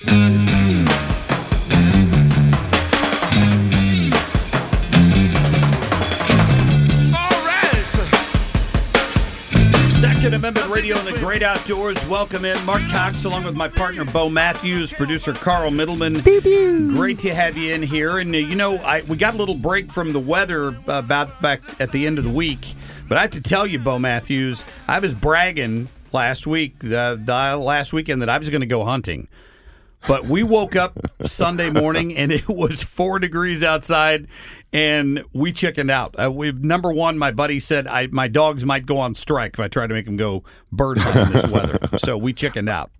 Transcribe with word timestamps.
Second 0.00 0.24
Amendment 10.34 10.68
Radio 10.68 10.98
and 10.98 11.06
the 11.06 11.16
Great 11.20 11.44
Outdoors. 11.44 12.04
Welcome 12.08 12.44
in 12.44 12.62
Marc 12.64 12.82
Cox, 12.90 13.24
along 13.24 13.44
with 13.44 13.54
my 13.54 13.68
partner 13.68 14.04
Bo 14.04 14.28
Matthews, 14.28 14.92
producer 14.92 15.32
Carl 15.32 15.70
Middleman. 15.70 16.20
Great 16.88 17.20
to 17.20 17.32
have 17.32 17.56
you 17.56 17.72
in 17.72 17.82
here. 17.82 18.18
And 18.18 18.34
uh, 18.34 18.38
you 18.38 18.56
know, 18.56 18.78
I, 18.78 19.02
we 19.02 19.16
got 19.16 19.34
a 19.34 19.36
little 19.36 19.54
break 19.54 19.92
from 19.92 20.12
the 20.12 20.18
weather 20.18 20.70
uh, 20.70 20.98
about 20.98 21.40
back 21.40 21.62
at 21.80 21.92
the 21.92 22.04
end 22.06 22.18
of 22.18 22.24
the 22.24 22.30
week, 22.30 22.74
but 23.08 23.16
I 23.16 23.20
have 23.22 23.30
to 23.30 23.40
tell 23.40 23.64
you, 23.66 23.78
Bo 23.78 24.00
Matthews, 24.00 24.64
I 24.88 24.98
was 24.98 25.14
bragging 25.14 25.88
last 26.12 26.48
week, 26.48 26.80
the, 26.80 27.20
the 27.22 27.56
last 27.56 27.92
weekend, 27.92 28.22
that 28.22 28.28
I 28.28 28.38
was 28.38 28.50
going 28.50 28.60
to 28.60 28.66
go 28.66 28.84
hunting. 28.84 29.28
But 30.06 30.24
we 30.24 30.42
woke 30.42 30.76
up 30.76 30.98
Sunday 31.24 31.70
morning 31.70 32.16
and 32.16 32.30
it 32.32 32.48
was 32.48 32.82
four 32.82 33.18
degrees 33.18 33.62
outside, 33.62 34.26
and 34.72 35.24
we 35.32 35.52
chickened 35.52 35.90
out. 35.90 36.14
Uh, 36.20 36.30
we 36.30 36.52
number 36.52 36.92
one, 36.92 37.16
my 37.16 37.30
buddy 37.30 37.60
said 37.60 37.86
I, 37.86 38.08
my 38.08 38.28
dogs 38.28 38.64
might 38.64 38.86
go 38.86 38.98
on 38.98 39.14
strike 39.14 39.54
if 39.54 39.60
I 39.60 39.68
try 39.68 39.86
to 39.86 39.94
make 39.94 40.04
them 40.04 40.16
go 40.16 40.44
bird 40.70 40.98
hunting 40.98 41.32
this 41.32 41.46
weather. 41.46 41.78
So 41.98 42.18
we 42.18 42.32
chickened 42.32 42.68
out. 42.68 42.90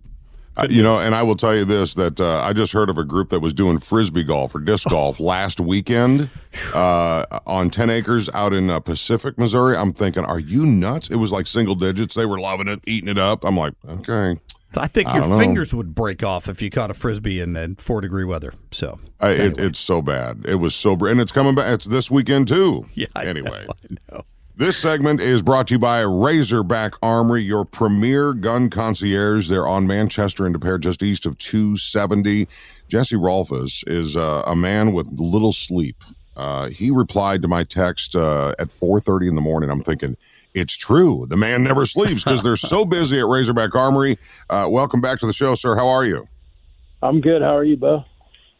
Uh, 0.57 0.65
you 0.69 0.81
know, 0.81 0.97
and 0.99 1.13
I 1.13 1.21
will 1.21 1.35
tell 1.35 1.53
you 1.53 1.65
this: 1.65 1.95
that 1.95 2.19
uh, 2.19 2.41
I 2.41 2.53
just 2.53 2.71
heard 2.71 2.89
of 2.89 2.97
a 2.97 3.03
group 3.03 3.29
that 3.29 3.41
was 3.41 3.53
doing 3.53 3.79
frisbee 3.79 4.23
golf 4.23 4.55
or 4.55 4.59
disc 4.59 4.87
golf 4.89 5.19
last 5.19 5.59
weekend 5.59 6.29
uh, 6.73 7.25
on 7.45 7.69
ten 7.69 7.89
acres 7.89 8.29
out 8.33 8.53
in 8.53 8.69
uh, 8.69 8.79
Pacific, 8.79 9.37
Missouri. 9.37 9.75
I'm 9.75 9.91
thinking, 9.91 10.23
are 10.23 10.39
you 10.39 10.65
nuts? 10.65 11.09
It 11.09 11.17
was 11.17 11.31
like 11.31 11.45
single 11.45 11.75
digits. 11.75 12.15
They 12.15 12.25
were 12.25 12.39
loving 12.39 12.69
it, 12.69 12.79
eating 12.87 13.09
it 13.09 13.17
up. 13.17 13.43
I'm 13.43 13.57
like, 13.57 13.73
okay. 13.85 14.39
I 14.77 14.87
think 14.87 15.07
I 15.07 15.15
your 15.17 15.27
know. 15.27 15.37
fingers 15.39 15.73
would 15.73 15.95
break 15.95 16.23
off 16.23 16.47
if 16.47 16.61
you 16.61 16.69
caught 16.69 16.91
a 16.91 16.93
frisbee 16.93 17.39
in, 17.39 17.55
in 17.55 17.75
four 17.75 18.01
degree 18.01 18.25
weather. 18.25 18.53
So 18.71 18.99
I, 19.19 19.29
it, 19.31 19.57
it's 19.57 19.79
so 19.79 20.01
bad. 20.01 20.43
It 20.47 20.55
was 20.55 20.75
so, 20.75 20.95
br- 20.95 21.09
and 21.09 21.19
it's 21.19 21.31
coming 21.31 21.55
back. 21.55 21.67
It's 21.73 21.85
this 21.85 22.09
weekend 22.11 22.47
too. 22.47 22.85
yeah. 22.93 23.07
I 23.15 23.25
Anyway. 23.25 23.65
know, 23.67 23.73
I 24.11 24.15
know. 24.15 24.25
This 24.57 24.77
segment 24.77 25.19
is 25.19 25.41
brought 25.41 25.67
to 25.67 25.73
you 25.73 25.79
by 25.79 25.99
Razorback 26.01 26.93
Armory, 27.01 27.41
your 27.41 27.65
premier 27.65 28.33
gun 28.33 28.69
concierge. 28.69 29.49
They're 29.49 29.67
on 29.67 29.85
Manchester 29.85 30.45
and 30.45 30.53
Des 30.55 30.59
Peres, 30.59 30.79
just 30.79 31.03
east 31.03 31.25
of 31.25 31.37
270. 31.39 32.47
Jesse 32.87 33.17
Rolfus 33.17 33.83
is 33.85 34.15
uh, 34.15 34.43
a 34.47 34.55
man 34.55 34.93
with 34.93 35.09
little 35.11 35.51
sleep. 35.51 36.01
Uh, 36.37 36.69
he 36.69 36.89
replied 36.89 37.41
to 37.41 37.49
my 37.49 37.63
text 37.65 38.15
uh, 38.15 38.53
at 38.57 38.69
4:30 38.69 39.27
in 39.29 39.35
the 39.35 39.41
morning. 39.41 39.69
I'm 39.69 39.81
thinking 39.81 40.15
it's 40.55 40.75
true. 40.75 41.25
The 41.27 41.37
man 41.37 41.63
never 41.63 41.85
sleeps 41.85 42.23
because 42.23 42.41
they're 42.41 42.57
so 42.57 42.85
busy 42.85 43.19
at 43.19 43.27
Razorback 43.27 43.75
Armory. 43.75 44.17
Uh, 44.49 44.67
welcome 44.71 45.01
back 45.01 45.19
to 45.19 45.27
the 45.27 45.33
show, 45.33 45.53
sir. 45.53 45.75
How 45.75 45.87
are 45.87 46.05
you? 46.05 46.27
I'm 47.03 47.21
good. 47.21 47.41
How 47.41 47.55
are 47.55 47.63
you, 47.63 47.77
Bo? 47.77 48.03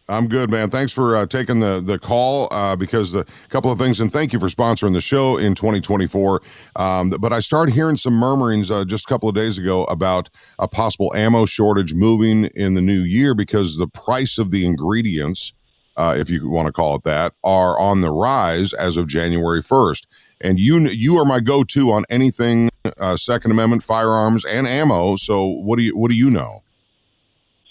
I'm 0.07 0.27
good, 0.27 0.51
man. 0.51 0.69
Thanks 0.69 0.93
for 0.93 1.15
uh, 1.15 1.25
taking 1.25 1.61
the 1.61 1.81
the 1.83 1.97
call 1.97 2.47
uh, 2.51 2.75
because 2.75 3.15
a 3.15 3.25
couple 3.49 3.71
of 3.71 3.79
things, 3.79 3.99
and 3.99 4.11
thank 4.11 4.33
you 4.33 4.39
for 4.39 4.49
sponsoring 4.49 4.93
the 4.93 5.01
show 5.01 5.37
in 5.37 5.55
2024. 5.55 6.41
Um, 6.75 7.09
but 7.09 7.33
I 7.33 7.39
started 7.39 7.73
hearing 7.73 7.97
some 7.97 8.13
murmurings 8.13 8.69
uh, 8.69 8.85
just 8.85 9.05
a 9.05 9.09
couple 9.09 9.27
of 9.27 9.33
days 9.33 9.57
ago 9.57 9.83
about 9.85 10.29
a 10.59 10.67
possible 10.67 11.11
ammo 11.15 11.47
shortage 11.47 11.95
moving 11.95 12.45
in 12.55 12.75
the 12.75 12.81
new 12.81 13.01
year 13.01 13.33
because 13.33 13.77
the 13.77 13.87
price 13.87 14.37
of 14.37 14.51
the 14.51 14.63
ingredients, 14.63 15.53
uh, 15.97 16.15
if 16.15 16.29
you 16.29 16.47
want 16.49 16.67
to 16.67 16.71
call 16.71 16.95
it 16.95 17.03
that, 17.03 17.33
are 17.43 17.79
on 17.79 18.01
the 18.01 18.11
rise 18.11 18.73
as 18.73 18.97
of 18.97 19.07
January 19.07 19.63
1st. 19.63 20.05
And 20.41 20.59
you 20.59 20.79
you 20.87 21.17
are 21.17 21.25
my 21.25 21.39
go-to 21.39 21.91
on 21.91 22.03
anything 22.09 22.69
uh, 22.97 23.17
Second 23.17 23.51
Amendment 23.51 23.83
firearms 23.83 24.45
and 24.45 24.67
ammo. 24.67 25.15
So 25.15 25.45
what 25.45 25.77
do 25.77 25.83
you 25.83 25.97
what 25.97 26.11
do 26.11 26.17
you 26.17 26.29
know? 26.29 26.61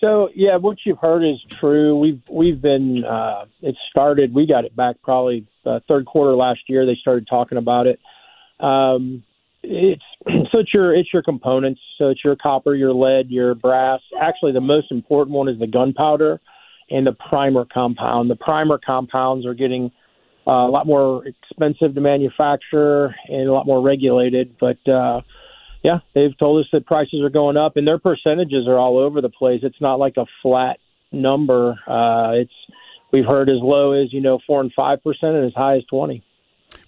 So 0.01 0.29
yeah, 0.35 0.57
what 0.57 0.79
you've 0.85 0.99
heard 0.99 1.25
is 1.25 1.41
true. 1.61 1.99
We've 1.99 2.21
we've 2.29 2.61
been 2.61 3.05
uh, 3.05 3.47
it 3.63 3.77
started. 3.91 4.35
We 4.35 4.47
got 4.47 4.65
it 4.65 4.75
back 4.75 4.97
probably 5.03 5.47
uh, 5.65 5.81
third 5.89 6.07
quarter 6.07 6.35
last 6.35 6.61
year. 6.69 6.85
They 6.85 6.97
started 7.01 7.27
talking 7.29 7.59
about 7.59 7.87
it. 7.87 8.01
Um, 8.61 9.23
it's 9.63 10.03
so 10.53 10.59
it's 10.59 10.75
your 10.75 10.95
it's 10.95 11.13
your 11.13 11.23
components. 11.23 11.81
So 11.99 12.09
it's 12.09 12.23
your 12.25 12.37
copper, 12.37 12.75
your 12.75 12.93
lead, 12.93 13.31
your 13.31 13.55
brass. 13.55 14.01
Actually, 14.21 14.53
the 14.53 14.61
most 14.61 14.91
important 14.91 15.35
one 15.35 15.49
is 15.49 15.59
the 15.59 15.67
gunpowder 15.67 16.41
and 16.91 17.07
the 17.07 17.13
primer 17.13 17.65
compound. 17.65 18.31
The 18.31 18.37
primer 18.37 18.79
compounds 18.79 19.47
are 19.47 19.55
getting 19.55 19.91
uh, 20.47 20.51
a 20.51 20.71
lot 20.71 20.87
more 20.87 21.25
expensive 21.27 21.95
to 21.95 22.01
manufacture 22.01 23.15
and 23.29 23.49
a 23.49 23.53
lot 23.53 23.67
more 23.67 23.81
regulated, 23.81 24.57
but 24.61 24.79
uh, 24.89 25.21
yeah, 25.83 25.99
they've 26.15 26.37
told 26.39 26.65
us 26.65 26.71
that 26.73 26.87
prices 26.87 27.21
are 27.23 27.31
going 27.31 27.57
up, 27.57 27.77
and 27.77 27.87
their 27.87 27.99
percentages 27.99 28.67
are 28.67 28.79
all 28.79 28.99
over 28.99 29.21
the 29.21 29.29
place. 29.29 29.61
It's 29.63 29.81
not 29.81 29.99
like 29.99 30.17
a 30.17 30.25
flat 30.43 30.79
number. 31.13 31.79
Uh, 31.87 32.33
it's 32.41 32.53
we've 33.13 33.27
heard 33.27 33.49
as 33.49 33.59
low 33.61 33.93
as 33.93 34.13
you 34.13 34.21
know 34.21 34.39
four 34.47 34.61
and 34.61 34.73
five 34.75 35.03
percent, 35.03 35.37
and 35.37 35.47
as 35.47 35.53
high 35.55 35.77
as 35.77 35.85
twenty. 35.85 36.25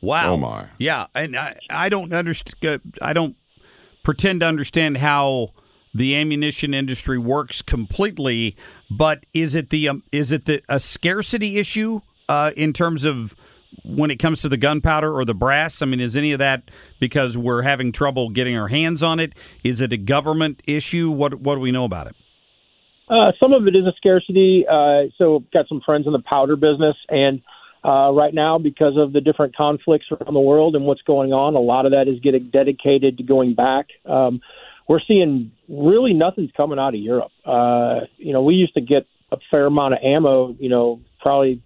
Wow. 0.01 0.33
Oh, 0.33 0.37
my. 0.37 0.69
Yeah, 0.79 1.07
and 1.15 1.37
I, 1.37 1.57
I 1.71 1.89
don't 1.89 2.13
understand. 2.13 2.81
I 3.01 3.13
don't 3.13 3.37
pretend 4.03 4.41
to 4.41 4.47
understand 4.47 4.99
how 4.99 5.49
the 5.95 6.17
ammunition 6.17 6.75
industry 6.75 7.19
works 7.19 7.63
completely. 7.63 8.57
But 8.91 9.25
is 9.33 9.55
it 9.55 9.71
the 9.71 9.89
um, 9.89 10.03
is 10.11 10.33
it 10.33 10.47
the 10.47 10.63
a 10.69 10.81
scarcity 10.81 11.59
issue 11.59 12.01
uh, 12.29 12.53
in 12.57 12.73
terms 12.73 13.05
of 13.05 13.35
when 13.85 14.11
it 14.11 14.17
comes 14.17 14.43
to 14.43 14.49
the 14.49 14.57
gunpowder 14.57 15.13
or 15.13 15.25
the 15.25 15.35
brass? 15.35 15.83
I 15.83 15.87
mean, 15.87 16.01
is 16.01 16.17
any 16.17 16.33
of 16.33 16.39
that 16.39 16.71
because 17.01 17.37
we're 17.37 17.63
having 17.63 17.93
trouble 17.93 18.31
getting 18.31 18.57
our 18.57 18.69
hands 18.69 19.03
on 19.03 19.21
it? 19.21 19.33
Is 19.65 19.81
it 19.81 19.93
a 19.93 19.97
government 19.97 20.63
issue? 20.67 21.11
What 21.11 21.41
what 21.41 21.57
do 21.57 21.61
we 21.61 21.73
know 21.73 21.85
about 21.85 22.09
it? 22.09 22.17
Uh, 23.09 23.33
some 23.39 23.53
of 23.53 23.67
it 23.69 23.77
is 23.77 23.87
a 23.87 23.93
scarcity. 23.97 24.65
Uh, 24.69 25.05
so, 25.17 25.45
got 25.53 25.69
some 25.69 25.81
friends 25.85 26.07
in 26.07 26.13
the 26.13 26.23
powder 26.29 26.57
business, 26.57 26.97
and 27.09 27.41
uh, 27.85 28.11
right 28.11 28.35
now, 28.35 28.59
because 28.59 28.95
of 28.97 29.13
the 29.13 29.21
different 29.21 29.55
conflicts 29.55 30.07
around 30.11 30.35
the 30.35 30.41
world 30.41 30.75
and 30.75 30.85
what's 30.85 31.03
going 31.03 31.33
on, 31.33 31.55
a 31.55 31.61
lot 31.61 31.87
of 31.87 31.93
that 31.93 32.09
is 32.09 32.19
getting 32.19 32.51
dedicated 32.51 33.19
to 33.19 33.23
going 33.23 33.55
back. 33.55 33.87
Um, 34.05 34.41
we're 34.89 35.01
seeing 35.07 35.53
really 35.69 36.13
nothing's 36.13 36.51
coming 36.57 36.81
out 36.81 36.95
of 36.95 37.01
Europe. 37.01 37.31
Uh, 37.45 38.07
you 38.17 38.33
know, 38.33 38.43
we 38.43 38.55
used 38.55 38.75
to 38.75 38.81
get 38.81 39.07
a 39.31 39.37
fair 39.51 39.67
amount 39.67 39.95
of 39.95 40.01
ammo. 40.03 40.57
You 40.59 40.69
know, 40.69 41.01
probably 41.21 41.63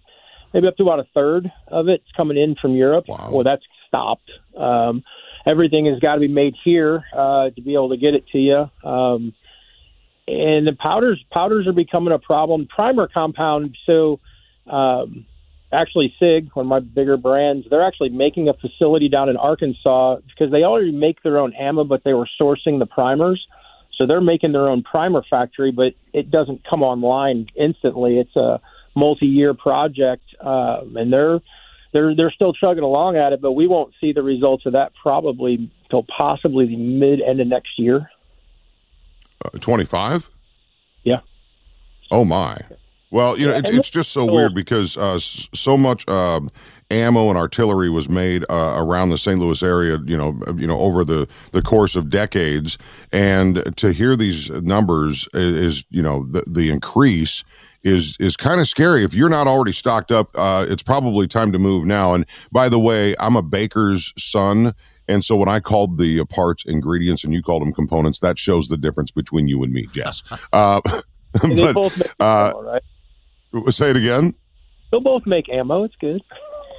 maybe 0.53 0.67
up 0.67 0.77
to 0.77 0.83
about 0.83 0.99
a 0.99 1.07
third 1.13 1.51
of 1.67 1.87
it's 1.87 2.05
coming 2.15 2.37
in 2.37 2.55
from 2.55 2.73
Europe. 2.73 3.05
Wow. 3.07 3.29
Well, 3.31 3.43
that's 3.43 3.63
stopped. 3.87 4.29
Um, 4.57 5.03
everything 5.45 5.85
has 5.87 5.99
got 5.99 6.15
to 6.15 6.19
be 6.19 6.27
made 6.27 6.55
here 6.63 7.03
uh, 7.13 7.49
to 7.49 7.61
be 7.61 7.73
able 7.73 7.89
to 7.89 7.97
get 7.97 8.13
it 8.13 8.25
to 8.29 8.37
you. 8.37 8.89
Um, 8.89 9.33
and 10.27 10.67
the 10.67 10.73
powders 10.79 11.23
powders 11.31 11.67
are 11.67 11.73
becoming 11.73 12.13
a 12.13 12.19
problem. 12.19 12.67
Primer 12.67 13.07
compound. 13.07 13.75
So, 13.85 14.19
um, 14.67 15.25
actually, 15.73 16.13
Sig, 16.19 16.49
one 16.53 16.67
of 16.67 16.69
my 16.69 16.79
bigger 16.79 17.17
brands, 17.17 17.67
they're 17.69 17.85
actually 17.85 18.09
making 18.09 18.47
a 18.47 18.53
facility 18.53 19.09
down 19.09 19.29
in 19.29 19.37
Arkansas 19.37 20.17
because 20.27 20.51
they 20.51 20.63
already 20.63 20.91
make 20.91 21.21
their 21.23 21.37
own 21.37 21.53
ammo, 21.53 21.83
but 21.83 22.03
they 22.03 22.13
were 22.13 22.29
sourcing 22.39 22.79
the 22.79 22.85
primers. 22.85 23.45
So 23.97 24.07
they're 24.07 24.21
making 24.21 24.53
their 24.53 24.69
own 24.69 24.83
primer 24.83 25.23
factory, 25.29 25.71
but 25.71 25.93
it 26.13 26.31
doesn't 26.31 26.63
come 26.67 26.81
online 26.81 27.47
instantly. 27.55 28.17
It's 28.17 28.35
a 28.35 28.61
multi-year 28.95 29.53
project, 29.53 30.23
um, 30.41 30.95
and 30.97 31.11
they're 31.11 31.39
they're 31.93 32.15
they're 32.15 32.31
still 32.31 32.53
chugging 32.53 32.83
along 32.83 33.17
at 33.17 33.33
it, 33.33 33.41
but 33.41 33.51
we 33.53 33.67
won't 33.67 33.93
see 33.99 34.13
the 34.13 34.23
results 34.23 34.65
of 34.65 34.73
that 34.73 34.91
probably 35.01 35.71
till 35.89 36.03
possibly 36.03 36.67
the 36.67 36.77
mid 36.77 37.21
end 37.21 37.39
of 37.41 37.47
next 37.47 37.77
year. 37.77 38.09
Twenty 39.59 39.85
five. 39.85 40.29
Yeah. 41.03 41.21
Oh 42.11 42.23
my. 42.23 42.57
Well, 43.11 43.37
you 43.37 43.45
know, 43.47 43.53
it's, 43.53 43.69
it's 43.69 43.89
just 43.89 44.13
so 44.13 44.25
weird 44.25 44.55
because 44.55 44.95
uh, 44.97 45.19
so 45.19 45.77
much 45.77 46.05
uh, 46.07 46.39
ammo 46.89 47.29
and 47.29 47.37
artillery 47.37 47.89
was 47.89 48.07
made 48.09 48.45
uh, 48.49 48.75
around 48.77 49.09
the 49.09 49.17
St. 49.17 49.37
Louis 49.37 49.61
area, 49.61 49.99
you 50.05 50.17
know, 50.17 50.39
you 50.55 50.65
know, 50.65 50.79
over 50.79 51.03
the, 51.03 51.27
the 51.51 51.61
course 51.61 51.97
of 51.97 52.09
decades, 52.09 52.77
and 53.11 53.75
to 53.77 53.91
hear 53.91 54.15
these 54.15 54.49
numbers 54.61 55.27
is, 55.33 55.57
is 55.57 55.85
you 55.89 56.01
know, 56.01 56.25
the, 56.25 56.41
the 56.49 56.69
increase 56.69 57.43
is 57.83 58.15
is 58.19 58.37
kind 58.37 58.61
of 58.61 58.67
scary. 58.67 59.03
If 59.03 59.13
you're 59.13 59.29
not 59.29 59.47
already 59.47 59.71
stocked 59.71 60.11
up, 60.11 60.29
uh, 60.35 60.65
it's 60.69 60.83
probably 60.83 61.27
time 61.27 61.51
to 61.51 61.59
move 61.59 61.85
now. 61.85 62.13
And 62.13 62.25
by 62.51 62.69
the 62.69 62.79
way, 62.79 63.15
I'm 63.19 63.35
a 63.35 63.41
baker's 63.41 64.13
son. 64.17 64.73
And 65.07 65.25
so 65.25 65.35
when 65.35 65.49
I 65.49 65.59
called 65.59 65.97
the 65.97 66.23
parts 66.25 66.63
ingredients 66.63 67.23
and 67.23 67.33
you 67.33 67.41
called 67.41 67.63
them 67.63 67.73
components, 67.73 68.19
that 68.19 68.37
shows 68.37 68.67
the 68.67 68.77
difference 68.77 69.11
between 69.11 69.47
you 69.47 69.63
and 69.63 69.73
me, 69.73 69.87
Jess. 69.91 70.23
Uh, 70.53 70.79
but, 71.33 72.07
uh, 72.19 72.53
right? 72.55 72.81
Say 73.69 73.91
it 73.91 73.97
again. 73.97 74.33
They'll 74.91 75.01
both 75.01 75.25
make 75.25 75.49
ammo. 75.49 75.83
It's 75.83 75.95
good. 75.95 76.21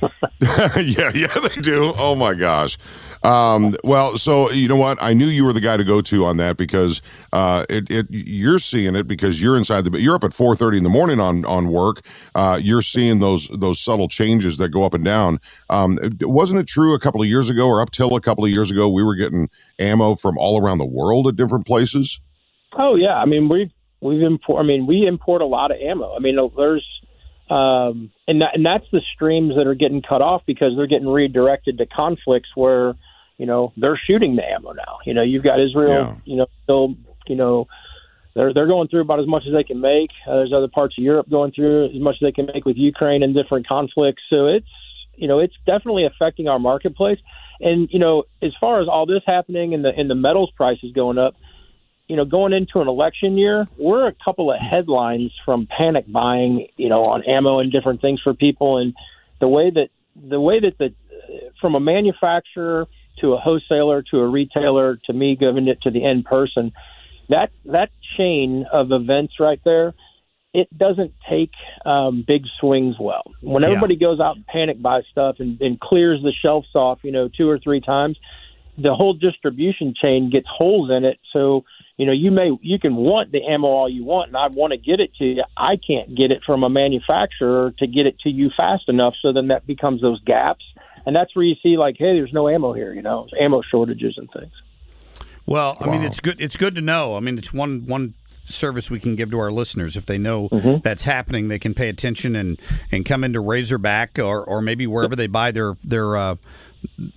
yeah, 0.40 1.10
yeah, 1.14 1.28
they 1.28 1.60
do. 1.60 1.92
Oh 1.96 2.16
my 2.16 2.34
gosh. 2.34 2.76
Um, 3.22 3.76
well, 3.84 4.18
so 4.18 4.50
you 4.50 4.66
know 4.66 4.76
what? 4.76 4.98
I 5.00 5.14
knew 5.14 5.26
you 5.26 5.44
were 5.44 5.52
the 5.52 5.60
guy 5.60 5.76
to 5.76 5.84
go 5.84 6.00
to 6.00 6.26
on 6.26 6.38
that 6.38 6.56
because 6.56 7.00
uh, 7.32 7.64
it, 7.68 7.88
it 7.90 8.06
you're 8.10 8.58
seeing 8.58 8.96
it 8.96 9.06
because 9.06 9.40
you're 9.40 9.56
inside 9.56 9.84
the 9.84 10.00
you're 10.00 10.16
up 10.16 10.24
at 10.24 10.32
4:30 10.32 10.78
in 10.78 10.82
the 10.82 10.90
morning 10.90 11.20
on 11.20 11.44
on 11.44 11.68
work. 11.68 12.00
Uh, 12.34 12.58
you're 12.60 12.82
seeing 12.82 13.20
those 13.20 13.46
those 13.48 13.78
subtle 13.78 14.08
changes 14.08 14.56
that 14.56 14.70
go 14.70 14.82
up 14.84 14.94
and 14.94 15.04
down. 15.04 15.38
Um, 15.70 15.98
wasn't 16.22 16.60
it 16.60 16.66
true 16.66 16.94
a 16.94 16.98
couple 16.98 17.22
of 17.22 17.28
years 17.28 17.48
ago, 17.48 17.68
or 17.68 17.80
up 17.80 17.90
till 17.90 18.16
a 18.16 18.20
couple 18.20 18.44
of 18.44 18.50
years 18.50 18.70
ago, 18.70 18.88
we 18.88 19.04
were 19.04 19.14
getting 19.14 19.48
ammo 19.78 20.16
from 20.16 20.36
all 20.36 20.60
around 20.60 20.78
the 20.78 20.86
world 20.86 21.28
at 21.28 21.36
different 21.36 21.66
places? 21.66 22.20
Oh 22.76 22.96
yeah, 22.96 23.14
I 23.14 23.26
mean 23.26 23.48
we've 23.48 23.70
we've 24.02 24.22
import. 24.22 24.62
I 24.62 24.66
mean 24.66 24.86
we 24.86 25.06
import 25.06 25.42
a 25.42 25.46
lot 25.46 25.70
of 25.70 25.78
ammo. 25.80 26.14
I 26.14 26.18
mean 26.18 26.36
there's 26.56 26.86
um, 27.50 28.10
and 28.26 28.40
that, 28.40 28.54
and 28.54 28.64
that's 28.64 28.86
the 28.92 29.02
streams 29.14 29.56
that 29.56 29.66
are 29.66 29.74
getting 29.74 30.00
cut 30.00 30.22
off 30.22 30.42
because 30.46 30.72
they're 30.76 30.86
getting 30.86 31.08
redirected 31.08 31.78
to 31.78 31.86
conflicts 31.86 32.48
where 32.54 32.94
you 33.36 33.46
know 33.46 33.72
they're 33.76 34.00
shooting 34.06 34.36
the 34.36 34.42
ammo 34.42 34.72
now. 34.72 34.98
You 35.04 35.14
know, 35.14 35.22
you've 35.22 35.44
got 35.44 35.60
Israel. 35.60 35.90
Yeah. 35.90 36.16
You 36.24 36.36
know, 36.36 36.46
still 36.62 36.94
you 37.26 37.36
know 37.36 37.66
they're 38.34 38.54
they're 38.54 38.66
going 38.66 38.88
through 38.88 39.02
about 39.02 39.20
as 39.20 39.26
much 39.26 39.42
as 39.46 39.52
they 39.52 39.64
can 39.64 39.80
make. 39.80 40.10
Uh, 40.26 40.36
there's 40.36 40.52
other 40.52 40.68
parts 40.68 40.96
of 40.96 41.04
Europe 41.04 41.28
going 41.28 41.52
through 41.52 41.86
as 41.86 42.00
much 42.00 42.16
as 42.16 42.20
they 42.20 42.32
can 42.32 42.46
make 42.46 42.64
with 42.64 42.76
Ukraine 42.76 43.22
and 43.22 43.34
different 43.34 43.66
conflicts. 43.68 44.22
So 44.30 44.46
it's 44.46 44.66
you 45.14 45.28
know 45.28 45.38
it's 45.38 45.54
definitely 45.66 46.06
affecting 46.06 46.48
our 46.48 46.58
marketplace. 46.58 47.18
And 47.60 47.88
you 47.92 47.98
know, 47.98 48.24
as 48.40 48.52
far 48.60 48.80
as 48.80 48.88
all 48.88 49.04
this 49.04 49.22
happening 49.26 49.74
and 49.74 49.84
the 49.84 49.90
and 49.90 50.08
the 50.08 50.14
metals 50.14 50.50
prices 50.56 50.92
going 50.94 51.18
up, 51.18 51.34
you 52.12 52.16
know, 52.18 52.26
going 52.26 52.52
into 52.52 52.82
an 52.82 52.88
election 52.88 53.38
year, 53.38 53.66
we're 53.78 54.06
a 54.06 54.12
couple 54.22 54.52
of 54.52 54.60
headlines 54.60 55.32
from 55.46 55.66
panic 55.66 56.04
buying, 56.12 56.66
you 56.76 56.90
know, 56.90 57.00
on 57.00 57.22
ammo 57.24 57.58
and 57.58 57.72
different 57.72 58.02
things 58.02 58.20
for 58.20 58.34
people, 58.34 58.76
and 58.76 58.92
the 59.40 59.48
way 59.48 59.70
that 59.70 59.88
the 60.14 60.38
way 60.38 60.60
that 60.60 60.76
the 60.76 60.92
from 61.58 61.74
a 61.74 61.80
manufacturer 61.80 62.86
to 63.20 63.32
a 63.32 63.38
wholesaler 63.38 64.02
to 64.02 64.18
a 64.18 64.28
retailer 64.28 65.00
to 65.06 65.14
me 65.14 65.36
giving 65.36 65.68
it 65.68 65.80
to 65.80 65.90
the 65.90 66.04
end 66.04 66.26
person, 66.26 66.72
that 67.30 67.50
that 67.64 67.88
chain 68.18 68.66
of 68.70 68.92
events 68.92 69.40
right 69.40 69.62
there, 69.64 69.94
it 70.52 70.68
doesn't 70.76 71.14
take 71.30 71.52
um, 71.86 72.24
big 72.26 72.42
swings 72.60 72.96
well. 73.00 73.24
When 73.40 73.64
everybody 73.64 73.94
yeah. 73.94 74.06
goes 74.06 74.20
out 74.20 74.36
and 74.36 74.46
panic 74.46 74.82
buys 74.82 75.04
stuff 75.10 75.36
and, 75.38 75.58
and 75.62 75.80
clears 75.80 76.20
the 76.22 76.32
shelves 76.42 76.68
off, 76.74 76.98
you 77.04 77.10
know, 77.10 77.30
two 77.34 77.48
or 77.48 77.58
three 77.58 77.80
times, 77.80 78.18
the 78.76 78.94
whole 78.94 79.14
distribution 79.14 79.94
chain 79.98 80.30
gets 80.30 80.46
holes 80.46 80.90
in 80.90 81.04
it. 81.04 81.18
So 81.32 81.64
you 81.96 82.06
know, 82.06 82.12
you 82.12 82.30
may 82.30 82.50
you 82.62 82.78
can 82.78 82.96
want 82.96 83.32
the 83.32 83.44
ammo 83.44 83.66
all 83.68 83.88
you 83.88 84.04
want, 84.04 84.28
and 84.28 84.36
I 84.36 84.48
want 84.48 84.72
to 84.72 84.78
get 84.78 85.00
it 85.00 85.14
to 85.16 85.24
you. 85.24 85.44
I 85.56 85.76
can't 85.76 86.16
get 86.16 86.30
it 86.30 86.42
from 86.44 86.64
a 86.64 86.70
manufacturer 86.70 87.72
to 87.78 87.86
get 87.86 88.06
it 88.06 88.18
to 88.20 88.30
you 88.30 88.50
fast 88.56 88.88
enough. 88.88 89.14
So 89.20 89.32
then 89.32 89.48
that 89.48 89.66
becomes 89.66 90.00
those 90.00 90.20
gaps, 90.22 90.64
and 91.04 91.14
that's 91.14 91.34
where 91.36 91.44
you 91.44 91.54
see 91.62 91.76
like, 91.76 91.96
hey, 91.98 92.14
there's 92.14 92.32
no 92.32 92.48
ammo 92.48 92.72
here. 92.72 92.94
You 92.94 93.02
know, 93.02 93.28
ammo 93.38 93.62
shortages 93.62 94.14
and 94.16 94.28
things. 94.32 94.52
Well, 95.44 95.76
I 95.80 95.86
wow. 95.86 95.92
mean, 95.92 96.02
it's 96.02 96.20
good. 96.20 96.40
It's 96.40 96.56
good 96.56 96.74
to 96.76 96.80
know. 96.80 97.16
I 97.16 97.20
mean, 97.20 97.36
it's 97.36 97.52
one 97.52 97.86
one 97.86 98.14
service 98.44 98.90
we 98.90 98.98
can 98.98 99.14
give 99.14 99.30
to 99.30 99.38
our 99.38 99.52
listeners 99.52 99.96
if 99.96 100.06
they 100.06 100.18
know 100.18 100.48
mm-hmm. 100.48 100.78
that's 100.82 101.04
happening 101.04 101.46
they 101.46 101.60
can 101.60 101.74
pay 101.74 101.88
attention 101.88 102.34
and 102.34 102.60
and 102.90 103.06
come 103.06 103.22
into 103.22 103.40
razorback 103.40 104.18
or 104.18 104.44
or 104.44 104.60
maybe 104.60 104.86
wherever 104.86 105.14
they 105.14 105.28
buy 105.28 105.50
their 105.50 105.76
their 105.84 106.16
uh, 106.16 106.34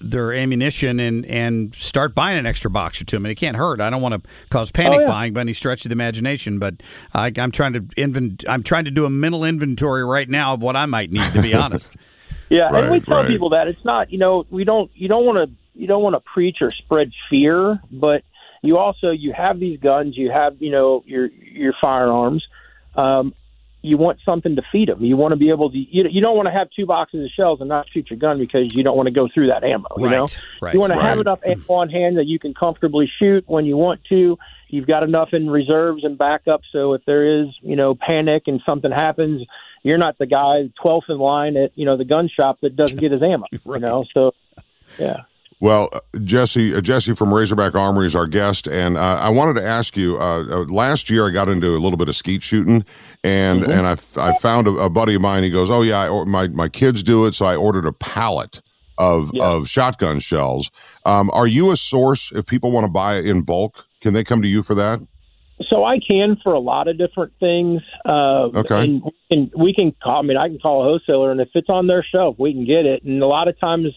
their 0.02 0.34
ammunition 0.34 1.00
and 1.00 1.26
and 1.26 1.74
start 1.76 2.16
buying 2.16 2.38
an 2.38 2.46
extra 2.46 2.70
box 2.70 3.02
or 3.02 3.06
two. 3.06 3.18
I 3.18 3.20
mean, 3.20 3.32
it 3.32 3.36
can't 3.36 3.58
hurt. 3.58 3.82
I 3.82 3.90
don't 3.90 4.02
want 4.02 4.24
to 4.24 4.30
cause 4.50 4.72
panic 4.72 5.00
oh, 5.00 5.02
yeah. 5.02 5.08
buying 5.08 5.34
by 5.34 5.42
any 5.42 5.54
stretch 5.54 5.86
of 5.86 5.90
the 5.90 5.94
imagination, 5.94 6.60
but 6.60 6.76
I, 7.14 7.32
am 7.36 7.52
trying 7.52 7.74
to 7.74 7.86
invent. 7.98 8.44
I'm 8.48 8.64
trying 8.64 8.86
to 8.86 8.92
do 8.92 9.06
a 9.06 9.10
mental 9.10 9.44
inventory 9.44 10.04
right 10.04 10.30
now 10.30 10.54
of 10.54 10.62
what 10.62 10.76
I 10.76 10.86
might 10.86 11.12
need. 11.12 11.32
To 11.34 11.42
be 11.42 11.54
honest. 11.56 11.96
yeah, 12.50 12.70
right, 12.70 12.84
and 12.84 12.92
we 12.94 13.00
tell 13.00 13.18
right. 13.18 13.28
people 13.28 13.50
that 13.50 13.68
it's 13.68 13.84
not. 13.84 14.12
You 14.12 14.18
know, 14.18 14.46
we 14.50 14.64
don't. 14.64 14.92
You 14.94 15.08
don't 15.08 15.26
want 15.26 15.50
to. 15.50 15.56
You 15.80 15.88
don't 15.88 16.04
want 16.04 16.16
to 16.16 16.22
preach 16.22 16.58
or 16.62 16.72
spread 16.72 17.12
fear, 17.30 17.82
but 17.92 18.24
you 18.62 18.78
also 18.78 19.12
you 19.12 19.34
have 19.34 19.60
these 19.60 19.80
guns. 19.80 20.18
You 20.18 20.32
have 20.32 20.62
you 20.62 20.72
know 20.72 21.04
your 21.06 21.28
your 21.28 21.74
firearms. 21.82 22.46
Um, 22.96 23.34
you 23.86 23.98
want 23.98 24.20
something 24.26 24.56
to 24.56 24.62
feed 24.72 24.90
them. 24.90 25.04
You 25.04 25.16
want 25.16 25.34
to 25.34 25.36
be 25.36 25.50
able 25.50 25.70
to. 25.70 25.78
You, 25.78 26.06
you 26.10 26.22
don't 26.22 26.36
want 26.36 26.48
to 26.48 26.52
have 26.52 26.70
two 26.76 26.86
boxes 26.86 27.24
of 27.24 27.32
shells 27.32 27.60
and 27.60 27.70
not 27.70 27.88
shoot 27.92 28.10
your 28.10 28.18
gun 28.18 28.40
because 28.40 28.74
you 28.74 28.84
don't 28.84 28.98
want 28.98 29.08
to 29.08 29.14
go 29.14 29.30
through 29.34 29.48
that 29.48 29.64
ammo. 29.64 29.88
You 29.98 30.06
right, 30.06 30.12
know, 30.12 30.28
right, 30.62 30.74
you 30.74 30.80
want 30.80 30.94
to 30.94 30.98
right. 30.98 31.10
have 31.10 31.20
enough 31.20 31.40
ammo 31.46 31.64
on 31.70 31.90
hand 31.90 32.18
that 32.18 32.26
you 32.26 32.40
can 32.40 32.54
comfortably 32.54 33.10
shoot 33.20 33.44
when 33.48 33.66
you 33.66 33.78
want 33.78 34.02
to. 34.10 34.38
You've 34.70 34.88
got 34.88 35.04
enough 35.04 35.30
in 35.34 35.50
reserves 35.50 36.04
and 36.04 36.18
backup, 36.18 36.62
so 36.72 36.94
if 36.94 37.06
there 37.06 37.42
is, 37.42 37.48
you 37.62 37.76
know, 37.76 37.96
panic 37.96 38.44
and 38.48 38.62
something 38.66 38.92
happens, 38.92 39.46
you're 39.84 40.00
not 40.00 40.18
the 40.18 40.26
guy 40.26 40.70
12th 40.84 41.10
in 41.10 41.20
line 41.20 41.56
at 41.56 41.72
you 41.76 41.86
know 41.86 41.96
the 41.96 42.06
gun 42.06 42.28
shop 42.28 42.60
that 42.62 42.76
doesn't 42.76 42.98
get 43.00 43.12
his 43.12 43.22
ammo. 43.22 43.46
You 43.52 43.80
know, 43.80 44.04
so 44.14 44.34
yeah. 44.98 45.22
Well, 45.66 45.90
uh, 45.94 46.00
Jesse, 46.24 46.76
uh, 46.76 46.82
Jesse 46.82 47.16
from 47.16 47.34
Razorback 47.34 47.74
Armory 47.74 48.06
is 48.06 48.14
our 48.14 48.28
guest, 48.28 48.68
and 48.68 48.98
uh, 48.98 49.18
I 49.20 49.30
wanted 49.30 49.56
to 49.56 49.66
ask 49.66 49.98
you. 49.98 50.16
Uh, 50.16 50.44
uh 50.44 50.66
last 50.66 51.10
year, 51.10 51.28
I 51.28 51.32
got 51.32 51.50
into 51.50 51.70
a 51.70 51.82
little 51.82 51.98
bit 51.98 52.08
of 52.08 52.16
skeet 52.16 52.44
shooting, 52.44 52.86
and 53.24 53.64
mm-hmm. 53.64 53.72
and 53.72 53.88
I, 53.88 54.30
I 54.30 54.36
found 54.36 54.68
a, 54.68 54.72
a, 54.74 54.92
buddy 54.92 55.16
of 55.16 55.24
mine. 55.24 55.42
He 55.42 55.50
goes, 55.50 55.72
"Oh 55.72 55.82
yeah, 55.82 56.12
I, 56.12 56.24
my 56.26 56.50
my 56.50 56.70
kids 56.70 57.02
do 57.02 57.26
it, 57.26 57.34
so 57.34 57.48
I 57.48 57.56
ordered 57.56 57.88
a 57.88 57.94
pallet 57.94 58.62
of 59.00 59.32
yeah. 59.34 59.44
of 59.44 59.68
shotgun 59.68 60.20
shells." 60.20 60.70
Um, 61.04 61.32
are 61.34 61.48
you 61.48 61.72
a 61.72 61.78
source 61.78 62.32
if 62.32 62.46
people 62.46 62.70
want 62.70 62.84
to 62.84 62.92
buy 62.92 63.16
it 63.16 63.26
in 63.26 63.42
bulk? 63.42 63.88
Can 64.02 64.14
they 64.14 64.24
come 64.24 64.44
to 64.44 64.48
you 64.48 64.62
for 64.62 64.76
that? 64.76 65.00
So 65.68 65.84
I 65.84 65.98
can 65.98 66.38
for 66.44 66.54
a 66.54 66.60
lot 66.60 66.88
of 66.88 67.00
different 67.00 67.34
things. 67.40 67.82
Uh, 68.06 68.50
okay. 68.54 68.84
And, 68.84 69.02
and, 69.32 69.52
we 69.58 69.74
can 69.74 69.96
call. 70.04 70.20
I 70.20 70.22
mean, 70.22 70.38
I 70.38 70.48
can 70.48 70.60
call 70.60 70.82
a 70.82 70.84
wholesaler, 70.84 71.32
and 71.32 71.42
if 71.42 71.50
it's 71.56 71.70
on 71.70 71.88
their 71.88 72.04
shelf, 72.04 72.36
we 72.38 72.54
can 72.54 72.66
get 72.66 72.86
it. 72.86 73.02
And 73.04 73.24
a 73.24 73.26
lot 73.26 73.48
of 73.48 73.60
times 73.60 73.88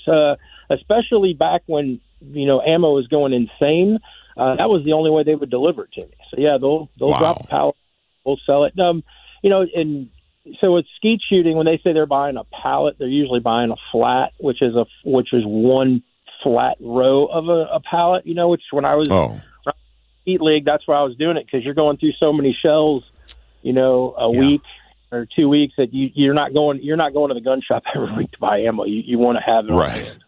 especially 0.71 1.35
back 1.35 1.63
when 1.67 2.01
you 2.21 2.47
know 2.47 2.61
ammo 2.61 2.93
was 2.93 3.07
going 3.09 3.33
insane. 3.33 3.99
Uh, 4.37 4.57
that 4.57 4.69
was 4.69 4.85
the 4.85 4.93
only 4.93 5.11
way 5.11 5.25
they 5.25 5.35
would 5.35 5.51
deliver 5.51 5.85
it 5.85 5.93
to 5.93 6.03
me. 6.07 6.15
So 6.31 6.41
yeah, 6.41 6.59
they'll 6.61 6.89
they'll 6.99 7.11
wow. 7.11 7.19
drop 7.19 7.45
a 7.45 7.47
pallet, 7.47 7.77
we'll 8.25 8.41
sell 8.47 8.65
it. 8.65 8.79
Um, 8.79 9.03
you 9.43 9.51
know, 9.51 9.67
and 9.75 10.11
so 10.61 10.75
with 10.75 10.87
skeet 10.97 11.21
shooting, 11.29 11.57
when 11.57 11.67
they 11.67 11.79
say 11.79 11.93
they're 11.93 12.07
buying 12.07 12.37
a 12.37 12.45
pallet, 12.45 12.97
they're 12.99 13.09
usually 13.09 13.41
buying 13.41 13.71
a 13.71 13.77
flat, 13.93 14.33
which 14.39 14.63
is 14.63 14.75
a 14.75 14.87
which 15.05 15.33
is 15.33 15.43
one 15.45 16.03
flat 16.43 16.77
row 16.81 17.27
of 17.27 17.49
a, 17.49 17.69
a 17.73 17.81
pallet. 17.81 18.27
You 18.27 18.35
know, 18.35 18.49
which 18.49 18.63
when 18.71 18.85
I 18.85 18.95
was 18.95 19.09
oh. 19.11 19.41
Skeet 20.23 20.41
League, 20.41 20.65
that's 20.65 20.87
where 20.87 20.97
I 20.97 21.03
was 21.03 21.17
doing 21.17 21.37
it 21.37 21.47
because 21.47 21.65
you're 21.65 21.75
going 21.75 21.97
through 21.97 22.13
so 22.21 22.33
many 22.33 22.57
shells, 22.61 23.03
you 23.63 23.73
know, 23.73 24.15
a 24.19 24.31
yeah. 24.31 24.39
week 24.39 24.63
or 25.11 25.27
two 25.35 25.49
weeks 25.49 25.75
that 25.79 25.95
you 25.95 26.11
you're 26.15 26.35
not 26.35 26.53
going 26.53 26.83
you're 26.83 26.97
not 26.97 27.15
going 27.15 27.29
to 27.29 27.35
the 27.35 27.41
gun 27.41 27.63
shop 27.67 27.83
every 27.95 28.15
week 28.15 28.31
to 28.33 28.39
buy 28.39 28.61
ammo. 28.61 28.85
You 28.85 29.03
you 29.05 29.19
want 29.19 29.39
to 29.39 29.43
have 29.43 29.67
it 29.67 29.73
right. 29.73 30.19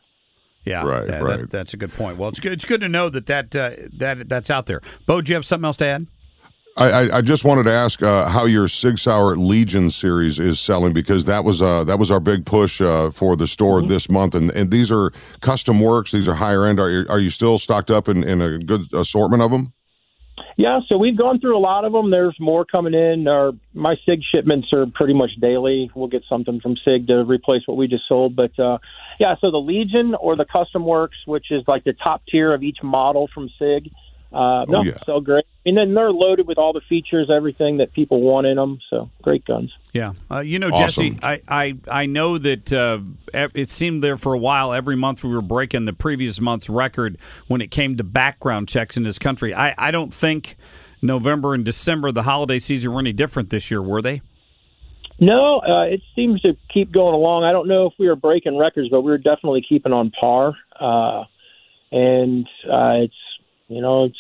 Yeah, 0.65 0.85
right, 0.85 1.07
that, 1.07 1.23
right. 1.23 1.41
That, 1.41 1.51
that's 1.51 1.75
a 1.75 1.77
good 1.77 1.93
point. 1.93 2.19
Well, 2.19 2.29
it's 2.29 2.41
good. 2.41 2.53
It's 2.53 2.67
good 2.67 2.83
to 2.83 2.89
know 2.89 3.09
that 3.09 3.27
that 3.27 3.57
uh, 3.57 3.71
that 3.99 4.29
that's 4.29 4.51
out 4.51 4.67
there. 4.67 4.83
Bo, 5.07 5.21
do 5.21 5.31
you 5.31 5.35
have 5.35 5.47
something 5.47 5.65
else 5.65 5.79
to 5.79 5.87
add? 5.87 6.07
I, 6.77 7.19
I 7.19 7.21
just 7.21 7.45
wanted 7.45 7.65
to 7.65 7.73
ask 7.73 8.03
uh, 8.03 8.29
how 8.29 8.45
your 8.45 8.69
Sig 8.69 8.99
Sauer 8.99 9.37
Legion 9.37 9.91
series 9.91 10.39
is 10.39 10.61
selling 10.61 10.93
because 10.93 11.27
that 11.27 11.45
was 11.45 11.61
uh, 11.61 11.85
that 11.85 11.99
was 11.99 12.11
our 12.11 12.21
big 12.21 12.47
push 12.47 12.81
uh, 12.81 13.11
for 13.11 13.37
the 13.37 13.47
store 13.47 13.81
mm-hmm. 13.81 13.89
this 13.89 14.11
month, 14.11 14.35
and, 14.35 14.51
and 14.53 14.71
these 14.71 14.91
are 14.91 15.13
custom 15.41 15.81
works. 15.81 16.13
These 16.13 16.29
are 16.29 16.35
higher 16.35 16.65
end. 16.67 16.81
Are 16.81 16.91
you, 16.91 17.07
are 17.11 17.19
you 17.19 17.31
still 17.31 17.59
stocked 17.59 17.91
up 17.91 18.09
in, 18.09 18.23
in 18.23 18.41
a 18.41 18.59
good 18.59 18.83
assortment 18.95 19.43
of 19.43 19.51
them? 19.51 19.73
Yeah, 20.61 20.81
so 20.91 20.99
we've 20.99 21.17
gone 21.17 21.41
through 21.41 21.57
a 21.57 21.59
lot 21.59 21.87
of 21.87 21.93
them. 21.95 22.11
There's 22.11 22.37
more 22.39 22.67
coming 22.67 22.93
in. 22.93 23.27
Our 23.27 23.53
my 23.73 23.95
Sig 24.05 24.21
shipments 24.31 24.69
are 24.75 24.85
pretty 24.95 25.15
much 25.15 25.31
daily. 25.41 25.91
We'll 25.95 26.09
get 26.09 26.23
something 26.29 26.61
from 26.61 26.77
Sig 26.85 27.07
to 27.07 27.25
replace 27.25 27.63
what 27.65 27.79
we 27.79 27.89
just 27.89 28.07
sold. 28.07 28.37
But 28.37 28.59
uh, 28.59 28.77
yeah, 29.19 29.37
so 29.41 29.51
the 29.51 29.57
Legion 29.57 30.15
or 30.15 30.37
the 30.37 30.45
Custom 30.45 30.85
Works, 30.85 31.17
which 31.25 31.47
is 31.51 31.63
like 31.67 31.85
the 31.85 31.95
top 31.95 32.21
tier 32.31 32.53
of 32.53 32.63
each 32.63 32.77
model 32.83 33.27
from 33.33 33.49
Sig, 33.59 33.91
Uh, 34.33 34.65
no, 34.69 34.79
Oh, 34.79 34.83
yeah. 34.83 34.93
so 35.05 35.21
great. 35.21 35.45
And 35.67 35.77
then 35.77 35.93
they're 35.95 36.13
loaded 36.13 36.47
with 36.47 36.57
all 36.57 36.73
the 36.73 36.81
features, 36.89 37.29
everything 37.31 37.79
that 37.79 37.93
people 37.93 38.21
want 38.21 38.47
in 38.47 38.57
them. 38.57 38.79
So 38.89 39.11
great 39.23 39.45
guns. 39.45 39.73
Yeah, 39.93 40.13
uh, 40.31 40.39
you 40.39 40.59
know, 40.59 40.69
Awesome. 40.69 41.17
Jesse, 41.17 41.19
I, 41.23 41.41
I, 41.49 41.79
I 42.03 42.07
know 42.07 42.39
that 42.39 42.73
uh, 42.73 43.01
it 43.55 43.71
seemed 43.71 44.05
there 44.05 44.17
for 44.17 44.33
a 44.33 44.39
while. 44.39 44.73
Every 44.73 44.97
month 44.97 45.25
we 45.25 45.31
were 45.31 45.43
breaking 45.43 45.85
the 45.85 45.93
previous 45.93 46.41
month's 46.41 46.71
record 46.71 47.19
when 47.49 47.61
it 47.61 47.71
came 47.73 47.97
to 47.97 48.05
background 48.05 48.69
checks 48.69 48.97
in 48.97 49.03
this 49.03 49.19
country. 49.19 49.53
I, 49.53 49.75
I 49.77 49.91
don't 49.91 50.15
think 50.15 50.57
November 51.03 51.53
and 51.55 51.65
December, 51.65 52.13
the 52.13 52.23
holiday 52.23 52.61
season, 52.61 52.93
were 52.93 53.01
any 53.01 53.13
different 53.13 53.51
this 53.51 53.71
year, 53.71 53.83
were 53.83 54.01
they? 54.01 54.23
No, 55.19 55.59
uh, 55.59 55.83
it 55.83 56.01
seems 56.17 56.41
to 56.43 56.57
keep 56.73 56.93
going 56.93 57.15
along. 57.15 57.45
I 57.45 57.53
don't 57.53 57.69
know 57.69 57.87
if 57.87 57.93
we 57.99 58.09
were 58.09 58.17
breaking 58.17 58.57
records, 58.57 58.89
but 58.91 59.03
we 59.03 59.11
were 59.11 59.19
definitely 59.19 59.63
keeping 59.69 59.93
on 59.93 60.13
par. 60.13 60.55
Uh, 60.79 61.25
and 61.93 62.47
uh, 62.65 63.03
it's 63.05 63.15
you 63.71 63.81
know 63.81 64.05
it's, 64.05 64.19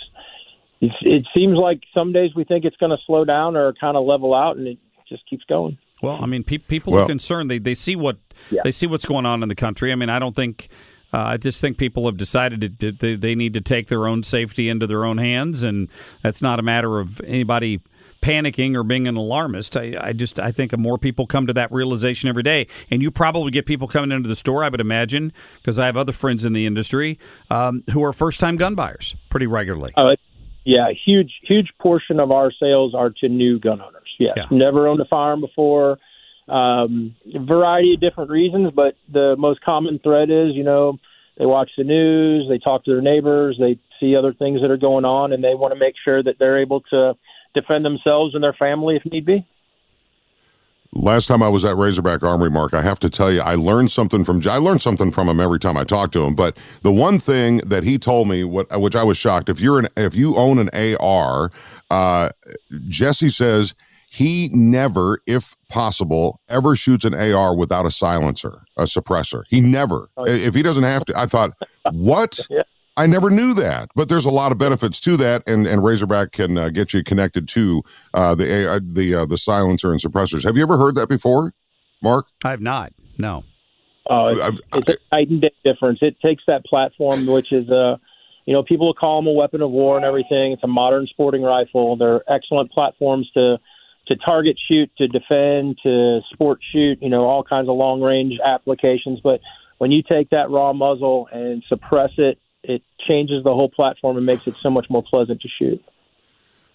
it's 0.80 0.95
it 1.02 1.26
seems 1.35 1.57
like 1.59 1.80
some 1.92 2.12
days 2.12 2.30
we 2.35 2.45
think 2.45 2.64
it's 2.64 2.76
going 2.76 2.90
to 2.90 2.99
slow 3.07 3.25
down 3.25 3.57
or 3.57 3.75
kind 3.75 3.97
of 3.97 4.04
level 4.07 4.35
out, 4.35 4.57
and 4.57 4.66
it 4.66 4.78
just 5.09 5.28
keeps 5.28 5.45
going. 5.45 5.76
Well, 6.02 6.19
I 6.23 6.26
mean, 6.26 6.45
pe- 6.45 6.57
people 6.59 6.95
Well- 6.95 7.04
are 7.04 7.09
concerned. 7.09 7.50
They 7.50 7.59
they 7.59 7.75
see 7.75 7.97
what 7.97 8.16
Yeah. 8.50 8.62
they 8.64 8.73
see 8.73 8.87
what's 8.87 9.04
going 9.04 9.26
on 9.26 9.42
in 9.42 9.49
the 9.50 9.54
country. 9.54 9.92
I 9.92 9.97
mean, 9.97 10.09
I 10.09 10.19
don't 10.19 10.35
think. 10.37 10.69
Uh, 11.12 11.19
I 11.35 11.37
just 11.38 11.61
think 11.61 11.76
people 11.76 12.07
have 12.07 12.16
decided 12.16 12.61
that- 12.61 12.78
that 12.78 12.99
they, 13.00 13.16
they 13.16 13.35
need 13.35 13.52
to 13.54 13.61
take 13.61 13.88
their 13.88 14.07
own 14.07 14.23
safety 14.23 14.69
into 14.69 14.87
their 14.87 15.04
own 15.04 15.19
hands, 15.19 15.64
and 15.64 15.88
that's 16.23 16.40
not 16.40 16.61
a 16.61 16.62
matter 16.62 17.00
of 17.00 17.21
anybody 17.23 17.80
panicking 18.20 18.74
or 18.74 18.82
being 18.82 19.08
an 19.08 19.16
alarmist. 19.16 19.76
I, 19.76 19.94
I 20.00 20.12
just 20.12 20.38
I 20.38 20.52
think 20.52 20.76
more 20.76 20.98
people 20.98 21.26
come 21.26 21.46
to 21.46 21.52
that 21.54 21.70
realization 21.72 22.28
every 22.28 22.42
day, 22.42 22.66
and 22.90 23.02
you 23.02 23.10
probably 23.10 23.50
get 23.50 23.66
people 23.66 23.88
coming 23.88 24.12
into 24.12 24.28
the 24.28 24.36
store. 24.36 24.62
I 24.64 24.68
would 24.68 24.80
imagine 24.80 25.32
because 25.56 25.78
I 25.78 25.86
have 25.86 25.96
other 25.96 26.12
friends 26.12 26.44
in 26.44 26.52
the 26.52 26.66
industry 26.66 27.18
um, 27.50 27.84
who 27.92 28.04
are 28.04 28.12
first 28.12 28.40
time 28.40 28.56
gun 28.56 28.74
buyers 28.74 29.14
pretty 29.28 29.46
regularly. 29.46 29.92
Oh, 29.96 30.14
yeah, 30.64 30.88
huge 31.04 31.40
huge 31.42 31.70
portion 31.80 32.20
of 32.20 32.30
our 32.30 32.52
sales 32.52 32.94
are 32.94 33.10
to 33.20 33.28
new 33.28 33.58
gun 33.58 33.80
owners. 33.80 34.08
Yes, 34.18 34.34
Yeah. 34.36 34.44
never 34.50 34.86
owned 34.86 35.00
a 35.00 35.06
firearm 35.06 35.40
before. 35.40 35.98
Um, 36.48 37.14
a 37.32 37.38
variety 37.38 37.94
of 37.94 38.00
different 38.00 38.30
reasons, 38.30 38.72
but 38.74 38.96
the 39.10 39.36
most 39.38 39.60
common 39.62 39.98
thread 40.00 40.30
is 40.30 40.54
you 40.54 40.64
know 40.64 40.98
they 41.38 41.46
watch 41.46 41.70
the 41.76 41.84
news, 41.84 42.46
they 42.48 42.58
talk 42.58 42.84
to 42.84 42.90
their 42.90 43.00
neighbors, 43.00 43.56
they 43.58 43.78
see 43.98 44.16
other 44.16 44.32
things 44.34 44.60
that 44.60 44.70
are 44.70 44.76
going 44.76 45.04
on, 45.04 45.32
and 45.32 45.42
they 45.42 45.54
want 45.54 45.72
to 45.72 45.78
make 45.78 45.94
sure 46.04 46.22
that 46.22 46.38
they're 46.38 46.60
able 46.60 46.80
to 46.90 47.14
defend 47.54 47.85
themselves 47.85 48.35
and 48.35 48.42
their 48.42 48.52
family 48.52 48.97
if 48.97 49.04
need 49.11 49.25
be. 49.25 49.47
Last 50.92 51.26
time 51.26 51.40
I 51.40 51.49
was 51.49 51.64
at 51.64 51.76
Razorback 51.76 52.25
Armory, 52.25 52.50
Marc, 52.50 52.75
I 52.75 52.83
have 52.83 52.99
to 53.00 53.11
tell 53.11 53.30
you, 53.30 53.40
I 53.40 53.54
learned 53.54 53.92
something 53.92 54.25
from. 54.25 54.42
I 54.45 54.57
learned 54.57 54.83
something 54.83 55.12
from 55.12 55.28
him 55.28 55.38
every 55.38 55.61
time 55.61 55.76
I 55.76 55.85
talk 55.85 56.11
to 56.12 56.25
him. 56.25 56.35
But 56.35 56.57
the 56.83 56.90
one 56.92 57.21
thing 57.21 57.59
that 57.59 57.85
he 57.85 57.97
told 57.97 58.26
me, 58.26 58.42
what 58.42 58.66
which 58.80 58.97
I 58.97 59.04
was 59.04 59.16
shocked, 59.16 59.49
if 59.49 59.61
you're 59.61 59.78
an 59.78 59.87
if 59.97 60.16
you 60.16 60.35
own 60.35 60.59
an 60.59 60.69
AR, 60.99 61.52
uh, 61.90 62.30
Jesse 62.88 63.30
says 63.30 63.76
he 64.11 64.50
never, 64.52 65.21
if 65.26 65.54
possible, 65.69 66.40
ever 66.49 66.75
shoots 66.75 67.04
an 67.04 67.14
AR 67.14 67.54
without 67.54 67.87
a 67.87 67.92
silencer, 67.92 68.62
a 68.76 68.83
suppressor. 68.83 69.45
He 69.49 69.61
never. 69.61 70.09
Oh, 70.16 70.26
yeah. 70.26 70.35
If 70.35 70.54
he 70.54 70.62
doesn't 70.62 70.83
have 70.83 71.04
to, 71.04 71.16
I 71.16 71.26
thought, 71.26 71.52
what? 71.92 72.40
Yeah. 72.50 72.62
I 73.00 73.07
never 73.07 73.30
knew 73.30 73.54
that, 73.54 73.88
but 73.95 74.09
there's 74.11 74.26
a 74.26 74.30
lot 74.30 74.52
of 74.52 74.59
benefits 74.59 75.00
to 75.00 75.16
that, 75.16 75.42
and, 75.49 75.66
and 75.66 75.83
Razorback 75.83 76.33
can 76.33 76.59
uh, 76.59 76.69
get 76.69 76.92
you 76.92 77.02
connected 77.02 77.49
to 77.49 77.83
uh, 78.12 78.35
the 78.35 78.71
uh, 78.73 78.80
the 78.83 79.14
uh, 79.14 79.26
the 79.26 79.38
silencer 79.38 79.90
and 79.92 80.00
suppressors. 80.00 80.45
Have 80.45 80.57
you 80.57 80.62
ever 80.62 80.76
heard 80.76 80.97
that 80.97 81.09
before, 81.09 81.54
Marc? 82.02 82.26
I 82.45 82.50
have 82.50 82.61
not. 82.61 82.92
No. 83.19 83.45
Oh, 84.09 84.26
it's, 84.28 84.40
I- 84.40 84.49
I- 84.49 84.78
it's 84.78 84.88
a 84.90 84.97
night 85.16 85.28
and 85.30 85.40
day 85.40 85.50
difference. 85.64 86.00
It 86.02 86.16
takes 86.21 86.42
that 86.47 86.64
platform, 86.66 87.26
which 87.26 87.52
is 87.52 87.69
a, 87.71 87.99
you 88.45 88.52
know, 88.52 88.62
people 88.62 88.87
will 88.87 88.95
call 88.95 89.23
them 89.23 89.28
a 89.28 89.33
weapon 89.33 89.62
of 89.62 89.71
war 89.71 89.97
and 89.97 90.04
everything. 90.04 90.52
It's 90.52 90.64
a 90.64 90.69
modern 90.69 91.07
sporting 91.07 91.42
rifle. 91.42 91.97
They're 91.97 92.23
excellent 92.30 92.71
platforms 92.71 93.30
to 93.35 93.57
to 94.09 94.16
target 94.16 94.59
shoot, 94.69 94.90
to 94.99 95.07
defend, 95.09 95.78
to 95.85 96.21
sport 96.35 96.59
shoot. 96.71 96.99
You 97.00 97.09
know, 97.09 97.25
all 97.25 97.45
kinds 97.45 97.69
of 97.71 97.76
long 97.76 98.02
range 98.02 98.35
applications. 98.45 99.21
But 99.23 99.40
when 99.78 99.90
you 99.90 100.02
take 100.02 100.28
that 100.30 100.50
raw 100.50 100.75
muzzle 100.75 101.28
and 101.33 101.62
suppress 101.69 102.11
it, 102.19 102.38
it 102.62 102.83
changes 103.07 103.43
the 103.45 103.55
whole 103.55 103.69
platform 103.69 104.17
and 104.17 104.26
makes 104.26 104.47
it 104.47 104.55
so 104.55 104.71
much 104.71 104.88
more 104.90 105.02
pleasant 105.02 105.40
to 105.43 105.49
shoot. 105.49 105.83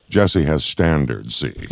Jesse 0.09 0.43
has 0.43 0.63
standards. 0.63 1.35
See. 1.35 1.53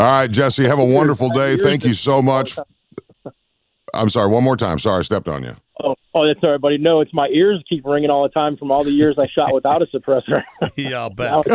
All 0.00 0.12
right, 0.12 0.30
Jesse. 0.30 0.64
Have 0.64 0.78
a 0.78 0.84
wonderful 0.84 1.30
day. 1.30 1.56
Thank 1.56 1.84
you 1.84 1.94
so 1.94 2.22
much. 2.22 2.56
I'm 3.94 4.08
sorry. 4.10 4.28
One 4.28 4.44
more 4.44 4.56
time. 4.56 4.78
Sorry, 4.78 5.00
I 5.00 5.02
stepped 5.02 5.28
on 5.28 5.42
you. 5.42 5.56
Oh, 5.82 5.96
oh, 6.14 6.26
that's 6.26 6.40
all 6.42 6.50
right, 6.50 6.60
buddy. 6.60 6.78
No, 6.78 7.00
it's 7.00 7.14
my 7.14 7.28
ears 7.28 7.62
keep 7.68 7.84
ringing 7.86 8.10
all 8.10 8.22
the 8.22 8.28
time 8.28 8.56
from 8.56 8.70
all 8.70 8.84
the 8.84 8.92
years 8.92 9.16
I 9.18 9.26
shot 9.26 9.54
without 9.54 9.82
a 9.82 9.86
suppressor. 9.86 10.42
Yeah, 10.76 11.00
I'll 11.00 11.10
bet. 11.14 11.46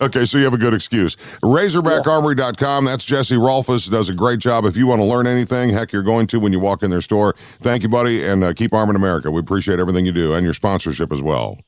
Okay, 0.00 0.26
so 0.26 0.38
you 0.38 0.44
have 0.44 0.54
a 0.54 0.58
good 0.58 0.74
excuse. 0.74 1.16
RazorbackArmory.com. 1.42 2.84
That's 2.84 3.04
Jesse 3.04 3.34
Rolfus. 3.34 3.90
Does 3.90 4.08
a 4.08 4.14
great 4.14 4.38
job. 4.38 4.64
If 4.64 4.76
you 4.76 4.86
want 4.86 5.00
to 5.00 5.04
learn 5.04 5.26
anything, 5.26 5.70
heck, 5.70 5.92
you're 5.92 6.02
going 6.02 6.26
to 6.28 6.38
when 6.38 6.52
you 6.52 6.60
walk 6.60 6.82
in 6.82 6.90
their 6.90 7.00
store. 7.00 7.34
Thank 7.60 7.82
you, 7.82 7.88
buddy, 7.88 8.24
and 8.24 8.44
uh, 8.44 8.52
keep 8.52 8.72
arming 8.72 8.96
America. 8.96 9.30
We 9.30 9.40
appreciate 9.40 9.80
everything 9.80 10.06
you 10.06 10.12
do 10.12 10.34
and 10.34 10.44
your 10.44 10.54
sponsorship 10.54 11.12
as 11.12 11.22
well. 11.22 11.58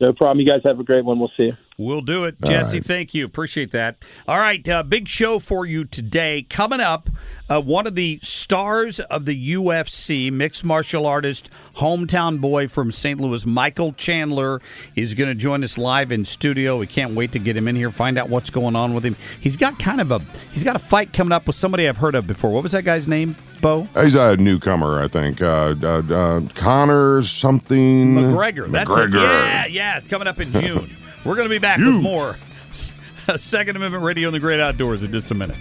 no 0.00 0.12
problem. 0.12 0.44
You 0.44 0.50
guys 0.50 0.62
have 0.64 0.80
a 0.80 0.84
great 0.84 1.04
one. 1.04 1.20
We'll 1.20 1.30
see 1.36 1.46
you. 1.46 1.56
We'll 1.80 2.02
do 2.02 2.24
it. 2.24 2.36
All 2.42 2.50
Jesse, 2.50 2.76
right. 2.76 2.84
thank 2.84 3.14
you. 3.14 3.24
Appreciate 3.24 3.70
that. 3.70 3.96
All 4.28 4.36
right, 4.36 4.68
uh, 4.68 4.82
big 4.82 5.08
show 5.08 5.38
for 5.38 5.64
you 5.64 5.86
today. 5.86 6.42
Coming 6.42 6.80
up, 6.80 7.08
uh, 7.48 7.62
one 7.62 7.86
of 7.86 7.94
the 7.94 8.20
stars 8.22 9.00
of 9.00 9.24
the 9.24 9.54
UFC, 9.54 10.30
mixed 10.30 10.62
martial 10.62 11.06
artist, 11.06 11.48
hometown 11.76 12.38
boy 12.38 12.68
from 12.68 12.92
St. 12.92 13.18
Louis, 13.18 13.46
Michael 13.46 13.94
Chandler, 13.94 14.60
is 14.94 15.14
going 15.14 15.30
to 15.30 15.34
join 15.34 15.64
us 15.64 15.78
live 15.78 16.12
in 16.12 16.26
studio. 16.26 16.76
We 16.76 16.86
can't 16.86 17.14
wait 17.14 17.32
to 17.32 17.38
get 17.38 17.56
him 17.56 17.66
in 17.66 17.76
here, 17.76 17.90
find 17.90 18.18
out 18.18 18.28
what's 18.28 18.50
going 18.50 18.76
on 18.76 18.92
with 18.92 19.06
him. 19.06 19.16
He's 19.40 19.56
got 19.56 19.78
kind 19.78 20.02
of 20.02 20.10
a 20.10 20.20
he's 20.52 20.62
got 20.62 20.76
a 20.76 20.80
fight 20.80 21.14
coming 21.14 21.32
up 21.32 21.46
with 21.46 21.56
somebody 21.56 21.88
I've 21.88 21.96
heard 21.96 22.14
of 22.14 22.26
before. 22.26 22.50
What 22.50 22.62
was 22.62 22.72
that 22.72 22.84
guy's 22.84 23.08
name? 23.08 23.36
Bo 23.62 23.88
He's 23.94 24.14
a 24.14 24.36
newcomer, 24.36 25.00
I 25.00 25.08
think. 25.08 25.40
Uh, 25.40 25.74
uh, 25.82 26.02
uh, 26.10 26.40
Conor 26.54 27.22
something. 27.22 28.16
McGregor. 28.16 28.70
That's 28.70 28.90
it. 28.90 29.10
McGregor. 29.10 29.22
Yeah, 29.22 29.66
yeah. 29.66 29.96
It's 29.96 30.08
coming 30.08 30.28
up 30.28 30.40
in 30.40 30.52
June. 30.52 30.94
We're 31.24 31.34
going 31.34 31.44
to 31.44 31.50
be 31.50 31.58
back 31.58 31.78
with 31.78 32.02
more 32.02 32.36
Second 33.36 33.76
Amendment 33.76 34.02
Radio 34.02 34.28
in 34.28 34.32
the 34.32 34.40
Great 34.40 34.58
Outdoors 34.58 35.02
in 35.02 35.12
just 35.12 35.30
a 35.30 35.34
minute. 35.34 35.56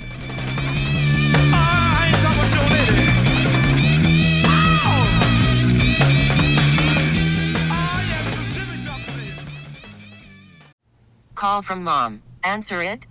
Call 11.35 11.61
from 11.61 11.83
mom. 11.83 12.21
Answer 12.43 12.83
it. 12.83 13.05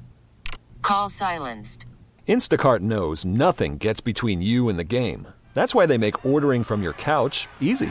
Call 0.82 1.08
silenced. 1.08 1.86
Instacart 2.26 2.80
knows 2.80 3.24
nothing 3.24 3.78
gets 3.78 4.00
between 4.00 4.42
you 4.42 4.68
and 4.68 4.78
the 4.78 4.84
game. 4.84 5.28
That's 5.54 5.74
why 5.74 5.86
they 5.86 5.98
make 5.98 6.24
ordering 6.26 6.62
from 6.62 6.82
your 6.82 6.92
couch 6.94 7.48
easy. 7.60 7.90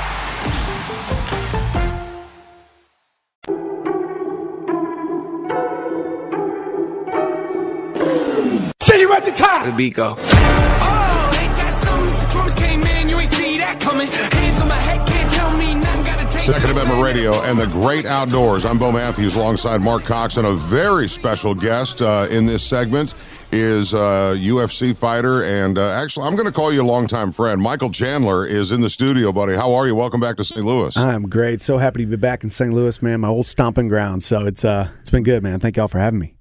You 9.11 9.17
at 9.17 9.25
the 9.25 9.31
top. 9.31 9.65
The 9.65 9.73
beat 9.73 9.95
go. 9.95 10.15
Oh, 10.17 11.37
ain't 11.37 11.55
that 11.57 11.73
something? 11.73 12.29
Drums 12.31 12.55
came 12.55 12.81
in, 12.81 13.09
you 13.09 13.19
ain't 13.19 13.27
see 13.27 13.57
that 13.57 13.77
coming. 13.81 14.07
Hands 14.07 14.61
on 14.61 14.69
my 14.69 14.75
head, 14.75 15.05
can't 15.05 15.33
tell 15.33 15.57
me 15.57 15.75
nothing. 15.75 16.05
Got 16.05 16.21
a 16.21 16.33
taste. 16.33 16.45
Second 16.45 16.69
Amendment 16.71 17.03
Radio 17.03 17.41
and 17.41 17.59
the 17.59 17.67
Great 17.67 18.05
Outdoors. 18.05 18.63
I'm 18.63 18.77
Bo 18.77 18.89
Matthews 18.93 19.35
alongside 19.35 19.81
Marc 19.81 20.05
Cox 20.05 20.37
and 20.37 20.47
a 20.47 20.53
very 20.53 21.09
special 21.09 21.53
guest 21.53 22.01
uh, 22.01 22.27
in 22.31 22.45
this 22.45 22.63
segment. 22.63 23.13
is 23.51 23.91
a 23.91 24.37
UFC 24.39 24.95
fighter, 24.95 25.43
and 25.43 25.77
uh, 25.77 25.89
actually, 25.89 26.25
I'm 26.25 26.37
going 26.37 26.45
to 26.45 26.53
call 26.53 26.71
you 26.71 26.81
a 26.81 26.87
longtime 26.87 27.33
friend. 27.33 27.61
Michael 27.61 27.91
Chandler 27.91 28.45
is 28.45 28.71
in 28.71 28.79
the 28.79 28.89
studio, 28.89 29.33
buddy. 29.33 29.55
How 29.55 29.73
are 29.73 29.87
you? 29.87 29.93
Welcome 29.93 30.21
back 30.21 30.37
to 30.37 30.45
St. 30.45 30.65
Louis. 30.65 30.95
I'm 30.95 31.23
great. 31.23 31.61
So 31.61 31.77
happy 31.77 31.99
to 31.99 32.05
be 32.05 32.15
back 32.15 32.45
in 32.45 32.49
St. 32.49 32.73
Louis, 32.73 33.01
man. 33.01 33.19
My 33.19 33.27
old 33.27 33.47
stomping 33.47 33.89
ground. 33.89 34.23
So 34.23 34.45
it's 34.45 34.63
uh, 34.63 34.89
it's 35.01 35.09
been 35.09 35.23
good, 35.23 35.43
man. 35.43 35.59
Thank 35.59 35.75
y'all 35.75 35.89
for 35.89 35.99
having 35.99 36.19
me. 36.19 36.33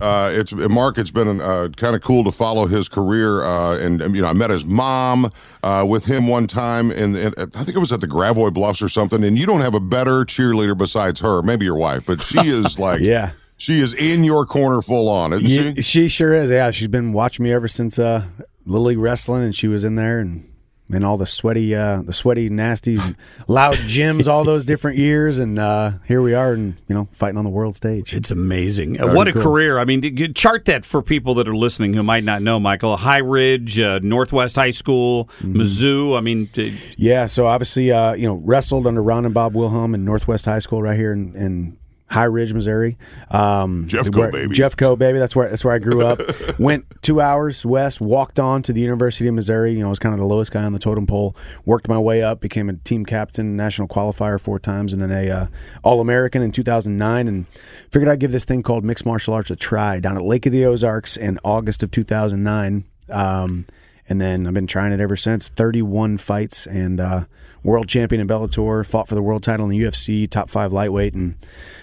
Uh, 0.00 0.30
it's 0.32 0.52
Marc. 0.52 0.96
It's 0.98 1.10
been 1.10 1.40
uh, 1.40 1.68
kind 1.76 1.96
of 1.96 2.02
cool 2.02 2.22
to 2.24 2.30
follow 2.32 2.66
his 2.66 2.88
career, 2.88 3.42
uh, 3.42 3.78
and 3.78 4.00
you 4.14 4.22
know 4.22 4.28
I 4.28 4.32
met 4.32 4.50
his 4.50 4.64
mom 4.64 5.30
uh, 5.62 5.84
with 5.88 6.04
him 6.04 6.28
one 6.28 6.46
time, 6.46 6.90
and, 6.92 7.16
and 7.16 7.34
I 7.38 7.64
think 7.64 7.76
it 7.76 7.80
was 7.80 7.90
at 7.92 8.00
the 8.00 8.06
Gravois 8.06 8.50
Bluffs 8.50 8.80
or 8.80 8.88
something. 8.88 9.24
And 9.24 9.36
you 9.38 9.44
don't 9.46 9.60
have 9.60 9.74
a 9.74 9.80
better 9.80 10.24
cheerleader 10.24 10.78
besides 10.78 11.18
her, 11.20 11.42
maybe 11.42 11.64
your 11.64 11.74
wife, 11.76 12.06
but 12.06 12.22
she 12.22 12.38
is 12.48 12.78
like, 12.78 13.00
Yeah. 13.00 13.30
she 13.56 13.80
is 13.80 13.92
in 13.94 14.22
your 14.24 14.46
corner 14.46 14.82
full 14.82 15.08
on, 15.08 15.32
isn't 15.32 15.46
Ye- 15.48 15.74
she? 15.76 15.82
she 15.82 16.08
sure 16.08 16.32
is. 16.32 16.50
Yeah, 16.50 16.70
she's 16.70 16.86
been 16.88 17.12
watching 17.12 17.44
me 17.44 17.52
ever 17.52 17.66
since 17.66 17.98
uh, 17.98 18.24
Little 18.66 18.86
League 18.86 18.98
wrestling, 18.98 19.42
and 19.42 19.54
she 19.54 19.66
was 19.66 19.82
in 19.84 19.96
there 19.96 20.20
and 20.20 20.48
and 20.90 21.04
all 21.04 21.16
the 21.16 21.26
sweaty, 21.26 21.74
uh, 21.74 22.02
the 22.02 22.12
sweaty, 22.12 22.48
nasty, 22.48 22.98
loud 23.48 23.74
gyms, 23.76 24.26
all 24.28 24.44
those 24.44 24.64
different 24.64 24.98
years, 24.98 25.38
and 25.38 25.58
uh, 25.58 25.92
here 26.06 26.20
we 26.22 26.34
are, 26.34 26.52
and 26.52 26.76
you 26.88 26.94
know, 26.94 27.08
fighting 27.12 27.36
on 27.38 27.44
the 27.44 27.50
world 27.50 27.76
stage. 27.76 28.14
It's 28.14 28.30
amazing. 28.30 28.96
What 28.98 29.28
a 29.28 29.32
cool. 29.32 29.42
career. 29.42 29.78
I 29.78 29.84
mean, 29.84 30.02
you 30.02 30.32
chart 30.32 30.64
that 30.66 30.84
for 30.84 31.02
people 31.02 31.34
that 31.34 31.48
are 31.48 31.56
listening 31.56 31.94
who 31.94 32.02
might 32.02 32.24
not 32.24 32.42
know, 32.42 32.58
Michael. 32.60 32.96
High 32.96 33.18
Ridge, 33.18 33.78
uh, 33.78 34.00
Northwest 34.02 34.56
High 34.56 34.70
School, 34.72 35.28
Mm-hmm. 35.38 35.60
Mizzou. 35.60 36.16
I 36.18 36.20
mean, 36.20 36.48
t- 36.52 36.76
Yeah, 36.96 37.26
so 37.26 37.46
obviously, 37.46 37.92
uh, 37.92 38.14
you 38.14 38.26
know, 38.26 38.34
wrestled 38.34 38.86
under 38.86 39.02
Ron 39.02 39.24
and 39.24 39.32
Bob 39.34 39.54
Wilhelm 39.54 39.94
in 39.94 40.04
Northwest 40.04 40.44
High 40.44 40.58
School 40.58 40.82
right 40.82 40.96
here 40.98 41.12
in, 41.12 41.34
in 41.36 41.77
High 42.10 42.24
Ridge, 42.24 42.54
Missouri. 42.54 42.96
Um, 43.30 43.86
Jeffco, 43.86 44.16
where- 44.16 44.30
baby. 44.30 44.54
Jeffco, 44.54 44.98
baby. 44.98 45.18
That's 45.18 45.36
where 45.36 45.48
that's 45.48 45.62
where 45.64 45.74
I 45.74 45.78
grew 45.78 46.04
up. 46.06 46.18
Went 46.58 46.86
two 47.02 47.20
hours 47.20 47.66
west, 47.66 48.00
walked 48.00 48.40
on 48.40 48.62
to 48.62 48.72
the 48.72 48.80
University 48.80 49.28
of 49.28 49.34
Missouri. 49.34 49.72
You 49.74 49.80
know, 49.80 49.86
I 49.86 49.90
was 49.90 49.98
kind 49.98 50.14
of 50.14 50.18
the 50.18 50.26
lowest 50.26 50.50
guy 50.50 50.64
on 50.64 50.72
the 50.72 50.78
totem 50.78 51.06
pole. 51.06 51.36
Worked 51.66 51.86
my 51.88 51.98
way 51.98 52.22
up, 52.22 52.40
became 52.40 52.70
a 52.70 52.74
team 52.74 53.04
captain, 53.04 53.56
national 53.56 53.88
qualifier 53.88 54.40
four 54.40 54.58
times, 54.58 54.92
and 54.94 55.02
then 55.02 55.10
a 55.10 55.30
uh, 55.30 55.46
All 55.82 56.00
American 56.00 56.40
in 56.42 56.50
2009. 56.50 57.28
And 57.28 57.46
figured 57.90 58.08
I'd 58.08 58.20
give 58.20 58.32
this 58.32 58.44
thing 58.44 58.62
called 58.62 58.84
mixed 58.84 59.04
martial 59.04 59.34
arts 59.34 59.50
a 59.50 59.56
try 59.56 60.00
down 60.00 60.16
at 60.16 60.22
Lake 60.22 60.46
of 60.46 60.52
the 60.52 60.64
Ozarks 60.64 61.16
in 61.16 61.38
August 61.44 61.82
of 61.82 61.90
2009. 61.90 62.84
Um, 63.10 63.66
and 64.08 64.20
then 64.20 64.46
I've 64.46 64.54
been 64.54 64.66
trying 64.66 64.92
it 64.92 65.00
ever 65.00 65.16
since. 65.16 65.48
31 65.48 66.18
fights 66.18 66.66
and 66.66 67.00
uh, 67.00 67.24
world 67.62 67.88
champion 67.88 68.20
in 68.20 68.26
Bellator. 68.28 68.86
Fought 68.86 69.08
for 69.08 69.14
the 69.14 69.22
world 69.22 69.42
title 69.42 69.64
in 69.64 69.70
the 69.70 69.80
UFC, 69.82 70.28
top 70.28 70.48
five 70.48 70.72
lightweight, 70.72 71.14
and 71.14 71.34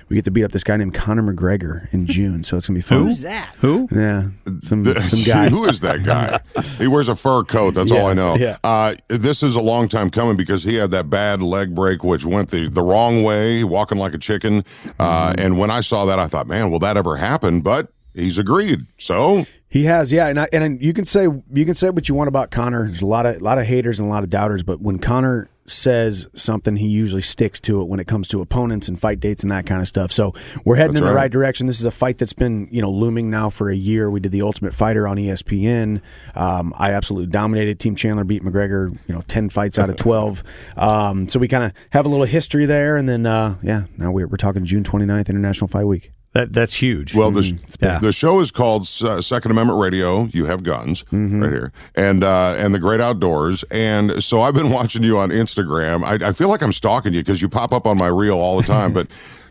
we 0.10 0.16
get 0.16 0.26
to 0.26 0.32
beat 0.32 0.44
up 0.44 0.52
this 0.52 0.64
guy 0.64 0.78
named 0.78 0.94
Conor 0.94 1.34
McGregor 1.34 1.92
in 1.94 2.06
June. 2.08 2.44
So 2.44 2.58
it's 2.58 2.68
gonna 2.68 2.78
be 2.78 2.82
fun. 2.82 3.04
Who's 3.04 3.22
that? 3.24 3.54
Who? 3.60 3.88
Yeah, 3.92 4.30
some 4.62 4.86
some 4.86 5.24
guy. 5.26 5.50
Who 5.50 5.66
is 5.66 5.82
that 5.82 6.04
guy? 6.04 6.40
he 6.78 6.88
wears 6.88 7.10
a 7.10 7.16
fur 7.16 7.44
coat. 7.44 7.76
That's 7.76 7.92
all 7.92 8.08
I 8.08 8.14
know. 8.14 8.36
yeah. 8.36 8.58
Uh, 8.64 8.96
this 9.10 9.44
is 9.44 9.56
a 9.56 9.62
long 9.62 9.88
time 9.88 10.10
coming 10.10 10.38
because 10.38 10.64
he 10.64 10.76
had 10.76 10.92
that 10.92 11.10
bad 11.10 11.42
leg 11.42 11.76
break, 11.76 12.04
which 12.04 12.26
went 12.26 12.50
the, 12.52 12.70
the 12.70 12.82
wrong 12.82 13.24
way, 13.24 13.64
walking 13.64 13.98
like 13.98 14.14
a 14.14 14.20
chicken. 14.20 14.64
Uh, 15.00 15.16
Mm-hmm. 15.26 15.42
and 15.42 15.58
when 15.60 15.72
I 15.72 15.82
saw 15.82 16.06
that, 16.06 16.20
I 16.20 16.28
thought, 16.28 16.48
man, 16.48 16.70
will 16.72 16.80
that 16.80 16.98
ever 16.98 17.16
happen? 17.16 17.62
But 17.62 17.90
he's 18.16 18.38
agreed. 18.38 18.86
So 18.98 19.46
He 19.70 19.84
has, 19.86 20.12
yeah, 20.12 20.28
and 20.28 20.40
I, 20.40 20.48
and 20.54 20.82
you 20.82 20.94
can 20.94 21.06
say 21.06 21.24
you 21.54 21.66
can 21.66 21.76
say 21.76 21.90
what 21.90 22.08
you 22.08 22.16
want 22.16 22.28
about 22.28 22.50
Conor. 22.50 22.88
There's 22.88 23.02
a 23.02 23.06
lot 23.06 23.26
of 23.26 23.42
a 23.42 23.44
lot 23.44 23.58
of 23.58 23.66
haters 23.66 24.00
and 24.00 24.08
a 24.08 24.12
lot 24.12 24.24
of 24.24 24.30
doubters, 24.30 24.64
but 24.64 24.82
when 24.82 25.00
Conor 25.00 25.50
says 25.68 26.28
something, 26.36 26.76
he 26.76 26.88
usually 26.88 27.24
sticks 27.24 27.60
to 27.60 27.82
it 27.82 27.86
when 27.88 28.00
it 28.00 28.06
comes 28.06 28.28
to 28.28 28.40
opponents 28.40 28.88
and 28.88 29.00
fight 29.00 29.20
dates 29.20 29.42
and 29.42 29.52
that 29.52 29.66
kind 29.66 29.82
of 29.82 29.88
stuff. 29.88 30.12
So 30.12 30.34
we're 30.64 30.76
heading 30.76 30.94
That's 30.94 31.02
in 31.02 31.08
the 31.08 31.14
right. 31.14 31.24
right 31.24 31.32
direction. 31.32 31.66
This 31.66 31.80
is 31.80 31.86
a 31.86 31.92
fight 31.92 32.20
that's 32.20 32.34
been 32.34 32.68
you 32.72 32.82
know 32.82 32.90
looming 32.92 33.30
now 33.30 33.50
for 33.50 33.70
a 33.70 33.76
year. 33.76 34.10
We 34.10 34.20
did 34.20 34.32
the 34.32 34.44
Ultimate 34.44 34.74
Fighter 34.74 35.08
on 35.08 35.18
ESPN. 35.18 36.02
Um, 36.36 36.74
I 36.78 36.92
absolutely 36.92 37.32
dominated. 37.32 37.80
Team 37.80 37.96
Chandler 37.96 38.24
beat 38.24 38.44
McGregor, 38.44 38.92
you 39.08 39.16
know, 39.16 39.24
ten 39.28 39.50
fights 39.50 39.78
out 39.80 39.90
of 39.90 39.98
twelve. 39.98 40.44
Um, 40.78 41.30
so 41.30 41.40
we 41.40 41.48
kind 41.48 41.64
of 41.64 41.74
have 41.92 42.06
a 42.06 42.10
little 42.10 42.26
history 42.26 42.66
there, 42.66 42.98
and 42.98 43.08
then 43.08 43.26
uh, 43.26 43.58
yeah, 43.64 43.86
now 43.98 44.12
we're, 44.12 44.28
we're 44.28 44.38
talking 44.38 44.66
June 44.66 44.84
29th, 44.84 45.30
International 45.30 45.68
Fight 45.68 45.86
Week. 45.86 46.12
That 46.36 46.52
that's 46.52 46.76
huge. 46.76 47.16
Well, 47.16 47.32
the, 47.32 47.58
Yeah. 47.82 47.98
the 48.00 48.12
show 48.12 48.42
is 48.42 48.52
called 48.52 48.82
uh, 49.02 49.22
Second 49.22 49.52
Amendment 49.52 49.80
Radio. 49.80 50.26
You 50.34 50.44
have 50.46 50.64
guns 50.64 51.04
Mm-hmm. 51.06 51.42
right 51.42 51.50
here, 51.50 51.72
and 51.96 52.24
uh, 52.26 52.56
and 52.58 52.76
the 52.76 52.80
Great 52.80 53.00
Outdoors. 53.00 53.64
And 53.72 54.22
so 54.22 54.42
I've 54.42 54.54
been 54.54 54.70
watching 54.80 55.02
you 55.02 55.18
on 55.18 55.30
Instagram. 55.30 56.04
I, 56.04 56.28
I 56.30 56.34
feel 56.34 56.50
like 56.50 56.62
I'm 56.62 56.74
stalking 56.74 57.14
you 57.14 57.22
because 57.22 57.42
you 57.42 57.48
pop 57.48 57.72
up 57.72 57.88
on 57.88 57.98
my 57.98 58.08
reel 58.08 58.36
all 58.38 58.58
the 58.58 58.68
time. 58.68 58.92
but 59.00 59.08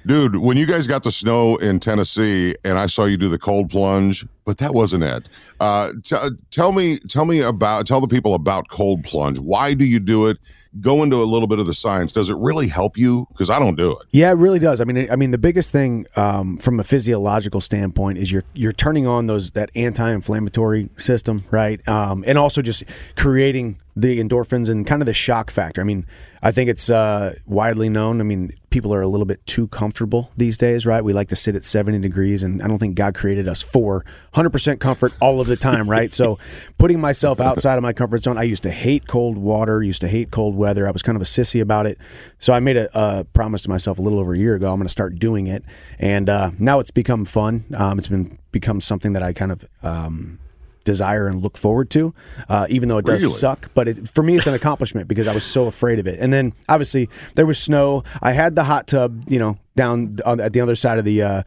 dude, 0.07 0.37
when 0.37 0.57
you 0.57 0.67
guys 0.67 0.87
got 0.87 1.03
the 1.03 1.13
snow 1.13 1.57
in 1.57 1.81
Tennessee, 1.81 2.55
and 2.65 2.79
I 2.79 2.87
saw 2.87 3.05
you 3.05 3.17
do 3.17 3.29
the 3.29 3.39
cold 3.39 3.71
plunge, 3.71 4.27
but 4.45 4.59
that 4.59 4.75
wasn't 4.75 5.05
it. 5.05 5.29
Uh, 5.61 5.93
t- 6.03 6.17
tell 6.51 6.73
me, 6.73 6.99
tell 7.09 7.25
me 7.25 7.41
about, 7.41 7.87
tell 7.87 8.01
the 8.01 8.09
people 8.09 8.35
about 8.35 8.69
cold 8.69 9.05
plunge. 9.05 9.39
Why 9.39 9.75
do 9.75 9.85
you 9.85 9.99
do 9.99 10.27
it? 10.27 10.39
Go 10.81 11.03
into 11.03 11.17
a 11.17 11.25
little 11.25 11.47
bit 11.47 11.59
of 11.59 11.67
the 11.67 11.75
science. 11.75 12.11
Does 12.11 12.29
it 12.29 12.37
really 12.39 12.67
help 12.67 12.99
you? 12.99 13.27
Because 13.31 13.49
I 13.49 13.59
don't 13.59 13.77
do 13.77 13.93
it. 13.93 13.99
Yeah, 14.11 14.31
it 14.31 14.35
really 14.35 14.59
does. 14.59 14.81
I 14.81 14.85
mean, 14.85 15.09
I 15.11 15.17
mean, 15.17 15.31
the 15.31 15.39
biggest 15.39 15.71
thing 15.71 16.07
um, 16.17 16.59
from 16.59 16.81
a 16.81 16.83
physiological 16.83 17.61
standpoint 17.61 18.19
is 18.19 18.33
you're 18.33 18.43
you're 18.55 18.73
turning 18.73 19.07
on 19.07 19.27
those 19.27 19.53
that 19.53 19.71
anti-inflammatory 19.77 20.91
system, 20.97 21.45
right? 21.53 21.87
Um, 21.89 22.25
and 22.27 22.37
also 22.39 22.61
just 22.61 22.83
creating 23.17 23.79
the 23.97 24.19
endorphins 24.19 24.69
and 24.69 24.87
kind 24.87 25.01
of 25.01 25.07
the 25.07 25.15
shock 25.15 25.51
factor. 25.51 25.81
I 25.81 25.85
mean, 25.85 26.05
I 26.43 26.51
think 26.51 26.69
it's 26.69 26.91
uh, 26.91 27.35
widely 27.47 27.89
known. 27.89 28.21
I 28.21 28.25
mean, 28.25 28.51
people 28.71 28.93
are 28.93 29.01
a 29.01 29.07
little 29.07 29.25
bit 29.25 29.47
too 29.47 29.69
comfortable 29.69 30.33
these 30.37 30.59
days, 30.59 30.85
right? 30.85 31.03
We 31.03 31.13
like 31.13 31.29
to 31.29 31.37
sit 31.37 31.55
at 31.55 31.65
70 31.65 32.01
degrees, 32.01 32.43
and 32.43 32.61
I 32.61 32.67
don't 32.67 32.79
think 32.79 32.97
God 32.97 33.15
created 33.15 33.47
us 33.47 33.63
for 33.63 34.05
100% 34.35 34.81
comfort 34.81 35.13
all 35.21 35.41
of 35.41 35.47
the 35.47 35.57
time, 35.57 35.89
right? 35.89 36.13
so, 36.13 36.39
putting 36.77 37.01
myself 37.01 37.41
outside 37.41 37.77
of 37.77 37.83
my 37.83 37.93
comfort 37.93 38.23
zone, 38.23 38.37
I 38.37 38.43
used 38.43 38.65
to 38.65 38.71
hate 38.71 39.07
cold 39.07 39.39
water, 39.39 39.83
used 39.83 40.01
to 40.01 40.09
hate 40.09 40.33
cold 40.33 40.57
weather. 40.57 40.89
I 40.89 40.91
was 40.91 41.03
kind 41.03 41.17
of 41.17 41.23
a 41.23 41.27
sissy 41.27 41.61
about 41.61 41.87
it. 41.87 41.99
So, 42.39 42.53
I 42.53 42.61
made 42.61 42.77
a, 42.77 43.25
promise 43.33 43.63
to 43.63 43.71
myself 43.71 43.99
a 43.99 44.03
little 44.03 44.19
over 44.19 44.35
a 44.35 44.39
year 44.39 44.55
ago. 44.55 44.73
I'm 44.73 44.79
going 44.79 44.87
to 44.87 44.93
start 44.93 45.19
doing 45.19 45.47
it, 45.47 45.63
and 45.99 46.29
uh, 46.29 46.51
now 46.59 46.81
it's 46.81 46.91
become 46.91 47.25
fun. 47.25 47.65
Um, 47.75 47.99
it's 47.99 48.09
been 48.09 48.39
become 48.51 48.81
something 48.81 49.13
that 49.13 49.23
I 49.23 49.33
kind 49.33 49.53
of 49.53 49.65
um, 49.83 50.39
desire 50.85 51.27
and 51.29 51.43
look 51.43 51.57
forward 51.57 51.91
to, 51.91 52.15
uh, 52.49 52.67
even 52.71 52.89
though 52.89 52.99
it 52.99 53.07
does 53.07 53.23
Really? 53.23 53.35
suck. 53.35 53.71
But 53.75 53.89
it, 53.89 54.09
for 54.09 54.23
me, 54.23 54.37
it's 54.37 54.47
an 54.47 54.55
accomplishment 54.55 55.09
because 55.09 55.27
I 55.27 55.35
was 55.35 55.45
so 55.45 55.67
afraid 55.67 55.99
of 55.99 56.07
it. 56.07 56.19
And 56.21 56.33
then 56.33 56.53
obviously 56.69 57.09
there 57.35 57.47
was 57.47 57.59
snow. 57.59 58.05
I 58.23 58.33
had 58.33 58.55
the 58.55 58.65
hot 58.65 58.87
tub, 58.87 59.25
you 59.29 59.39
know, 59.39 59.57
down 59.75 60.19
on, 60.25 60.41
at 60.41 60.53
the 60.53 60.61
other 60.61 60.75
side 60.75 60.99
of 60.99 61.05
the 61.05 61.23
uh, 61.23 61.43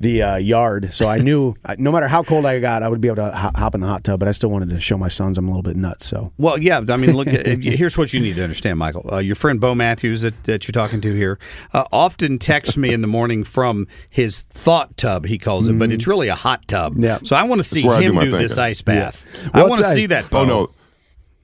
the 0.00 0.22
uh, 0.22 0.36
yard, 0.36 0.92
so 0.92 1.08
I 1.08 1.18
knew 1.18 1.54
no 1.78 1.92
matter 1.92 2.08
how 2.08 2.22
cold 2.22 2.46
I 2.46 2.60
got, 2.60 2.82
I 2.82 2.88
would 2.88 3.00
be 3.00 3.08
able 3.08 3.16
to 3.16 3.30
hop 3.32 3.74
in 3.74 3.80
the 3.80 3.86
hot 3.86 4.04
tub. 4.04 4.20
But 4.20 4.28
I 4.28 4.32
still 4.32 4.50
wanted 4.50 4.70
to 4.70 4.80
show 4.80 4.98
my 4.98 5.08
sons 5.08 5.38
I'm 5.38 5.46
a 5.46 5.50
little 5.50 5.62
bit 5.62 5.76
nuts. 5.76 6.06
So 6.06 6.32
Well, 6.38 6.58
yeah. 6.58 6.82
I 6.88 6.96
mean, 6.96 7.16
look. 7.16 7.28
here's 7.28 7.96
what 7.96 8.12
you 8.12 8.20
need 8.20 8.36
to 8.36 8.42
understand, 8.42 8.78
Michael. 8.78 9.08
Uh, 9.12 9.18
your 9.18 9.36
friend 9.36 9.60
Bo 9.60 9.74
Matthews 9.74 10.22
that, 10.22 10.44
that 10.44 10.66
you're 10.66 10.72
talking 10.72 11.00
to 11.00 11.14
here 11.14 11.38
uh, 11.72 11.84
often 11.92 12.38
texts 12.38 12.76
me 12.76 12.92
in 12.92 13.00
the 13.00 13.06
morning 13.06 13.44
from 13.44 13.86
his 14.10 14.40
thought 14.40 14.96
tub. 14.96 15.26
He 15.26 15.38
calls 15.38 15.68
it, 15.68 15.78
but 15.78 15.92
it's 15.92 16.06
really 16.06 16.28
a 16.28 16.34
hot 16.34 16.66
tub. 16.68 16.94
Yeah. 16.96 17.18
So 17.22 17.36
I 17.36 17.44
want 17.44 17.60
to 17.60 17.64
see 17.64 17.86
where 17.86 17.96
I 17.96 18.00
do 18.00 18.18
him 18.18 18.30
do, 18.30 18.38
this 18.38 18.58
ice 18.58 18.82
bath. 18.82 19.24
Well, 19.54 19.66
I 19.66 19.68
want 19.68 19.84
to 19.84 19.90
see 19.90 20.06
that. 20.06 20.30
Bo. 20.30 20.38
Oh 20.38 20.44
no, 20.44 20.70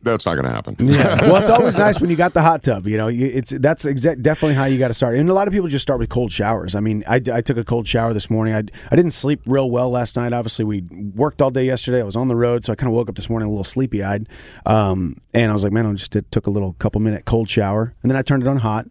that's 0.04 0.26
not 0.26 0.34
going 0.34 0.44
to 0.44 0.50
happen. 0.50 0.76
Yeah. 0.78 1.16
well, 1.22 1.36
it's 1.36 1.50
always 1.50 1.76
nice 1.78 2.00
when 2.00 2.10
you 2.10 2.16
got 2.16 2.34
the 2.34 2.42
hot 2.42 2.62
tub. 2.62 2.86
You 2.86 2.96
know, 2.96 3.08
you- 3.08 3.26
it's 3.26 3.50
that's 3.50 3.84
exact 3.86 4.22
definitely 4.22 4.54
how 4.54 4.64
you 4.66 4.78
got 4.78 4.88
to 4.88 4.94
start. 4.94 5.16
And 5.16 5.28
a 5.28 5.34
lot 5.34 5.48
of 5.48 5.52
people 5.52 5.68
just 5.68 5.82
start 5.82 5.98
with 5.98 6.08
cold 6.10 6.30
showers. 6.32 6.74
I 6.74 6.80
mean, 6.80 7.02
I, 7.08 7.20
I 7.32 7.40
took 7.40 7.56
a 7.56 7.64
cold 7.64 7.88
shower 7.88 8.12
this 8.12 8.30
morning. 8.30 8.54
I 8.54 8.62
I 8.90 8.96
didn't 8.96 9.12
sleep 9.12 9.40
real 9.46 9.70
well 9.70 9.90
last 9.90 10.16
night. 10.16 10.32
Obviously, 10.32 10.64
we 10.64 10.82
worked 11.14 11.40
all 11.42 11.50
day 11.50 11.64
yesterday. 11.64 12.00
I 12.00 12.04
was 12.04 12.16
on 12.16 12.28
the 12.28 12.36
road, 12.36 12.64
so 12.64 12.72
I 12.72 12.76
kind 12.76 12.88
of 12.88 12.94
woke 12.94 13.08
up 13.08 13.16
this 13.16 13.28
morning 13.30 13.46
a 13.46 13.50
little 13.50 13.64
sleepy 13.64 14.02
eyed. 14.02 14.28
Um, 14.66 15.20
and 15.32 15.50
I 15.50 15.52
was 15.52 15.64
like, 15.64 15.72
man, 15.72 15.86
I 15.86 15.92
just 15.94 16.10
did, 16.12 16.30
took 16.30 16.46
a 16.46 16.50
little 16.50 16.74
couple 16.74 17.00
minute 17.00 17.24
cold 17.24 17.48
shower, 17.48 17.94
and 18.02 18.10
then 18.10 18.16
I 18.16 18.22
turned 18.22 18.42
it 18.42 18.48
on 18.48 18.58
hot, 18.58 18.86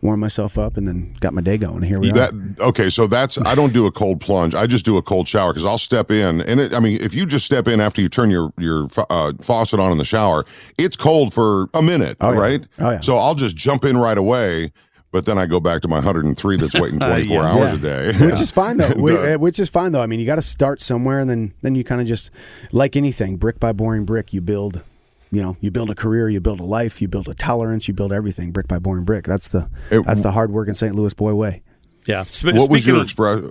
warmed 0.00 0.20
myself 0.20 0.56
up, 0.58 0.76
and 0.76 0.86
then 0.86 1.14
got 1.20 1.34
my 1.34 1.40
day 1.40 1.58
going. 1.58 1.82
Here 1.82 1.98
we 1.98 2.10
are. 2.10 2.14
That 2.14 2.32
okay, 2.60 2.88
so 2.90 3.06
that's 3.06 3.36
I 3.44 3.54
don't 3.54 3.72
do 3.72 3.86
a 3.86 3.92
cold 3.92 4.20
plunge. 4.20 4.54
I 4.54 4.66
just 4.66 4.84
do 4.84 4.96
a 4.96 5.02
cold 5.02 5.26
shower 5.28 5.52
because 5.52 5.64
I'll 5.64 5.78
step 5.78 6.10
in, 6.10 6.40
and 6.42 6.60
it, 6.60 6.74
I 6.74 6.80
mean, 6.80 6.98
if 7.00 7.14
you 7.14 7.26
just 7.26 7.46
step 7.46 7.66
in 7.68 7.80
after 7.80 8.00
you 8.00 8.08
turn 8.08 8.30
your 8.30 8.52
your 8.58 8.88
uh, 9.10 9.32
faucet 9.40 9.80
on 9.80 9.90
in 9.92 9.98
the 9.98 10.04
shower, 10.04 10.44
it's 10.78 10.96
cold 10.96 11.34
for 11.34 11.68
a 11.74 11.82
minute, 11.82 12.16
Oh, 12.20 12.32
yeah. 12.32 12.38
right? 12.38 12.66
Oh, 12.78 12.90
yeah. 12.90 13.00
So 13.00 13.18
I'll 13.18 13.34
just 13.34 13.56
jump 13.56 13.84
in 13.84 13.96
right 13.98 14.18
away, 14.18 14.72
but 15.10 15.26
then 15.26 15.36
I 15.38 15.46
go 15.46 15.58
back 15.60 15.82
to 15.82 15.88
my 15.88 15.96
103 15.96 16.56
that's 16.58 16.74
waiting 16.80 17.00
24 17.00 17.36
Yeah. 17.36 17.42
hours 17.42 17.58
Yeah. 17.58 17.74
a 17.74 18.12
day, 18.12 18.26
which 18.26 18.40
is 18.40 18.50
fine 18.50 18.76
though. 18.76 18.88
Uh, 18.98 19.34
uh, 19.34 19.38
which 19.38 19.58
is 19.58 19.68
fine 19.68 19.92
though. 19.92 20.02
I 20.02 20.06
mean, 20.06 20.20
you 20.20 20.26
got 20.26 20.36
to 20.36 20.42
start 20.42 20.80
somewhere, 20.80 21.18
and 21.18 21.28
then 21.28 21.54
then 21.62 21.74
you 21.74 21.82
kind 21.84 22.00
of 22.00 22.06
just 22.06 22.30
like 22.72 22.94
anything, 22.96 23.36
brick 23.36 23.58
by 23.58 23.72
boring 23.72 24.04
brick, 24.04 24.32
you 24.32 24.40
build. 24.40 24.82
You 25.30 25.42
know, 25.42 25.56
you 25.60 25.70
build 25.70 25.90
a 25.90 25.94
career, 25.94 26.28
you 26.28 26.40
build 26.40 26.60
a 26.60 26.64
life, 26.64 27.02
you 27.02 27.08
build 27.08 27.28
a 27.28 27.34
tolerance, 27.34 27.86
you 27.88 27.94
build 27.94 28.12
everything 28.12 28.50
brick 28.50 28.66
by 28.68 28.78
boring 28.78 29.04
brick. 29.04 29.24
That's 29.26 29.48
the 29.48 29.68
It- 29.90 30.04
that's 30.06 30.20
the 30.22 30.30
hard 30.32 30.50
work 30.52 30.68
in 30.68 30.74
St. 30.74 30.94
Louis 30.94 31.12
boy 31.14 31.34
way. 31.34 31.62
Yeah. 32.06 32.24
Sp- 32.32 32.46
what 32.56 32.70
was 32.70 32.80
speaking 32.80 32.86
your 32.94 32.96
of- 32.98 33.02
express? 33.04 33.42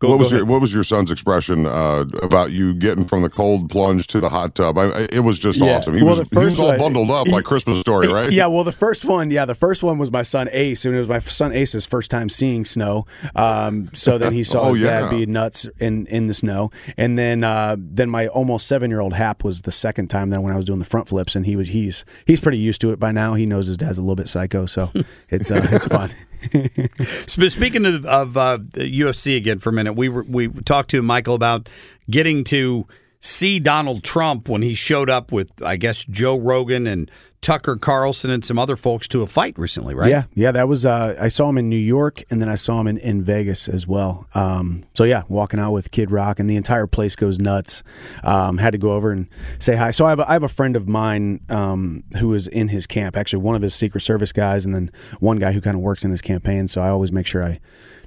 Go- 0.00 0.08
what 0.08 0.16
go 0.16 0.22
was 0.24 0.32
your. 0.32 0.44
What 0.46 0.60
was 0.60 0.74
your 0.74 0.82
son's 0.84 1.10
expression 1.10 1.66
uh, 1.66 2.04
about 2.22 2.50
you 2.52 2.74
getting 2.74 3.04
from 3.04 3.22
the 3.22 3.30
cold 3.30 3.70
plunge 3.70 4.06
to 4.08 4.20
the 4.20 4.28
hot 4.28 4.54
tub? 4.54 4.76
I, 4.78 4.84
I- 4.86 5.08
it 5.12 5.20
was 5.20 5.38
just 5.38 5.60
Yeah. 5.60 5.76
awesome. 5.76 5.94
He 5.94 6.02
Well, 6.02 6.18
was, 6.18 6.28
he 6.30 6.36
was 6.44 6.58
all 6.58 6.68
one- 6.68 6.78
bundled 6.78 7.10
up 7.10 7.28
like 7.28 7.44
Christmas 7.44 7.78
story, 7.80 8.08
right? 8.08 8.32
Yeah, 8.32 8.46
well, 8.46 8.64
the 8.64 8.72
first 8.72 9.04
one, 9.04 9.30
yeah, 9.30 9.44
the 9.44 9.54
first 9.54 9.82
one 9.82 9.98
was 9.98 10.10
my 10.10 10.22
son 10.22 10.48
Ace, 10.52 10.84
and 10.84 10.94
it 10.94 10.98
was 10.98 11.08
my 11.08 11.18
son 11.20 11.52
Ace's 11.52 11.86
first 11.86 12.10
time 12.10 12.28
seeing 12.28 12.64
snow. 12.64 13.06
Um, 13.36 13.90
so 13.92 14.18
then 14.18 14.32
he 14.32 14.42
saw 14.50 14.62
Oh, 14.62 14.72
his 14.74 14.82
yeah. 14.82 15.02
dad 15.02 15.10
be 15.10 15.26
nuts 15.26 15.66
in 15.78 16.06
in 16.06 16.26
the 16.26 16.34
snow, 16.34 16.70
and 16.96 17.18
then 17.18 17.44
uh, 17.44 17.76
then 17.78 18.08
my 18.10 18.26
almost 18.28 18.66
seven 18.66 18.90
year 18.90 19.00
old 19.00 19.12
Hap 19.12 19.44
was 19.44 19.62
the 19.62 19.72
second 19.72 20.08
time 20.08 20.30
then 20.30 20.42
when 20.42 20.52
I 20.52 20.56
was 20.56 20.66
doing 20.66 20.78
the 20.78 20.84
front 20.84 21.08
flips, 21.08 21.36
and 21.36 21.44
he 21.46 21.56
was 21.56 21.68
he's 21.68 22.04
he's 22.26 22.40
pretty 22.40 22.58
used 22.58 22.80
to 22.80 22.90
it 22.92 22.98
by 22.98 23.12
now. 23.12 23.34
He 23.34 23.44
knows 23.46 23.66
his 23.66 23.76
dad's 23.76 23.98
a 23.98 24.02
little 24.02 24.16
bit 24.16 24.28
psycho, 24.28 24.64
so 24.66 24.90
it's 25.30 25.50
uh, 25.50 25.66
it's 25.70 25.86
fun. 25.86 26.10
Speaking 27.26 27.84
of, 27.86 28.04
of 28.06 28.36
uh, 28.36 28.58
the 28.72 29.00
UFC 29.00 29.36
again 29.36 29.58
for 29.58 29.68
a 29.70 29.72
minute, 29.72 29.89
we 29.96 30.08
were, 30.08 30.24
we 30.24 30.48
talked 30.48 30.90
to 30.90 31.02
Michael 31.02 31.34
about 31.34 31.68
getting 32.08 32.44
to 32.44 32.86
see 33.20 33.58
Donald 33.58 34.02
Trump 34.02 34.48
when 34.48 34.62
he 34.62 34.74
showed 34.74 35.10
up 35.10 35.30
with, 35.32 35.62
I 35.62 35.76
guess, 35.76 36.04
Joe 36.04 36.38
Rogan 36.38 36.86
and 36.86 37.10
Tucker 37.40 37.76
Carlson 37.76 38.30
and 38.30 38.44
some 38.44 38.58
other 38.58 38.76
folks 38.76 39.08
to 39.08 39.22
a 39.22 39.26
fight 39.26 39.58
recently, 39.58 39.94
right? 39.94 40.10
Yeah, 40.10 40.24
yeah, 40.34 40.52
that 40.52 40.68
was. 40.68 40.84
Uh, 40.84 41.16
I 41.18 41.28
saw 41.28 41.48
him 41.48 41.56
in 41.56 41.70
New 41.70 41.76
York, 41.76 42.22
and 42.30 42.40
then 42.40 42.50
I 42.50 42.54
saw 42.54 42.80
him 42.80 42.86
in, 42.86 42.98
in 42.98 43.22
Vegas 43.22 43.66
as 43.66 43.86
well. 43.86 44.26
Um, 44.34 44.84
so 44.94 45.04
yeah, 45.04 45.22
walking 45.28 45.58
out 45.58 45.72
with 45.72 45.90
Kid 45.90 46.10
Rock, 46.10 46.38
and 46.38 46.50
the 46.50 46.56
entire 46.56 46.86
place 46.86 47.16
goes 47.16 47.38
nuts. 47.38 47.82
Um, 48.22 48.58
had 48.58 48.72
to 48.72 48.78
go 48.78 48.92
over 48.92 49.10
and 49.10 49.26
say 49.58 49.74
hi. 49.74 49.90
So 49.90 50.04
I 50.04 50.10
have 50.10 50.20
a, 50.20 50.28
I 50.28 50.34
have 50.34 50.42
a 50.42 50.48
friend 50.48 50.76
of 50.76 50.86
mine 50.86 51.40
um, 51.48 52.04
who 52.18 52.28
was 52.28 52.46
in 52.46 52.68
his 52.68 52.86
camp, 52.86 53.16
actually 53.16 53.42
one 53.42 53.56
of 53.56 53.62
his 53.62 53.74
Secret 53.74 54.02
Service 54.02 54.32
guys, 54.32 54.66
and 54.66 54.74
then 54.74 54.90
one 55.18 55.38
guy 55.38 55.52
who 55.52 55.62
kind 55.62 55.76
of 55.76 55.80
works 55.80 56.04
in 56.04 56.10
his 56.10 56.20
campaign. 56.20 56.68
So 56.68 56.82
I 56.82 56.88
always 56.90 57.10
make 57.10 57.26
sure 57.26 57.42
I 57.42 57.58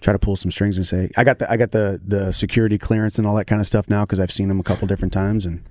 try 0.04 0.14
to 0.14 0.20
pull 0.20 0.36
some 0.36 0.52
strings 0.52 0.78
and 0.78 0.86
say 0.86 1.10
I 1.18 1.24
got 1.24 1.40
the 1.40 1.50
I 1.50 1.58
got 1.58 1.72
the 1.72 2.00
the 2.06 2.32
security 2.32 2.78
clearance 2.78 3.18
and 3.18 3.26
all 3.26 3.36
that 3.36 3.46
kind 3.46 3.60
of 3.62 3.66
stuff 3.66 3.90
now 3.90 4.04
because 4.04 4.20
I've 4.20 4.32
seen 4.32 4.52
him 4.52 4.60
a 4.60 4.64
couple 4.64 4.88
different 4.88 5.14
times 5.14 5.46
and. 5.46 5.64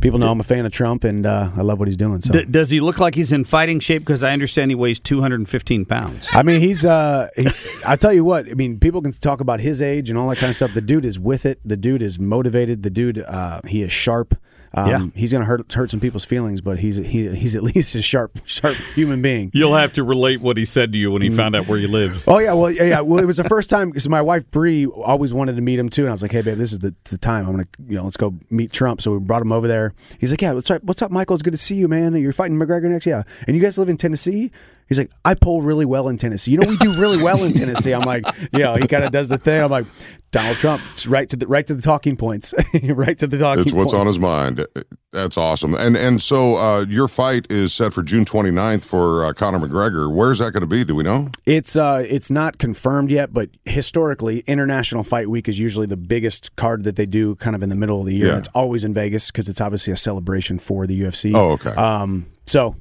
People 0.00 0.18
know 0.18 0.30
I'm 0.30 0.40
a 0.40 0.44
fan 0.44 0.64
of 0.64 0.72
Trump, 0.72 1.04
and 1.04 1.26
uh, 1.26 1.50
I 1.54 1.60
love 1.60 1.80
what 1.80 1.88
he's 1.88 1.96
doing. 1.96 2.22
So 2.22 2.32
D- 2.32 2.44
does 2.46 2.70
he 2.70 2.80
look 2.80 2.98
like 2.98 3.14
he's 3.14 3.30
in 3.30 3.44
fighting 3.44 3.78
shape? 3.80 4.02
Because 4.02 4.24
I 4.24 4.32
understand 4.32 4.70
he 4.70 4.74
weighs 4.74 4.98
215 4.98 5.84
pounds. 5.84 6.28
I 6.32 6.42
mean, 6.42 6.60
he's. 6.60 6.86
Uh, 6.86 7.28
he, 7.36 7.46
I 7.86 7.96
tell 7.96 8.12
you 8.12 8.24
what. 8.24 8.48
I 8.48 8.54
mean, 8.54 8.78
people 8.78 9.02
can 9.02 9.12
talk 9.12 9.40
about 9.40 9.60
his 9.60 9.82
age 9.82 10.08
and 10.08 10.18
all 10.18 10.28
that 10.30 10.36
kind 10.38 10.48
of 10.48 10.56
stuff. 10.56 10.72
The 10.72 10.80
dude 10.80 11.04
is 11.04 11.18
with 11.18 11.44
it. 11.44 11.60
The 11.62 11.76
dude 11.76 12.00
is 12.00 12.18
motivated. 12.18 12.84
The 12.84 12.90
dude, 12.90 13.18
uh, 13.18 13.60
he 13.66 13.82
is 13.82 13.92
sharp. 13.92 14.34
Um, 14.72 14.88
Yeah. 14.88 15.06
he's 15.14 15.32
gonna 15.32 15.44
hurt 15.44 15.72
hurt 15.72 15.90
some 15.90 15.98
people's 16.00 16.24
feelings, 16.24 16.60
but 16.60 16.78
he's 16.78 16.96
he, 16.96 17.28
he's 17.34 17.56
at 17.56 17.62
least 17.74 17.94
a 17.96 18.02
sharp 18.02 18.38
sharp 18.44 18.76
human 18.94 19.20
being. 19.20 19.50
You'll 19.52 19.74
have 19.74 19.92
to 19.94 20.04
relate 20.04 20.40
what 20.40 20.56
he 20.56 20.64
said 20.64 20.92
to 20.92 20.98
you 20.98 21.10
when 21.10 21.22
he 21.22 21.30
found 21.30 21.56
out 21.56 21.66
where 21.66 21.78
you 21.78 21.88
lived. 21.88 22.22
Oh 22.28 22.38
yeah, 22.38 22.52
well 22.52 22.70
yeah, 22.70 22.84
yeah. 22.84 23.00
Well, 23.00 23.18
it 23.18 23.26
was 23.26 23.36
the 23.38 23.44
first 23.44 23.68
time 23.68 23.88
because 23.90 24.08
my 24.08 24.22
wife 24.22 24.48
Bree 24.50 24.86
always 24.86 25.34
wanted 25.34 25.56
to 25.56 25.62
meet 25.62 25.78
him 25.78 25.88
too, 25.88 26.02
and 26.02 26.10
I 26.10 26.12
was 26.12 26.22
like, 26.22 26.32
hey 26.32 26.42
babe, 26.42 26.58
this 26.58 26.72
is 26.72 26.78
the, 26.78 26.94
the 27.04 27.18
time. 27.18 27.46
I'm 27.46 27.52
gonna 27.52 27.66
you 27.88 27.96
know 27.96 28.04
let's 28.04 28.16
go 28.16 28.34
meet 28.48 28.70
Trump. 28.72 29.00
So 29.02 29.12
we 29.12 29.18
brought 29.18 29.42
him 29.42 29.52
over 29.52 29.66
there. 29.66 29.92
He's 30.18 30.30
like, 30.30 30.40
yeah, 30.42 30.52
what's 30.52 30.70
up? 30.70 30.84
What's 30.84 31.02
up, 31.02 31.10
Michael? 31.10 31.34
It's 31.34 31.42
good 31.42 31.52
to 31.52 31.58
see 31.58 31.74
you, 31.76 31.88
man. 31.88 32.14
You're 32.14 32.32
fighting 32.32 32.56
McGregor 32.58 32.90
next, 32.90 33.06
yeah. 33.06 33.22
And 33.46 33.56
you 33.56 33.62
guys 33.62 33.76
live 33.76 33.88
in 33.88 33.96
Tennessee? 33.96 34.52
He's 34.90 34.98
like, 34.98 35.10
I 35.24 35.34
poll 35.34 35.62
really 35.62 35.86
well 35.86 36.08
in 36.08 36.16
Tennessee. 36.16 36.50
You 36.50 36.58
know, 36.58 36.68
we 36.68 36.76
do 36.76 37.00
really 37.00 37.22
well 37.22 37.44
in 37.44 37.52
Tennessee. 37.52 37.92
I'm 37.94 38.04
like, 38.04 38.24
you 38.52 38.58
know, 38.58 38.74
he 38.74 38.88
kind 38.88 39.04
of 39.04 39.12
does 39.12 39.28
the 39.28 39.38
thing. 39.38 39.62
I'm 39.62 39.70
like, 39.70 39.86
Donald 40.32 40.58
Trump, 40.58 40.82
it's 40.90 41.06
right 41.06 41.28
to 41.28 41.36
the 41.36 41.46
right 41.46 41.64
to 41.66 41.74
the 41.74 41.82
talking 41.82 42.16
points, 42.16 42.52
right 42.82 43.16
to 43.18 43.28
the 43.28 43.38
talking. 43.38 43.64
It's 43.64 43.72
what's 43.72 43.92
points. 43.92 44.00
on 44.00 44.06
his 44.08 44.18
mind. 44.18 44.66
That's 45.12 45.36
awesome. 45.36 45.74
And 45.74 45.96
and 45.96 46.20
so 46.20 46.56
uh, 46.56 46.84
your 46.88 47.06
fight 47.08 47.46
is 47.50 47.72
set 47.72 47.92
for 47.92 48.02
June 48.02 48.24
29th 48.24 48.84
for 48.84 49.24
uh, 49.24 49.32
Conor 49.32 49.60
McGregor. 49.60 50.12
Where's 50.12 50.38
that 50.38 50.52
going 50.52 50.62
to 50.62 50.66
be? 50.66 50.82
Do 50.82 50.96
we 50.96 51.04
know? 51.04 51.30
It's 51.46 51.76
uh, 51.76 52.04
it's 52.08 52.30
not 52.30 52.58
confirmed 52.58 53.12
yet, 53.12 53.32
but 53.32 53.50
historically, 53.64 54.40
International 54.40 55.04
Fight 55.04 55.30
Week 55.30 55.48
is 55.48 55.58
usually 55.58 55.86
the 55.86 55.96
biggest 55.96 56.54
card 56.56 56.82
that 56.82 56.96
they 56.96 57.06
do, 57.06 57.36
kind 57.36 57.54
of 57.56 57.62
in 57.62 57.68
the 57.68 57.76
middle 57.76 58.00
of 58.00 58.06
the 58.06 58.14
year. 58.14 58.28
Yeah. 58.28 58.38
It's 58.38 58.48
always 58.54 58.82
in 58.82 58.92
Vegas 58.92 59.30
because 59.30 59.48
it's 59.48 59.60
obviously 59.60 59.92
a 59.92 59.96
celebration 59.96 60.58
for 60.58 60.86
the 60.86 61.00
UFC. 61.00 61.32
Oh, 61.34 61.52
okay. 61.52 61.70
Um, 61.70 62.26
so. 62.46 62.76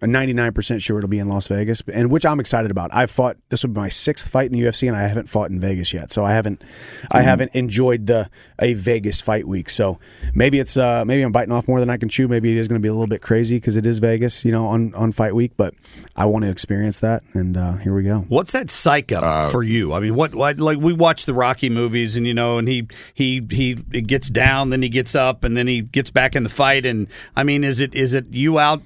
I'm 0.00 0.12
99% 0.12 0.80
sure 0.80 0.98
it'll 0.98 1.08
be 1.08 1.18
in 1.18 1.28
Las 1.28 1.48
Vegas, 1.48 1.82
and 1.92 2.10
which 2.10 2.24
I'm 2.24 2.38
excited 2.38 2.70
about. 2.70 2.94
I've 2.94 3.10
fought. 3.10 3.36
This 3.48 3.64
will 3.64 3.70
be 3.70 3.80
my 3.80 3.88
sixth 3.88 4.28
fight 4.28 4.46
in 4.46 4.52
the 4.52 4.60
UFC, 4.60 4.86
and 4.86 4.96
I 4.96 5.02
haven't 5.02 5.28
fought 5.28 5.50
in 5.50 5.58
Vegas 5.58 5.92
yet. 5.92 6.12
So 6.12 6.24
I 6.24 6.32
haven't, 6.34 6.62
I 7.10 7.22
haven't 7.22 7.54
enjoyed 7.54 8.06
the 8.06 8.30
a 8.60 8.74
Vegas 8.74 9.20
fight 9.20 9.48
week. 9.48 9.70
So 9.70 9.98
maybe 10.34 10.60
it's 10.60 10.76
uh, 10.76 11.04
maybe 11.04 11.22
I'm 11.22 11.32
biting 11.32 11.52
off 11.52 11.66
more 11.66 11.80
than 11.80 11.90
I 11.90 11.96
can 11.96 12.08
chew. 12.08 12.28
Maybe 12.28 12.52
it 12.52 12.58
is 12.58 12.68
going 12.68 12.80
to 12.80 12.82
be 12.82 12.88
a 12.88 12.92
little 12.92 13.08
bit 13.08 13.22
crazy 13.22 13.56
because 13.56 13.76
it 13.76 13.86
is 13.86 13.98
Vegas, 13.98 14.44
you 14.44 14.52
know, 14.52 14.66
on 14.68 14.94
on 14.94 15.10
fight 15.10 15.34
week. 15.34 15.52
But 15.56 15.74
I 16.14 16.26
want 16.26 16.44
to 16.44 16.50
experience 16.50 17.00
that, 17.00 17.24
and 17.32 17.56
uh, 17.56 17.76
here 17.78 17.94
we 17.94 18.04
go. 18.04 18.20
What's 18.28 18.52
that 18.52 18.70
psych 18.70 19.10
up 19.10 19.50
for 19.50 19.64
you? 19.64 19.92
I 19.92 20.00
mean, 20.00 20.14
what, 20.14 20.34
what 20.34 20.60
like 20.60 20.78
we 20.78 20.92
watch 20.92 21.26
the 21.26 21.34
Rocky 21.34 21.70
movies, 21.70 22.16
and 22.16 22.24
you 22.24 22.34
know, 22.34 22.58
and 22.58 22.68
he 22.68 22.86
he 23.14 23.44
he 23.50 23.74
gets 23.74 24.28
down, 24.30 24.70
then 24.70 24.82
he 24.82 24.88
gets 24.88 25.16
up, 25.16 25.42
and 25.42 25.56
then 25.56 25.66
he 25.66 25.80
gets 25.80 26.10
back 26.10 26.36
in 26.36 26.44
the 26.44 26.50
fight. 26.50 26.86
And 26.86 27.08
I 27.34 27.42
mean, 27.42 27.64
is 27.64 27.80
it 27.80 27.94
is 27.94 28.14
it 28.14 28.26
you 28.30 28.60
out 28.60 28.82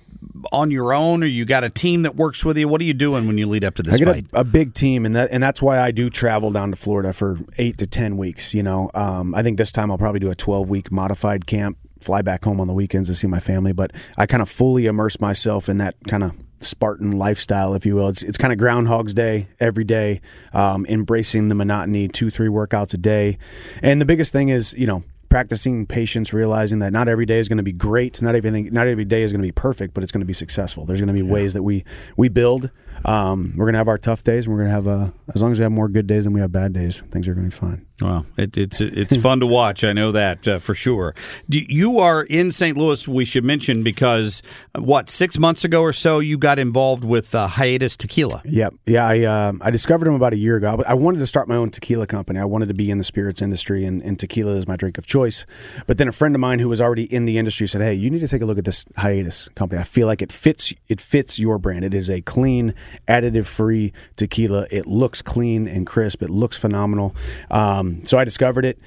on 0.51 0.71
your 0.71 0.93
own, 0.93 1.23
or 1.23 1.27
you 1.27 1.45
got 1.45 1.65
a 1.65 1.71
team 1.71 2.03
that 2.03 2.17
works 2.17 2.45
with 2.45 2.57
you? 2.57 2.69
What 2.69 2.81
are 2.81 2.85
you 2.85 2.95
doing 2.95 3.27
when 3.27 3.39
you 3.39 3.47
lead 3.47 3.65
up 3.65 3.75
to 3.77 3.83
this 3.83 4.01
I 4.01 4.05
fight? 4.05 4.27
a, 4.33 4.41
a 4.41 4.45
big 4.45 4.75
team, 4.75 5.07
and 5.07 5.15
that 5.15 5.31
and 5.31 5.43
that's 5.43 5.63
why 5.63 5.79
I 5.79 5.91
do 5.91 6.11
travel 6.11 6.51
down 6.51 6.71
to 6.71 6.77
Florida 6.77 7.13
for 7.13 7.39
eight 7.59 7.79
to 7.79 7.87
ten 7.87 8.17
weeks. 8.17 8.55
You 8.55 8.63
know, 8.63 8.91
um, 8.95 9.35
I 9.35 9.43
think 9.43 9.59
this 9.59 9.73
time 9.73 9.91
I'll 9.91 9.99
probably 9.99 10.21
do 10.21 10.31
a 10.31 10.35
twelve 10.35 10.71
week 10.71 10.91
modified 10.91 11.47
camp, 11.47 11.79
fly 12.01 12.23
back 12.23 12.45
home 12.45 12.61
on 12.61 12.67
the 12.67 12.75
weekends 12.75 13.09
to 13.09 13.15
see 13.15 13.27
my 13.27 13.41
family. 13.41 13.73
But 13.73 13.93
I 14.17 14.27
kind 14.27 14.43
of 14.43 14.49
fully 14.49 14.87
immerse 14.87 15.21
myself 15.21 15.69
in 15.69 15.79
that 15.79 15.97
kind 16.09 16.25
of 16.25 16.33
Spartan 16.61 17.13
lifestyle, 17.13 17.75
if 17.75 17.85
you 17.85 17.95
will. 17.97 18.09
It's 18.09 18.23
it's 18.23 18.39
kind 18.39 18.53
of 18.53 18.59
Groundhog's 18.59 19.15
Day 19.15 19.49
every 19.61 19.85
day, 19.85 20.21
um, 20.53 20.87
embracing 20.87 21.49
the 21.49 21.55
monotony, 21.55 22.09
two 22.09 22.31
three 22.31 22.49
workouts 22.49 22.95
a 22.95 22.99
day, 22.99 23.39
and 23.83 24.01
the 24.01 24.05
biggest 24.05 24.33
thing 24.33 24.49
is 24.49 24.75
you 24.75 24.87
know 24.87 25.03
practicing 25.33 25.87
patience, 25.87 26.35
realizing 26.35 26.81
that 26.81 26.93
not 26.93 27.09
every 27.09 27.25
day 27.25 27.39
is 27.39 27.49
going 27.49 27.57
to 27.57 27.63
be 27.63 27.73
great, 27.73 28.21
not 28.21 28.35
everything, 28.35 28.69
not 28.71 28.87
every 28.87 29.07
day 29.07 29.23
is 29.23 29.33
going 29.33 29.41
to 29.41 29.49
be 29.49 29.51
perfect, 29.53 29.95
but 29.95 30.03
it's 30.03 30.13
going 30.13 30.21
to 30.21 30.27
be 30.27 30.35
successful. 30.35 30.85
There's 30.85 31.01
going 31.01 31.09
to 31.09 31.15
be 31.15 31.23
ways 31.23 31.55
that 31.55 31.63
we 31.63 31.85
we 32.19 32.29
build. 32.29 32.71
Um, 33.05 33.55
we're 33.57 33.67
going 33.67 33.75
to 33.75 33.79
have 33.79 33.89
our 33.89 33.99
tough 33.99 34.23
days, 34.23 34.47
and 34.47 34.55
we're 34.55 34.65
going 34.65 34.69
to 34.69 34.75
have 34.75 34.89
uh, 34.89 35.11
as 35.35 35.43
long 35.43 35.53
as 35.53 35.59
we 35.59 35.63
have 35.63 35.73
more 35.73 35.89
good 35.89 36.07
days 36.07 36.25
than 36.25 36.33
we 36.33 36.41
have 36.41 36.53
bad 36.53 36.73
days, 36.73 37.01
things 37.11 37.29
are 37.29 37.35
going 37.35 37.51
to 37.51 37.57
be 37.57 37.59
fine. 37.59 37.87
Well, 38.03 38.27
it, 38.37 38.57
it's 38.57 38.81
it's 38.81 39.17
fun 39.17 39.41
to 39.41 39.47
watch. 39.47 39.85
I 39.85 39.93
know 39.93 40.13
that 40.13 40.49
uh, 40.49 40.59
for 40.59 40.75
sure. 40.75 41.15
You 41.49 42.01
are 42.01 42.23
in 42.25 42.51
St. 42.51 42.77
Louis. 42.77 43.07
We 43.07 43.25
should 43.25 43.45
mention 43.45 43.83
because 43.83 44.43
uh, 44.75 44.83
what 44.83 45.09
six 45.09 45.39
months 45.39 45.65
ago 45.65 45.83
or 45.83 45.93
so 45.93 46.19
you 46.19 46.37
got 46.37 46.59
involved 46.59 47.05
with 47.05 47.35
uh, 47.35 47.47
Hiatus 47.47 47.97
Tequila. 47.97 48.43
Yep. 48.45 48.75
Yeah, 48.87 49.07
I 49.07 49.23
um, 49.23 49.63
I 49.65 49.71
discovered 49.71 50.09
him 50.09 50.15
about 50.15 50.33
a 50.33 50.37
year 50.37 50.57
ago. 50.57 50.83
I 50.87 50.95
wanted 50.95 51.19
to 51.19 51.27
start 51.27 51.49
my 51.49 51.55
own 51.55 51.71
tequila 51.71 52.07
company. 52.07 52.41
I 52.41 52.45
wanted 52.45 52.69
to 52.69 52.75
be 52.75 52.91
in 52.91 52.99
the 52.99 53.05
spirits 53.05 53.41
industry, 53.41 53.85
and, 53.85 54.03
and 54.03 54.19
tequila 54.19 54.57
is 54.57 54.67
my 54.67 54.77
drink 54.77 54.99
of 54.99 55.07
choice. 55.07 55.47
But 55.87 55.99
then 55.99 56.09
a 56.09 56.13
friend 56.13 56.35
of 56.35 56.41
mine 56.41 56.59
who 56.59 56.69
was 56.69 56.81
already 56.81 57.05
in 57.05 57.25
the 57.25 57.39
industry 57.39 57.69
said, 57.69 57.83
"Hey, 57.83 57.95
you 57.95 58.11
need 58.11 58.21
to 58.21 58.29
take 58.29 58.43
a 58.43 58.47
look 58.47 58.59
at 58.59 58.65
this 58.65 58.85
hiatus 58.97 59.49
company. 59.51 59.81
I 59.81 59.85
feel 59.85 60.09
like 60.09 60.23
it 60.23 60.33
fits 60.33 60.75
it 60.89 61.01
fits 61.01 61.39
your 61.39 61.59
brand. 61.59 61.85
It 61.85 61.95
is 61.95 62.11
a 62.11 62.21
clean, 62.21 62.75
additive 63.09 63.47
free 63.47 63.93
tequila. 64.17 64.67
It 64.71 64.87
looks 64.87 65.23
clean 65.23 65.67
and 65.69 65.87
crisp. 65.87 66.23
It 66.23 66.31
looks 66.31 66.59
phenomenal. 66.59 67.15
Um, 67.51 68.05
so 68.05 68.19
I 68.19 68.25
discovered 68.25 68.65
it." 68.65 68.79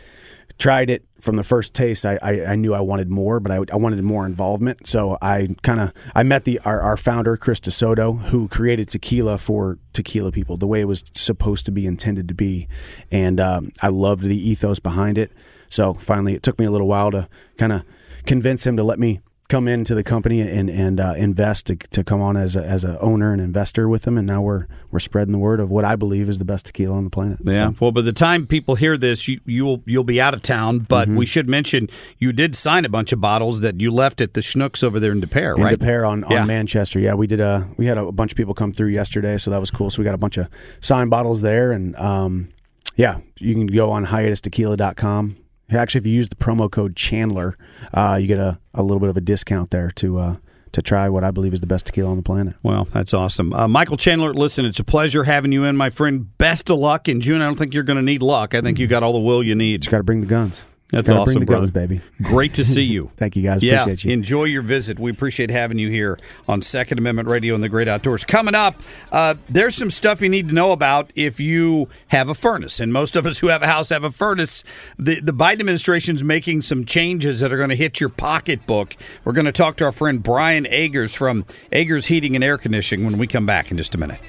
tried 0.57 0.89
it 0.89 1.05
from 1.19 1.35
the 1.35 1.43
first 1.43 1.73
taste 1.73 2.05
I, 2.05 2.17
I, 2.21 2.45
I 2.45 2.55
knew 2.55 2.73
i 2.73 2.79
wanted 2.79 3.09
more 3.09 3.39
but 3.39 3.51
i, 3.51 3.59
I 3.71 3.75
wanted 3.75 4.01
more 4.03 4.25
involvement 4.25 4.87
so 4.87 5.17
i 5.21 5.49
kind 5.63 5.81
of 5.81 5.91
i 6.13 6.23
met 6.23 6.45
the 6.45 6.59
our, 6.59 6.79
our 6.81 6.97
founder 6.97 7.35
chris 7.35 7.59
desoto 7.59 8.21
who 8.27 8.47
created 8.47 8.87
tequila 8.87 9.37
for 9.37 9.77
tequila 9.91 10.31
people 10.31 10.55
the 10.55 10.67
way 10.67 10.81
it 10.81 10.85
was 10.85 11.03
supposed 11.13 11.65
to 11.65 11.71
be 11.71 11.85
intended 11.85 12.27
to 12.29 12.33
be 12.33 12.67
and 13.11 13.39
um, 13.39 13.71
i 13.81 13.89
loved 13.89 14.23
the 14.23 14.49
ethos 14.49 14.79
behind 14.79 15.17
it 15.17 15.31
so 15.67 15.93
finally 15.93 16.35
it 16.35 16.43
took 16.43 16.57
me 16.57 16.65
a 16.65 16.71
little 16.71 16.87
while 16.87 17.11
to 17.11 17.27
kind 17.57 17.73
of 17.73 17.83
convince 18.25 18.65
him 18.65 18.77
to 18.77 18.83
let 18.83 18.97
me 18.97 19.19
come 19.47 19.67
into 19.67 19.93
the 19.93 20.03
company 20.03 20.41
and 20.41 20.69
and 20.69 20.99
uh, 20.99 21.13
invest 21.17 21.67
to, 21.67 21.75
to 21.75 22.03
come 22.03 22.19
on 22.19 22.35
as 22.35 22.55
a, 22.55 22.63
as 22.65 22.83
a 22.83 22.99
owner 22.99 23.31
and 23.31 23.39
investor 23.39 23.87
with 23.87 24.01
them 24.01 24.17
and 24.17 24.25
now 24.25 24.41
we're 24.41 24.65
we're 24.89 24.99
spreading 24.99 25.31
the 25.33 25.37
word 25.37 25.59
of 25.59 25.69
what 25.69 25.85
I 25.85 25.95
believe 25.95 26.29
is 26.29 26.39
the 26.39 26.45
best 26.45 26.65
tequila 26.65 26.95
on 26.97 27.03
the 27.03 27.09
planet 27.11 27.37
Yeah. 27.43 27.69
So- 27.69 27.75
Well, 27.79 27.91
by 27.91 28.01
the 28.01 28.11
time 28.11 28.47
people 28.47 28.73
hear 28.75 28.97
this, 28.97 29.27
you 29.27 29.39
you'll 29.45 29.83
you'll 29.85 30.03
be 30.03 30.19
out 30.19 30.33
of 30.33 30.41
town. 30.41 30.79
But 30.79 31.07
Mm-hmm. 31.07 31.17
we 31.17 31.25
should 31.27 31.47
mention 31.47 31.89
you 32.17 32.33
did 32.33 32.55
sign 32.55 32.85
a 32.85 32.89
bunch 32.89 33.11
of 33.13 33.21
bottles 33.21 33.61
that 33.61 33.79
you 33.79 33.91
left 33.91 34.19
at 34.21 34.33
the 34.33 34.41
Schnucks 34.41 34.83
over 34.83 34.99
there 34.99 35.11
in 35.11 35.19
Des 35.21 35.27
Peres, 35.27 35.59
right? 35.59 35.73
in? 35.73 35.79
Des 35.79 35.85
Peres 35.85 36.05
on, 36.05 36.23
on 36.23 36.31
Yeah. 36.31 36.45
Manchester. 36.45 36.99
Yeah, 36.99 37.13
we 37.13 37.27
did 37.27 37.39
a 37.39 37.67
we 37.77 37.85
had 37.85 37.97
a 37.99 38.11
bunch 38.11 38.31
of 38.31 38.37
people 38.37 38.53
come 38.55 38.71
through 38.71 38.89
yesterday, 38.89 39.37
so 39.37 39.51
that 39.51 39.59
was 39.59 39.69
cool. 39.69 39.89
So 39.91 40.01
we 40.01 40.05
got 40.05 40.15
a 40.15 40.17
bunch 40.17 40.37
of 40.37 40.47
signed 40.81 41.11
bottles 41.11 41.41
there, 41.41 41.71
and 41.71 41.95
um, 41.97 42.49
yeah, 42.95 43.19
you 43.39 43.53
can 43.53 43.67
go 43.67 43.91
on 43.91 44.07
hiatustequila.com. 44.07 45.35
Actually, 45.71 45.99
if 45.99 46.05
you 46.05 46.13
use 46.13 46.29
the 46.29 46.35
promo 46.35 46.69
code 46.71 46.95
Chandler, 46.95 47.57
uh, 47.93 48.17
you 48.21 48.27
get 48.27 48.39
a, 48.39 48.59
a 48.73 48.83
little 48.83 48.99
bit 48.99 49.09
of 49.09 49.17
a 49.17 49.21
discount 49.21 49.71
there 49.71 49.89
to 49.91 50.17
uh, 50.19 50.35
to 50.73 50.81
try 50.81 51.07
what 51.09 51.23
I 51.23 51.31
believe 51.31 51.53
is 51.53 51.61
the 51.61 51.67
best 51.67 51.85
tequila 51.87 52.11
on 52.11 52.17
the 52.17 52.23
planet. 52.23 52.55
Well, 52.61 52.87
that's 52.93 53.13
awesome. 53.13 53.53
Uh, 53.53 53.67
Michael 53.67 53.97
Chandler, 53.97 54.33
listen, 54.33 54.65
it's 54.65 54.79
a 54.79 54.83
pleasure 54.83 55.23
having 55.23 55.51
you 55.51 55.63
in, 55.63 55.77
my 55.77 55.89
friend. 55.89 56.37
Best 56.37 56.69
of 56.69 56.77
luck 56.79 57.07
in 57.07 57.21
June. 57.21 57.41
I 57.41 57.45
don't 57.45 57.55
think 57.55 57.73
you're 57.73 57.83
going 57.83 57.97
to 57.97 58.03
need 58.03 58.21
luck. 58.21 58.53
I 58.53 58.61
think 58.61 58.77
you 58.77 58.85
got 58.85 59.01
all 59.01 59.13
the 59.13 59.19
will 59.19 59.41
you 59.41 59.55
need. 59.55 59.81
Just 59.81 59.91
got 59.91 59.97
to 59.99 60.03
bring 60.03 60.21
the 60.21 60.27
guns. 60.27 60.65
That's 60.95 61.09
Gotta 61.09 61.19
awesome, 61.19 61.33
bring 61.33 61.39
the 61.41 61.45
brother. 61.45 61.61
guns, 61.63 61.71
baby. 61.71 62.01
Great 62.21 62.53
to 62.53 62.63
see 62.63 62.83
you. 62.83 63.11
Thank 63.17 63.35
you, 63.35 63.43
guys. 63.43 63.61
Yeah, 63.61 63.81
Appreciate 63.81 64.05
you. 64.05 64.13
enjoy 64.13 64.45
your 64.45 64.61
visit. 64.61 64.97
We 64.97 65.11
appreciate 65.11 65.49
having 65.51 65.77
you 65.77 65.89
here 65.89 66.17
on 66.47 66.61
Second 66.61 66.99
Amendment 66.99 67.27
Radio 67.27 67.53
and 67.53 67.61
the 67.61 67.67
Great 67.67 67.89
Outdoors. 67.89 68.23
Coming 68.23 68.55
up, 68.55 68.81
uh, 69.11 69.35
there's 69.49 69.75
some 69.75 69.91
stuff 69.91 70.21
you 70.21 70.29
need 70.29 70.47
to 70.47 70.53
know 70.55 70.71
about 70.71 71.11
if 71.13 71.37
you 71.39 71.89
have 72.07 72.29
a 72.29 72.33
furnace, 72.33 72.79
and 72.79 72.93
most 72.93 73.17
of 73.17 73.25
us 73.25 73.39
who 73.39 73.47
have 73.49 73.61
a 73.61 73.67
house 73.67 73.89
have 73.89 74.05
a 74.05 74.11
furnace. 74.11 74.63
The 74.97 75.19
the 75.19 75.33
Biden 75.33 75.59
administration's 75.59 76.23
making 76.23 76.61
some 76.61 76.85
changes 76.85 77.41
that 77.41 77.51
are 77.51 77.57
going 77.57 77.69
to 77.71 77.75
hit 77.75 77.99
your 77.99 78.09
pocketbook. 78.09 78.95
We're 79.25 79.33
going 79.33 79.45
to 79.47 79.51
talk 79.51 79.75
to 79.77 79.83
our 79.83 79.91
friend 79.91 80.23
Brian 80.23 80.65
Agers 80.65 81.13
from 81.13 81.43
Agers 81.73 82.05
Heating 82.05 82.35
and 82.35 82.43
Air 82.43 82.57
Conditioning 82.57 83.05
when 83.05 83.17
we 83.17 83.27
come 83.27 83.45
back 83.45 83.69
in 83.69 83.75
just 83.77 83.93
a 83.95 83.97
minute. 83.97 84.21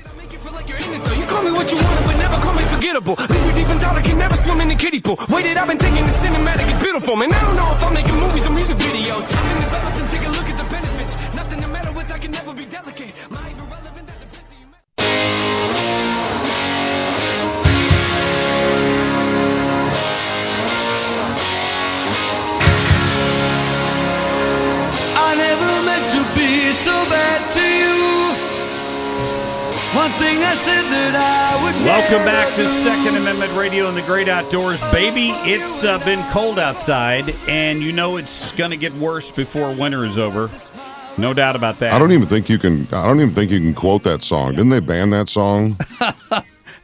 Deep 2.96 3.09
I 3.09 4.00
can 4.00 4.16
never 4.16 4.37
swim 4.37 4.59
in 4.62 4.68
the 4.68 4.74
kiddie 4.74 5.02
pool. 5.02 5.16
Waited, 5.28 5.59
I've 5.59 5.68
been 5.68 5.76
thinking 5.76 6.02
the 6.02 6.12
cinematic 6.12 6.66
is 6.66 6.82
beautiful, 6.82 7.14
man. 7.14 7.30
I 7.30 7.40
don't 7.42 7.54
know 7.54 7.74
if 7.74 7.85
I'm 7.85 7.92
making 7.92 8.14
movies 8.14 8.46
or 8.46 8.50
music 8.50 8.78
videos. 8.78 9.28
Take 10.11 10.26
a 10.26 10.30
look 10.30 10.48
at 10.48 10.56
the 10.56 10.64
benefits. 10.70 11.37
Nothing 11.37 11.61
to 11.61 11.68
matter 11.68 11.92
with, 11.92 12.11
I 12.11 12.18
can 12.18 12.30
never 12.30 12.54
be 12.54 12.64
delicate. 12.64 13.12
My. 13.30 13.52
I 25.18 25.35
never 25.37 25.82
meant 25.85 26.12
to 26.12 26.24
be 26.35 26.72
so 26.72 27.04
bad 27.11 27.52
to. 27.56 27.65
One 29.96 30.11
thing 30.12 30.42
I 30.42 30.54
said 30.54 30.82
that 30.82 31.14
I 31.16 31.64
would 31.64 31.74
Welcome 31.87 32.18
never 32.18 32.24
back 32.26 32.54
to 32.56 32.62
do. 32.62 32.68
Second 32.68 33.16
Amendment 33.16 33.56
Radio 33.56 33.88
and 33.88 33.96
the 33.96 34.02
Great 34.02 34.28
Outdoors. 34.28 34.82
Baby, 34.92 35.30
it's 35.50 35.85
uh, 35.85 35.98
been 36.04 36.22
cold 36.30 36.59
outside, 36.59 37.30
and 37.48 37.82
you 37.82 37.92
know 37.92 38.18
it's 38.18 38.52
going 38.52 38.72
to 38.72 38.76
get 38.76 38.92
worse 38.96 39.30
before 39.30 39.74
winter 39.74 40.04
is 40.04 40.18
over. 40.18 40.50
No 41.16 41.32
doubt 41.32 41.56
about 41.56 41.78
that. 41.78 41.94
I 41.94 41.98
don't 41.98 42.12
even 42.12 42.28
think 42.28 42.50
you 42.50 42.59
can. 42.59 42.87
I 42.92 43.06
don't 43.06 43.20
even 43.20 43.30
think 43.30 43.50
you 43.50 43.59
can 43.59 43.72
quote 43.72 44.02
that 44.02 44.22
song. 44.22 44.50
Didn't 44.50 44.68
they 44.68 44.80
ban 44.80 45.09
that 45.11 45.30
song? 45.30 45.78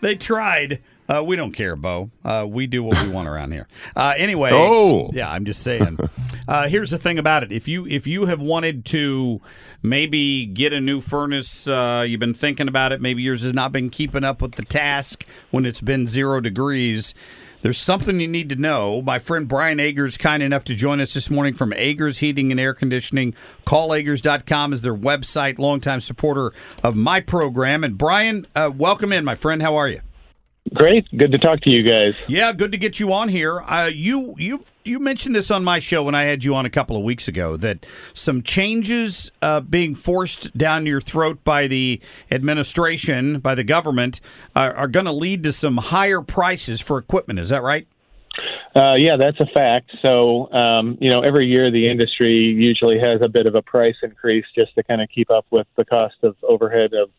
They 0.03 0.16
tried. 0.16 0.81
Uh, 1.09 1.22
we 1.25 1.37
don't 1.37 1.53
care, 1.53 1.77
Bo. 1.77 2.11
Uh, 2.25 2.44
we 2.48 2.66
do 2.66 2.83
what 2.83 3.01
we 3.03 3.09
want 3.09 3.29
around 3.29 3.53
here. 3.53 3.68
Uh, 3.96 4.14
anyway. 4.16 4.51
Oh. 4.55 5.11
yeah. 5.12 5.31
I'm 5.31 5.44
just 5.44 5.62
saying. 5.62 5.96
Uh, 6.48 6.68
here's 6.68 6.90
the 6.90 6.98
thing 6.98 7.18
about 7.18 7.42
it: 7.42 7.52
if 7.52 7.68
you 7.68 7.87
if 7.87 8.07
you 8.07 8.26
have 8.26 8.40
wanted 8.40 8.85
to 8.87 9.40
maybe 9.83 10.46
get 10.46 10.72
a 10.72 10.81
new 10.81 11.00
furnace, 11.00 11.66
uh, 11.68 12.05
you've 12.07 12.20
been 12.20 12.35
thinking 12.35 12.68
about 12.68 12.92
it. 12.92 13.00
Maybe 13.00 13.22
yours 13.22 13.42
has 13.42 13.55
not 13.55 13.72
been 13.72 13.90
keeping 13.90 14.24
up 14.24 14.42
with 14.42 14.57
the 14.57 14.64
task 14.64 15.24
when 15.50 15.64
it's 15.64 15.81
been 15.81 16.09
zero 16.09 16.40
degrees. 16.40 17.14
There's 17.62 17.78
something 17.78 18.18
you 18.18 18.26
need 18.26 18.48
to 18.48 18.57
know. 18.57 19.02
My 19.02 19.20
friend 19.20 19.46
Brian 19.46 19.78
Agers 19.78 20.18
kind 20.18 20.42
enough 20.42 20.64
to 20.64 20.74
join 20.74 21.00
us 21.00 21.14
this 21.14 21.31
morning 21.31 21.55
from 21.55 21.72
Agers 21.74 22.18
Heating 22.18 22.50
and 22.50 22.59
Air 22.59 22.74
Conditioning. 22.74 23.35
CallAgers.com 23.66 24.72
is 24.72 24.83
their 24.83 24.96
website. 24.96 25.61
Longtime 25.61 26.00
supporter 26.00 26.52
of 26.83 26.96
my 26.96 27.20
program. 27.20 27.85
And 27.85 27.96
Brian, 27.96 28.46
uh, 28.57 28.72
welcome 28.74 29.12
in, 29.12 29.24
my 29.24 29.37
friend. 29.37 29.62
How 29.62 29.76
are 29.76 29.88
you? 29.88 30.00
Great. 30.75 31.07
Good 31.17 31.33
to 31.33 31.39
talk 31.39 31.61
to 31.63 31.71
you 31.71 31.83
guys. 31.83 32.15
Yeah, 32.29 32.53
good 32.53 32.73
to 32.73 32.79
get 32.79 32.99
you 32.99 33.13
on 33.13 33.29
here. 33.29 33.61
Uh, 33.61 33.91
you 33.93 34.35
you 34.39 34.65
you 34.85 34.99
mentioned 34.99 35.37
this 35.37 35.51
on 35.51 35.63
my 35.63 35.79
show 35.79 36.03
when 36.03 36.15
I 36.15 36.23
had 36.23 36.45
you 36.45 36.55
on 36.55 36.65
a 36.65 36.71
couple 36.71 36.97
of 36.97 37.03
weeks 37.03 37.29
ago 37.29 37.57
that 37.59 37.85
some 38.15 38.43
changes 38.43 39.31
uh, 39.43 39.61
being 39.61 39.95
forced 39.95 40.57
down 40.57 40.87
your 40.87 41.01
throat 41.01 41.45
by 41.45 41.67
the 41.67 42.01
administration, 42.31 43.39
by 43.41 43.55
the 43.55 43.65
government, 43.65 44.21
are, 44.57 44.73
are 44.73 44.89
going 44.89 45.07
to 45.07 45.13
lead 45.13 45.43
to 45.43 45.53
some 45.53 45.77
higher 45.77 46.23
prices 46.23 46.81
for 46.81 46.97
equipment. 46.97 47.39
Is 47.39 47.51
that 47.51 47.63
right? 47.63 47.87
Uh, 48.75 48.95
yeah, 48.95 49.17
that's 49.19 49.39
a 49.41 49.47
fact. 49.53 49.91
So, 50.01 50.51
um, 50.53 50.97
you 51.01 51.11
know, 51.11 51.21
every 51.21 51.47
year 51.47 51.71
the 51.71 51.91
industry 51.91 52.33
usually 52.33 52.99
has 52.99 53.21
a 53.21 53.29
bit 53.29 53.47
of 53.47 53.55
a 53.55 53.61
price 53.61 53.97
increase 54.03 54.47
just 54.55 54.75
to 54.77 54.83
kind 54.83 55.03
of 55.03 55.11
keep 55.15 55.31
up 55.31 55.45
with 55.51 55.67
the 55.77 55.85
cost 55.85 56.15
of 56.23 56.35
overhead 56.43 56.95
of, 56.95 57.11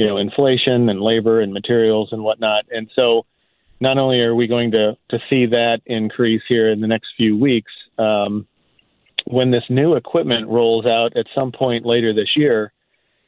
you 0.00 0.06
know, 0.06 0.16
inflation 0.16 0.88
and 0.88 0.98
labor 1.02 1.42
and 1.42 1.52
materials 1.52 2.08
and 2.10 2.24
whatnot. 2.24 2.64
And 2.70 2.90
so, 2.96 3.26
not 3.80 3.98
only 3.98 4.20
are 4.20 4.34
we 4.34 4.46
going 4.46 4.70
to 4.70 4.96
to 5.10 5.18
see 5.28 5.44
that 5.44 5.80
increase 5.84 6.40
here 6.48 6.70
in 6.70 6.80
the 6.80 6.86
next 6.86 7.08
few 7.18 7.36
weeks, 7.36 7.70
um, 7.98 8.46
when 9.26 9.50
this 9.50 9.64
new 9.68 9.96
equipment 9.96 10.48
rolls 10.48 10.86
out 10.86 11.18
at 11.18 11.26
some 11.34 11.52
point 11.52 11.84
later 11.84 12.14
this 12.14 12.34
year, 12.34 12.72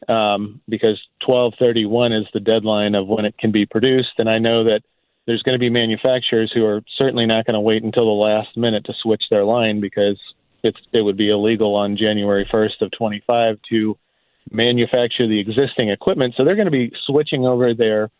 um, 0.09 0.63
because 0.67 0.99
1231 1.27 2.15
is 2.15 2.27
the 2.33 2.41
deadline 2.41 2.95
of 2.95 3.07
when 3.07 3.27
it 3.27 3.37
can 3.37 3.53
be 3.53 3.67
produced, 3.67 4.15
and 4.17 4.31
I 4.31 4.39
know 4.39 4.65
that 4.65 4.81
there's 5.27 5.43
going 5.43 5.55
to 5.55 5.61
be 5.61 5.69
manufacturers 5.69 6.51
who 6.55 6.65
are 6.65 6.81
certainly 6.97 7.27
not 7.27 7.45
going 7.45 7.53
to 7.53 7.61
wait 7.61 7.83
until 7.83 8.07
the 8.07 8.23
last 8.23 8.57
minute 8.57 8.87
to 8.87 8.95
switch 9.03 9.25
their 9.29 9.45
line 9.45 9.83
because 9.83 10.19
it's 10.63 10.81
it 10.95 11.03
would 11.03 11.19
be 11.19 11.29
illegal 11.29 11.75
on 11.75 11.99
January 11.99 12.49
1st 12.51 12.81
of 12.81 12.93
25 12.93 13.59
to 13.69 13.99
manufacture 14.51 15.27
the 15.27 15.41
existing 15.41 15.89
equipment. 15.91 16.35
So 16.37 16.45
they're 16.45 16.57
going 16.57 16.67
to 16.67 16.71
be 16.71 16.93
switching 17.07 17.47
over 17.47 17.75
their 17.75 18.11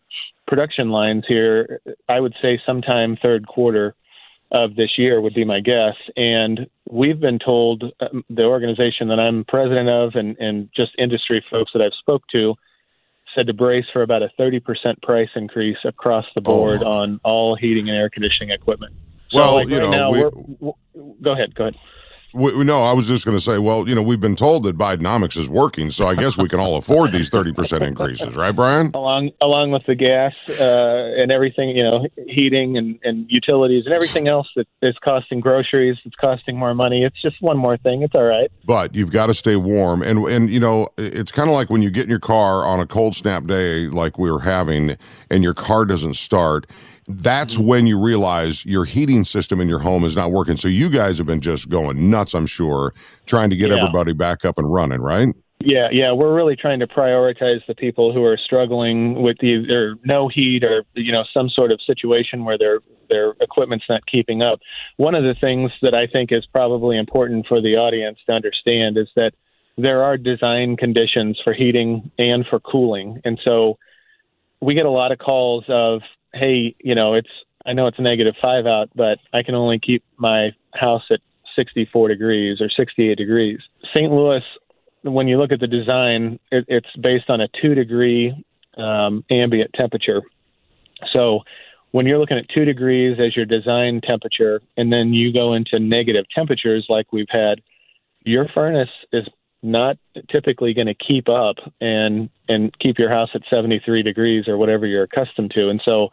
production 0.47 0.91
lines 0.91 1.25
here. 1.27 1.81
I 2.09 2.21
would 2.21 2.35
say 2.41 2.61
sometime 2.65 3.17
third 3.21 3.47
quarter 3.47 3.95
of 4.51 4.77
this 4.77 4.99
year 4.99 5.21
would 5.21 5.35
be 5.35 5.45
my 5.45 5.61
guess. 5.61 5.95
And 6.17 6.67
we've 6.89 7.19
been 7.19 7.39
told 7.39 7.85
um, 8.01 8.25
the 8.29 8.45
organization 8.45 9.09
that 9.09 9.19
I'm 9.19 9.45
president 9.45 9.89
of 9.89 10.15
and 10.15 10.37
and 10.39 10.69
just 10.77 10.93
industry 10.99 11.43
folks 11.51 11.73
that 11.73 11.81
I've 11.81 11.95
spoke 11.99 12.23
to 12.33 12.55
said 13.35 13.47
to 13.47 13.55
brace 13.55 13.87
for 13.93 14.03
about 14.03 14.23
a 14.23 14.29
30% 14.39 14.61
price 15.03 15.31
increase 15.35 15.79
across 15.85 16.27
the 16.35 16.43
board 16.43 16.83
on 16.83 17.19
all 17.25 17.57
heating 17.57 17.89
and 17.89 17.97
air 17.97 18.11
conditioning 18.11 18.51
equipment. 18.51 18.93
So 19.31 19.39
Well, 19.39 19.55
like 19.55 19.69
you 19.69 19.79
know, 19.79 19.91
now, 19.91 20.11
we- 20.11 20.73
go 21.23 21.33
ahead, 21.33 21.55
go 21.55 21.65
ahead. 21.65 21.77
We, 22.35 22.65
no, 22.65 22.83
I 22.83 22.93
was 22.93 23.07
just 23.07 23.25
going 23.27 23.37
to 23.37 23.45
say, 23.45 23.59
well, 23.59 23.89
you 23.89 23.95
know, 23.95 24.03
we've 24.03 24.21
been 24.21 24.37
told 24.37 24.63
that 24.65 24.79
Bidenomics 24.79 25.37
is 25.37 25.51
working, 25.51 25.91
so 25.91 26.07
I 26.07 26.15
guess 26.15 26.39
we 26.39 26.49
can 26.49 26.61
all 26.61 26.77
afford 26.77 27.13
these 27.13 27.31
30% 27.31 27.83
increases, 27.83 28.37
right, 28.37 28.55
Brian? 28.55 28.91
along 28.95 29.31
along 29.41 29.71
with 29.71 29.85
the 29.87 29.95
gas 29.95 30.33
uh, 30.49 31.21
and 31.21 31.31
everything, 31.31 31.71
you 31.71 31.83
know, 31.83 32.07
heating 32.27 32.77
and, 32.77 32.99
and 33.03 33.27
utilities 33.29 33.85
and 33.85 33.95
everything 33.95 34.29
else 34.29 34.49
that 34.57 34.67
is 34.81 34.97
costing 35.03 35.41
groceries, 35.41 35.97
it's 36.05 36.17
costing 36.17 36.57
more 36.57 36.75
money. 36.75 37.05
It's 37.05 37.21
just 37.21 37.41
one 37.41 37.57
more 37.57 37.77
thing. 37.77 38.03
It's 38.03 38.15
all 38.15 38.25
right. 38.25 38.51
But 38.65 38.95
you've 38.95 39.11
got 39.11 39.27
to 39.27 39.35
stay 39.35 39.57
warm. 39.57 40.03
And, 40.03 40.25
and 40.27 40.51
you 40.51 40.61
know, 40.61 40.89
it's 40.99 41.33
kind 41.33 41.49
of 41.49 41.55
like 41.55 41.71
when 41.71 41.83
you 41.83 41.91
get 41.91 42.05
in 42.05 42.11
your 42.11 42.21
car 42.21 42.65
on 42.65 42.81
a 42.81 42.87
cold 42.87 43.15
snap 43.15 43.45
day 43.45 43.87
like 43.87 44.19
we 44.19 44.31
were 44.31 44.41
having 44.41 44.97
and 45.31 45.43
your 45.43 45.55
car 45.55 45.85
doesn't 45.85 46.15
start. 46.15 46.67
That's 47.09 47.59
when 47.59 47.87
you 47.87 47.99
realize 47.99 48.65
your 48.65 48.85
heating 48.85 49.25
system 49.25 49.61
in 49.61 49.69
your 49.69 49.81
home 49.81 50.05
is 50.05 50.17
not 50.17 50.31
working. 50.31 50.57
So 50.57 50.69
you 50.69 50.89
guys 50.89 51.19
have 51.19 51.27
been 51.27 51.41
just 51.41 51.69
going 51.69 52.11
nuts, 52.11 52.35
I'm 52.35 52.47
sure, 52.47 52.93
trying 53.27 53.51
to 53.51 53.57
get 53.57 53.71
Yeah. 53.71 53.79
everybody 53.79 54.13
back 54.13 54.45
up 54.45 54.59
and 54.59 54.73
running, 54.73 55.01
right? 55.01 55.29
Yeah, 55.65 55.89
yeah, 55.93 56.11
we're 56.13 56.35
really 56.35 56.57
trying 56.57 56.81
to 56.81 56.89
prioritize 56.89 57.65
the 57.67 57.75
people 57.75 58.13
who 58.13 58.25
are 58.25 58.37
struggling 58.37 59.23
with 59.23 59.43
either 59.45 59.97
no 60.05 60.27
heat 60.27 60.65
or 60.65 60.85
you 60.95 61.13
know 61.13 61.25
some 61.33 61.49
sort 61.49 61.71
of 61.71 61.81
situation 61.83 62.45
where 62.45 62.59
their 62.59 62.81
their 63.09 63.35
equipment's 63.41 63.85
not 63.89 64.05
keeping 64.07 64.43
up. 64.43 64.59
One 64.97 65.15
of 65.15 65.23
the 65.23 65.35
things 65.41 65.71
that 65.83 65.95
I 65.95 66.09
think 66.09 66.33
is 66.33 66.47
probably 66.47 66.99
important 66.99 67.47
for 67.47 67.61
the 67.61 67.77
audience 67.77 68.19
to 68.27 68.33
understand 68.33 68.97
is 68.97 69.09
that 69.15 69.35
there 69.79 70.03
are 70.03 70.17
design 70.17 70.77
conditions 70.77 71.41
for 71.45 71.53
heating 71.53 72.11
and 72.19 72.45
for 72.47 72.59
cooling, 72.59 73.21
and 73.25 73.39
so 73.45 73.79
we 74.61 74.75
get 74.75 74.87
a 74.87 74.91
lot 74.91 75.13
of 75.13 75.19
calls 75.19 75.65
of, 75.69 76.03
hey, 76.35 76.75
you 76.81 76.95
know, 76.95 77.15
it's 77.15 77.31
I 77.65 77.73
know 77.73 77.87
it's 77.87 77.99
negative 77.99 78.35
five 78.43 78.67
out, 78.67 78.91
but 78.95 79.19
I 79.33 79.43
can 79.43 79.55
only 79.55 79.79
keep 79.79 80.03
my 80.17 80.51
house 80.75 81.05
at 81.11 81.21
64 81.55 82.09
degrees 82.09 82.61
or 82.61 82.69
68 82.69 83.17
degrees. 83.17 83.61
St. 83.93 84.11
Louis 84.11 84.43
when 85.03 85.29
you 85.29 85.39
look 85.39 85.53
at 85.53 85.61
the 85.61 85.67
design, 85.67 86.39
it, 86.51 86.65
it's 86.69 86.87
based 87.01 87.29
on 87.29 87.41
a 87.41 87.49
two 87.61 87.75
degree 87.75 88.45
um, 88.77 89.25
ambient 89.31 89.73
temperature. 89.75 90.23
So 91.13 91.41
when 91.91 92.07
you're 92.07 92.19
looking 92.19 92.39
at 92.39 92.49
two 92.49 92.65
degrees 92.65 93.19
as 93.21 93.37
your 93.37 93.45
design 93.45 94.01
temperature, 94.01 94.63
and 94.77 94.93
then 94.93 95.13
you 95.13 95.33
go 95.33 95.53
into 95.55 95.79
negative 95.79 96.25
temperatures 96.35 96.87
like 96.89 97.13
we've 97.13 97.29
had, 97.29 97.61
your 98.25 98.49
furnace 98.55 98.89
is 99.13 99.29
not 99.63 99.97
typically 100.31 100.75
going 100.75 100.89
to 100.89 100.95
keep 100.95 101.29
up 101.29 101.57
and 101.81 102.29
and 102.49 102.77
keep 102.79 102.99
your 102.99 103.11
house 103.11 103.31
at 103.35 103.43
73 103.49 104.03
degrees 104.03 104.49
or 104.49 104.59
whatever 104.59 104.87
you're 104.87 105.05
accustomed 105.05 105.53
to. 105.53 105.69
And 105.69 105.81
so 105.85 106.09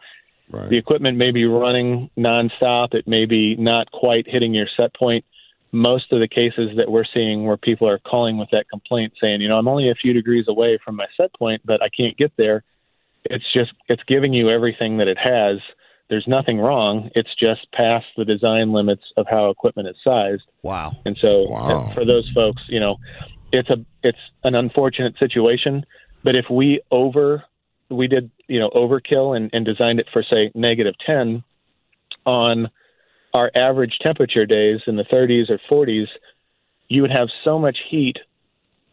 the 0.68 0.76
equipment 0.76 1.16
may 1.16 1.30
be 1.30 1.44
running 1.44 2.10
nonstop. 2.18 2.94
It 2.94 3.06
may 3.06 3.24
be 3.24 3.56
not 3.56 3.90
quite 3.92 4.26
hitting 4.28 4.54
your 4.54 4.66
set 4.76 4.94
point 4.94 5.24
most 5.72 6.12
of 6.12 6.20
the 6.20 6.28
cases 6.28 6.70
that 6.76 6.90
we're 6.90 7.04
seeing 7.14 7.44
where 7.44 7.56
people 7.56 7.88
are 7.88 7.98
calling 7.98 8.38
with 8.38 8.48
that 8.50 8.68
complaint 8.68 9.12
saying, 9.20 9.40
you 9.40 9.48
know, 9.48 9.56
I'm 9.56 9.68
only 9.68 9.90
a 9.90 9.94
few 9.94 10.12
degrees 10.12 10.46
away 10.48 10.78
from 10.84 10.96
my 10.96 11.06
set 11.16 11.32
point, 11.34 11.62
but 11.64 11.82
I 11.82 11.88
can't 11.88 12.16
get 12.16 12.32
there. 12.36 12.64
It's 13.24 13.44
just, 13.52 13.72
it's 13.88 14.02
giving 14.08 14.32
you 14.32 14.50
everything 14.50 14.98
that 14.98 15.08
it 15.08 15.18
has. 15.18 15.58
There's 16.08 16.26
nothing 16.26 16.58
wrong. 16.58 17.10
It's 17.14 17.32
just 17.38 17.70
past 17.72 18.06
the 18.16 18.24
design 18.24 18.72
limits 18.72 19.04
of 19.16 19.26
how 19.30 19.50
equipment 19.50 19.88
is 19.88 19.96
sized. 20.02 20.42
Wow. 20.62 20.92
And 21.04 21.16
so 21.20 21.54
uh, 21.54 21.94
for 21.94 22.04
those 22.04 22.28
folks, 22.34 22.62
you 22.68 22.80
know, 22.80 22.96
it's 23.52 23.70
a, 23.70 23.84
it's 24.02 24.18
an 24.44 24.54
unfortunate 24.54 25.18
situation, 25.18 25.84
but 26.22 26.34
if 26.34 26.46
we 26.50 26.80
over, 26.90 27.44
we 27.88 28.06
did, 28.06 28.30
you 28.48 28.58
know, 28.58 28.70
overkill 28.70 29.36
and, 29.36 29.50
and 29.52 29.64
designed 29.64 30.00
it 30.00 30.06
for 30.12 30.22
say 30.22 30.50
negative 30.54 30.94
10 31.04 31.42
on 32.26 32.70
our 33.32 33.50
average 33.54 33.98
temperature 34.02 34.46
days 34.46 34.80
in 34.86 34.96
the 34.96 35.04
30s 35.04 35.50
or 35.50 35.58
40s, 35.70 36.08
you 36.88 37.02
would 37.02 37.10
have 37.10 37.28
so 37.44 37.58
much 37.58 37.78
heat 37.88 38.16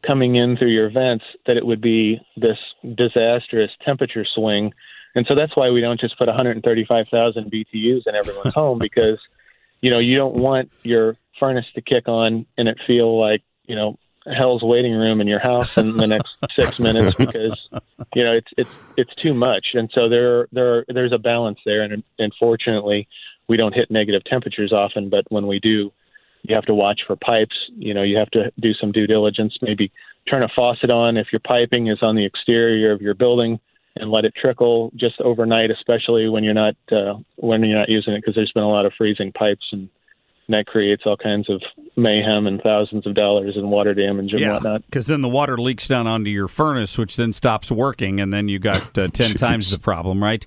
coming 0.05 0.35
in 0.35 0.57
through 0.57 0.71
your 0.71 0.89
vents 0.89 1.25
that 1.47 1.57
it 1.57 1.65
would 1.65 1.81
be 1.81 2.19
this 2.35 2.57
disastrous 2.95 3.71
temperature 3.83 4.25
swing. 4.35 4.73
And 5.15 5.25
so 5.27 5.35
that's 5.35 5.55
why 5.55 5.71
we 5.71 5.81
don't 5.81 5.99
just 5.99 6.17
put 6.17 6.27
135,000 6.27 7.51
BTUs 7.51 8.01
in 8.05 8.15
everyone's 8.15 8.53
home 8.55 8.77
because, 8.79 9.19
you 9.81 9.89
know, 9.89 9.99
you 9.99 10.15
don't 10.15 10.35
want 10.35 10.71
your 10.83 11.17
furnace 11.39 11.65
to 11.75 11.81
kick 11.81 12.07
on 12.07 12.45
and 12.57 12.67
it 12.67 12.77
feel 12.85 13.19
like, 13.19 13.41
you 13.65 13.75
know, 13.75 13.97
hell's 14.35 14.63
waiting 14.63 14.93
room 14.93 15.21
in 15.21 15.27
your 15.27 15.39
house 15.39 15.77
in 15.77 15.97
the 15.97 16.07
next 16.07 16.35
six 16.55 16.79
minutes 16.79 17.15
because 17.15 17.57
you 18.15 18.23
know 18.23 18.33
it's 18.33 18.51
it's 18.57 18.75
it's 18.97 19.15
too 19.15 19.33
much. 19.33 19.67
And 19.73 19.89
so 19.93 20.09
there 20.09 20.47
there 20.51 20.85
there's 20.87 21.13
a 21.13 21.17
balance 21.17 21.59
there. 21.65 21.81
And 21.81 22.03
unfortunately 22.19 23.07
we 23.47 23.57
don't 23.57 23.73
hit 23.73 23.89
negative 23.89 24.23
temperatures 24.25 24.73
often 24.73 25.09
but 25.09 25.25
when 25.29 25.47
we 25.47 25.59
do 25.59 25.91
you 26.43 26.55
have 26.55 26.65
to 26.65 26.73
watch 26.73 27.01
for 27.05 27.15
pipes. 27.15 27.55
You 27.75 27.93
know 27.93 28.03
you 28.03 28.17
have 28.17 28.31
to 28.31 28.51
do 28.59 28.73
some 28.73 28.91
due 28.91 29.07
diligence 29.07 29.57
maybe 29.61 29.91
turn 30.29 30.43
a 30.43 30.49
faucet 30.49 30.89
on 30.89 31.17
if 31.17 31.27
your 31.31 31.39
piping 31.39 31.87
is 31.87 31.99
on 32.01 32.15
the 32.15 32.25
exterior 32.25 32.91
of 32.91 33.01
your 33.01 33.13
building 33.13 33.59
and 33.95 34.11
let 34.11 34.25
it 34.25 34.33
trickle 34.35 34.91
just 34.95 35.19
overnight 35.21 35.71
especially 35.71 36.29
when 36.29 36.43
you're 36.43 36.53
not 36.53 36.75
uh, 36.91 37.15
when 37.37 37.63
you're 37.63 37.79
not 37.79 37.89
using 37.89 38.13
it 38.13 38.19
because 38.19 38.35
there's 38.35 38.51
been 38.51 38.63
a 38.63 38.69
lot 38.69 38.85
of 38.85 38.93
freezing 38.97 39.31
pipes 39.31 39.65
and 39.71 39.89
and 40.47 40.53
that 40.55 40.65
creates 40.65 41.03
all 41.05 41.17
kinds 41.17 41.49
of 41.49 41.61
mayhem 41.95 42.47
and 42.47 42.61
thousands 42.61 43.05
of 43.05 43.13
dollars 43.13 43.55
in 43.55 43.69
water 43.69 43.93
damage 43.93 44.31
and 44.31 44.39
yeah, 44.39 44.53
whatnot. 44.53 44.85
because 44.85 45.07
then 45.07 45.21
the 45.21 45.29
water 45.29 45.57
leaks 45.57 45.87
down 45.87 46.07
onto 46.07 46.29
your 46.29 46.47
furnace, 46.47 46.97
which 46.97 47.15
then 47.15 47.33
stops 47.33 47.71
working, 47.71 48.19
and 48.19 48.33
then 48.33 48.47
you 48.47 48.59
got 48.59 48.97
uh, 48.97 49.07
ten 49.09 49.31
times 49.35 49.71
the 49.71 49.79
problem, 49.79 50.23
right? 50.23 50.45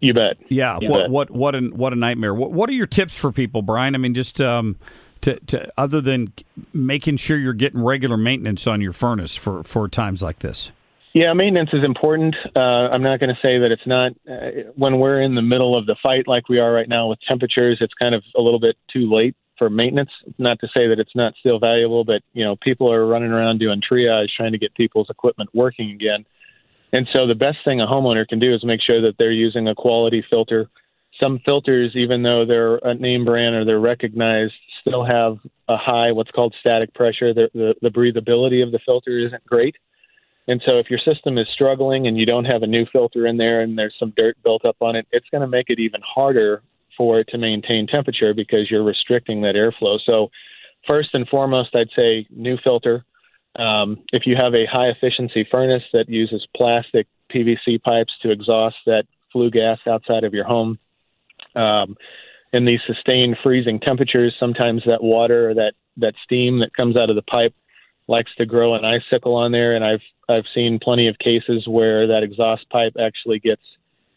You 0.00 0.14
bet. 0.14 0.36
Yeah. 0.48 0.78
You 0.80 0.90
what 0.90 1.02
bet. 1.02 1.10
what 1.10 1.30
what 1.30 1.54
a 1.54 1.60
what 1.60 1.92
a 1.92 1.96
nightmare. 1.96 2.34
What 2.34 2.52
what 2.52 2.68
are 2.68 2.74
your 2.74 2.86
tips 2.86 3.16
for 3.16 3.30
people, 3.30 3.62
Brian? 3.62 3.94
I 3.94 3.98
mean, 3.98 4.14
just 4.14 4.40
um, 4.40 4.76
to 5.20 5.38
to 5.40 5.72
other 5.76 6.00
than 6.00 6.32
making 6.72 7.18
sure 7.18 7.38
you're 7.38 7.52
getting 7.52 7.82
regular 7.82 8.16
maintenance 8.16 8.66
on 8.66 8.80
your 8.80 8.92
furnace 8.92 9.36
for 9.36 9.62
for 9.62 9.88
times 9.88 10.22
like 10.22 10.40
this. 10.40 10.70
Yeah, 11.16 11.32
maintenance 11.32 11.70
is 11.72 11.82
important. 11.82 12.36
Uh, 12.54 12.92
I'm 12.92 13.02
not 13.02 13.20
going 13.20 13.30
to 13.30 13.40
say 13.40 13.58
that 13.58 13.72
it's 13.72 13.86
not. 13.86 14.12
Uh, 14.30 14.68
when 14.74 14.98
we're 14.98 15.22
in 15.22 15.34
the 15.34 15.40
middle 15.40 15.74
of 15.74 15.86
the 15.86 15.96
fight, 16.02 16.28
like 16.28 16.50
we 16.50 16.58
are 16.58 16.70
right 16.70 16.90
now 16.90 17.08
with 17.08 17.18
temperatures, 17.26 17.78
it's 17.80 17.94
kind 17.94 18.14
of 18.14 18.22
a 18.36 18.42
little 18.42 18.60
bit 18.60 18.76
too 18.92 19.10
late 19.10 19.34
for 19.56 19.70
maintenance. 19.70 20.10
Not 20.36 20.60
to 20.60 20.66
say 20.66 20.88
that 20.88 20.98
it's 20.98 21.16
not 21.16 21.32
still 21.40 21.58
valuable, 21.58 22.04
but 22.04 22.20
you 22.34 22.44
know, 22.44 22.56
people 22.56 22.92
are 22.92 23.06
running 23.06 23.30
around 23.30 23.60
doing 23.60 23.80
triage, 23.80 24.28
trying 24.36 24.52
to 24.52 24.58
get 24.58 24.74
people's 24.74 25.08
equipment 25.08 25.48
working 25.54 25.90
again. 25.90 26.26
And 26.92 27.08
so, 27.14 27.26
the 27.26 27.34
best 27.34 27.64
thing 27.64 27.80
a 27.80 27.86
homeowner 27.86 28.28
can 28.28 28.38
do 28.38 28.54
is 28.54 28.62
make 28.62 28.82
sure 28.82 29.00
that 29.00 29.14
they're 29.18 29.32
using 29.32 29.68
a 29.68 29.74
quality 29.74 30.22
filter. 30.28 30.68
Some 31.18 31.40
filters, 31.46 31.92
even 31.94 32.24
though 32.24 32.44
they're 32.44 32.76
a 32.76 32.92
name 32.92 33.24
brand 33.24 33.54
or 33.54 33.64
they're 33.64 33.80
recognized, 33.80 34.52
still 34.82 35.02
have 35.02 35.38
a 35.66 35.78
high 35.78 36.12
what's 36.12 36.30
called 36.30 36.54
static 36.60 36.92
pressure. 36.92 37.32
The, 37.32 37.48
the, 37.54 37.74
the 37.80 37.88
breathability 37.88 38.62
of 38.62 38.70
the 38.70 38.80
filter 38.84 39.18
isn't 39.18 39.46
great. 39.46 39.76
And 40.48 40.62
so, 40.64 40.78
if 40.78 40.88
your 40.88 41.00
system 41.00 41.38
is 41.38 41.48
struggling 41.52 42.06
and 42.06 42.16
you 42.16 42.24
don't 42.24 42.44
have 42.44 42.62
a 42.62 42.66
new 42.66 42.86
filter 42.92 43.26
in 43.26 43.36
there 43.36 43.62
and 43.62 43.76
there's 43.76 43.94
some 43.98 44.12
dirt 44.16 44.36
built 44.44 44.64
up 44.64 44.76
on 44.80 44.94
it, 44.94 45.06
it's 45.10 45.28
going 45.30 45.40
to 45.40 45.48
make 45.48 45.70
it 45.70 45.80
even 45.80 46.00
harder 46.02 46.62
for 46.96 47.20
it 47.20 47.28
to 47.28 47.38
maintain 47.38 47.86
temperature 47.86 48.32
because 48.32 48.70
you're 48.70 48.84
restricting 48.84 49.42
that 49.42 49.54
airflow. 49.54 49.98
So, 50.04 50.30
first 50.86 51.10
and 51.14 51.28
foremost, 51.28 51.74
I'd 51.74 51.90
say 51.96 52.26
new 52.30 52.56
filter. 52.62 53.04
Um, 53.56 54.04
if 54.12 54.26
you 54.26 54.36
have 54.36 54.54
a 54.54 54.66
high 54.66 54.88
efficiency 54.88 55.46
furnace 55.50 55.82
that 55.92 56.08
uses 56.08 56.46
plastic 56.54 57.06
PVC 57.34 57.82
pipes 57.82 58.12
to 58.22 58.30
exhaust 58.30 58.76
that 58.86 59.04
flue 59.32 59.50
gas 59.50 59.78
outside 59.88 60.24
of 60.24 60.34
your 60.34 60.44
home, 60.44 60.78
um, 61.54 61.96
in 62.52 62.64
these 62.64 62.80
sustained 62.86 63.36
freezing 63.42 63.80
temperatures, 63.80 64.34
sometimes 64.38 64.82
that 64.86 65.02
water 65.02 65.50
or 65.50 65.54
that, 65.54 65.72
that 65.96 66.14
steam 66.24 66.60
that 66.60 66.74
comes 66.74 66.96
out 66.96 67.10
of 67.10 67.16
the 67.16 67.22
pipe 67.22 67.54
likes 68.08 68.30
to 68.36 68.46
grow 68.46 68.74
an 68.74 68.84
icicle 68.84 69.34
on 69.34 69.52
there, 69.52 69.74
and 69.74 69.84
I've 69.84 70.02
I've 70.28 70.44
seen 70.54 70.78
plenty 70.82 71.08
of 71.08 71.18
cases 71.18 71.66
where 71.66 72.06
that 72.08 72.22
exhaust 72.22 72.68
pipe 72.70 72.94
actually 73.00 73.38
gets 73.38 73.62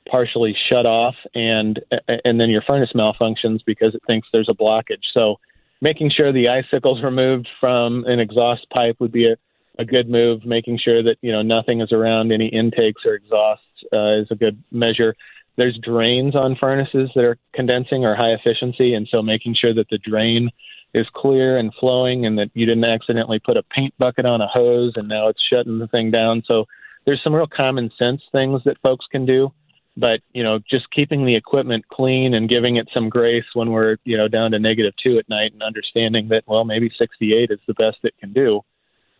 partially 0.10 0.56
shut 0.70 0.86
off, 0.86 1.16
and 1.36 1.80
and 2.08 2.40
then 2.40 2.50
your 2.50 2.64
furnace 2.64 2.92
malfunctions 2.96 3.60
because 3.66 3.94
it 3.94 4.02
thinks 4.08 4.28
there's 4.32 4.50
a 4.50 4.54
blockage. 4.54 5.04
So, 5.14 5.40
making 5.82 6.12
sure 6.12 6.32
the 6.32 6.50
icicles 6.50 7.04
removed 7.04 7.48
from 7.60 8.06
an 8.06 8.20
exhaust 8.20 8.68
pipe 8.72 8.98
would 9.00 9.12
be 9.12 9.32
a, 9.32 9.36
a 9.78 9.86
good 9.86 10.10
move. 10.10 10.46
Making 10.46 10.80
sure 10.84 11.04
that 11.04 11.18
you 11.22 11.32
know 11.32 11.42
nothing 11.42 11.82
is 11.82 11.92
around 11.92 12.32
any 12.32 12.48
intakes 12.48 13.04
or 13.06 13.14
exhausts 13.14 13.66
uh, 13.94 14.22
is 14.22 14.28
a 14.32 14.36
good 14.36 14.62
measure. 14.72 15.16
There's 15.58 15.78
drains 15.84 16.36
on 16.36 16.56
furnaces 16.56 17.10
that 17.16 17.24
are 17.24 17.38
condensing 17.54 18.06
or 18.06 18.16
high 18.16 18.32
efficiency, 18.32 18.94
and 18.94 19.08
so 19.12 19.22
making 19.22 19.56
sure 19.60 19.74
that 19.74 19.90
the 19.90 19.98
drain 20.00 20.50
is 20.94 21.08
clear 21.14 21.58
and 21.58 21.74
flowing 21.80 22.26
and 22.26 22.38
that 22.38 22.50
you 22.54 22.66
didn't 22.66 22.84
accidentally 22.84 23.40
put 23.40 23.58
a 23.58 23.64
paint 23.64 23.94
bucket 23.98 24.26
on 24.26 24.42
a 24.42 24.48
hose 24.48 24.94
and 24.96 25.08
now 25.08 25.28
it's 25.28 25.42
shutting 25.52 25.80
the 25.80 25.88
thing 25.88 26.12
down. 26.12 26.44
So 26.46 26.66
there's 27.06 27.24
some 27.24 27.34
real 27.34 27.48
common 27.48 27.92
sense 27.98 28.22
things 28.32 28.62
that 28.66 28.80
folks 28.82 29.06
can 29.12 29.26
do. 29.26 29.52
But, 29.98 30.22
you 30.32 30.44
know, 30.44 30.60
just 30.70 30.90
keeping 30.92 31.26
the 31.26 31.36
equipment 31.36 31.86
clean 31.90 32.34
and 32.34 32.48
giving 32.48 32.78
it 32.78 32.88
some 32.94 33.10
grace 33.10 33.44
when 33.54 33.72
we're, 33.72 33.98
you 34.06 34.16
know, 34.16 34.30
down 34.30 34.52
to 34.52 34.60
negative 34.60 34.94
two 35.04 35.18
at 35.18 35.28
night 35.28 35.52
and 35.52 35.62
understanding 35.62 36.30
that, 36.30 36.44
well, 36.48 36.64
maybe 36.64 36.90
68 36.98 37.52
is 37.52 37.60
the 37.68 37.74
best 37.74 37.98
it 38.04 38.14
can 38.18 38.32
do 38.32 38.62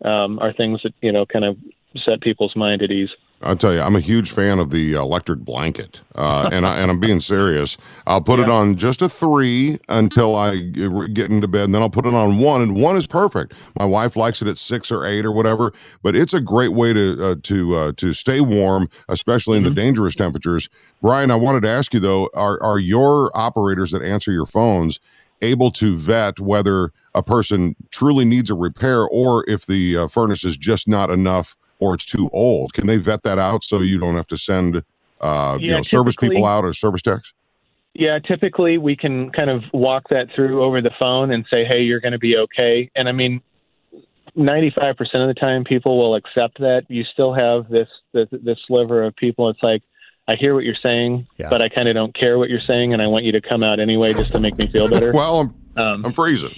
um, 0.04 0.38
are 0.38 0.54
things 0.54 0.80
that, 0.82 0.94
you 1.02 1.12
know, 1.12 1.26
kind 1.26 1.44
of 1.44 1.56
set 2.04 2.22
people's 2.22 2.56
mind 2.56 2.82
at 2.82 2.90
ease. 2.90 3.10
I'll 3.42 3.56
tell 3.56 3.72
you, 3.72 3.80
I'm 3.80 3.96
a 3.96 4.00
huge 4.00 4.32
fan 4.32 4.58
of 4.58 4.70
the 4.70 4.92
electric 4.92 5.40
blanket, 5.40 6.02
uh, 6.14 6.50
and 6.52 6.66
I, 6.66 6.76
and 6.78 6.90
I'm 6.90 7.00
being 7.00 7.20
serious. 7.20 7.78
I'll 8.06 8.20
put 8.20 8.38
it 8.38 8.50
on 8.50 8.76
just 8.76 9.00
a 9.00 9.08
three 9.08 9.78
until 9.88 10.36
I 10.36 10.58
get 10.58 11.30
into 11.30 11.48
bed, 11.48 11.64
and 11.64 11.74
then 11.74 11.80
I'll 11.80 11.88
put 11.88 12.04
it 12.04 12.12
on 12.12 12.38
one, 12.38 12.60
and 12.60 12.76
one 12.76 12.96
is 12.96 13.06
perfect. 13.06 13.54
My 13.78 13.86
wife 13.86 14.14
likes 14.14 14.42
it 14.42 14.48
at 14.48 14.58
six 14.58 14.92
or 14.92 15.06
eight 15.06 15.24
or 15.24 15.32
whatever, 15.32 15.72
but 16.02 16.14
it's 16.14 16.34
a 16.34 16.40
great 16.40 16.74
way 16.74 16.92
to 16.92 17.24
uh, 17.24 17.36
to 17.44 17.74
uh, 17.76 17.92
to 17.96 18.12
stay 18.12 18.42
warm, 18.42 18.90
especially 19.08 19.56
in 19.56 19.64
the 19.64 19.70
dangerous 19.70 20.14
temperatures. 20.14 20.68
Brian, 21.00 21.30
I 21.30 21.36
wanted 21.36 21.62
to 21.62 21.68
ask 21.68 21.94
you 21.94 22.00
though, 22.00 22.28
are 22.34 22.62
are 22.62 22.78
your 22.78 23.30
operators 23.34 23.92
that 23.92 24.02
answer 24.02 24.32
your 24.32 24.46
phones 24.46 25.00
able 25.42 25.70
to 25.70 25.96
vet 25.96 26.38
whether 26.38 26.92
a 27.14 27.22
person 27.22 27.74
truly 27.90 28.26
needs 28.26 28.50
a 28.50 28.54
repair 28.54 29.06
or 29.08 29.48
if 29.48 29.64
the 29.64 29.96
uh, 29.96 30.08
furnace 30.08 30.44
is 30.44 30.58
just 30.58 30.86
not 30.86 31.10
enough 31.10 31.56
or 31.80 31.94
it's 31.94 32.06
too 32.06 32.30
old? 32.32 32.72
Can 32.72 32.86
they 32.86 32.98
vet 32.98 33.22
that 33.24 33.38
out 33.38 33.64
so 33.64 33.80
you 33.80 33.98
don't 33.98 34.14
have 34.14 34.28
to 34.28 34.38
send 34.38 34.82
uh, 35.20 35.58
you 35.60 35.70
know 35.70 35.82
service 35.82 36.16
people 36.16 36.44
out 36.44 36.64
or 36.64 36.72
service 36.72 37.02
techs? 37.02 37.32
Yeah, 37.94 38.18
typically 38.20 38.78
we 38.78 38.94
can 38.94 39.30
kind 39.32 39.50
of 39.50 39.64
walk 39.72 40.08
that 40.10 40.28
through 40.34 40.62
over 40.62 40.80
the 40.80 40.92
phone 40.98 41.32
and 41.32 41.44
say, 41.50 41.64
"Hey, 41.64 41.80
you're 41.82 42.00
going 42.00 42.12
to 42.12 42.18
be 42.18 42.36
okay." 42.36 42.90
And 42.94 43.08
I 43.08 43.12
mean, 43.12 43.42
95% 44.36 44.98
of 44.98 45.28
the 45.28 45.34
time 45.38 45.64
people 45.64 45.98
will 45.98 46.14
accept 46.14 46.58
that. 46.58 46.84
You 46.88 47.04
still 47.04 47.34
have 47.34 47.68
this 47.68 47.88
this, 48.12 48.28
this 48.30 48.58
sliver 48.66 49.02
of 49.02 49.16
people 49.16 49.48
it's 49.50 49.62
like, 49.62 49.82
"I 50.28 50.36
hear 50.36 50.54
what 50.54 50.64
you're 50.64 50.76
saying, 50.80 51.26
but 51.38 51.60
I 51.60 51.68
kind 51.68 51.88
of 51.88 51.94
don't 51.94 52.14
care 52.14 52.38
what 52.38 52.48
you're 52.48 52.60
saying 52.60 52.92
and 52.92 53.02
I 53.02 53.08
want 53.08 53.24
you 53.24 53.32
to 53.32 53.40
come 53.40 53.64
out 53.64 53.80
anyway 53.80 54.12
just 54.12 54.32
to 54.32 54.38
make 54.38 54.56
me 54.56 54.68
feel 54.68 54.88
better." 54.88 55.12
well, 55.12 55.40
I'm 55.40 55.54
um, 55.80 56.04
I'm 56.04 56.12
freezing. 56.12 56.54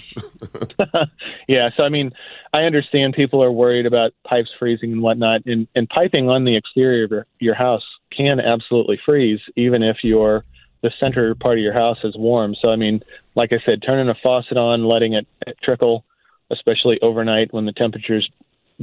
yeah, 1.47 1.69
so 1.75 1.83
I 1.83 1.89
mean, 1.89 2.11
I 2.53 2.63
understand 2.63 3.13
people 3.13 3.43
are 3.43 3.51
worried 3.51 3.85
about 3.85 4.13
pipes 4.25 4.49
freezing 4.57 4.91
and 4.91 5.01
whatnot, 5.01 5.45
and, 5.45 5.67
and 5.75 5.87
piping 5.89 6.29
on 6.29 6.45
the 6.45 6.55
exterior 6.55 7.05
of 7.05 7.11
your, 7.11 7.25
your 7.39 7.55
house 7.55 7.83
can 8.15 8.39
absolutely 8.39 8.99
freeze, 9.05 9.39
even 9.55 9.83
if 9.83 9.97
your 10.03 10.43
the 10.81 10.91
center 10.99 11.33
part 11.33 11.57
of 11.57 11.63
your 11.63 11.73
house 11.73 11.99
is 12.03 12.15
warm. 12.17 12.55
So 12.61 12.69
I 12.69 12.75
mean, 12.75 13.01
like 13.35 13.53
I 13.53 13.59
said, 13.65 13.81
turning 13.81 14.09
a 14.09 14.15
faucet 14.21 14.57
on, 14.57 14.85
letting 14.85 15.13
it, 15.13 15.25
it 15.47 15.57
trickle, 15.63 16.03
especially 16.51 16.99
overnight 17.01 17.53
when 17.53 17.65
the 17.65 17.71
temperatures 17.71 18.29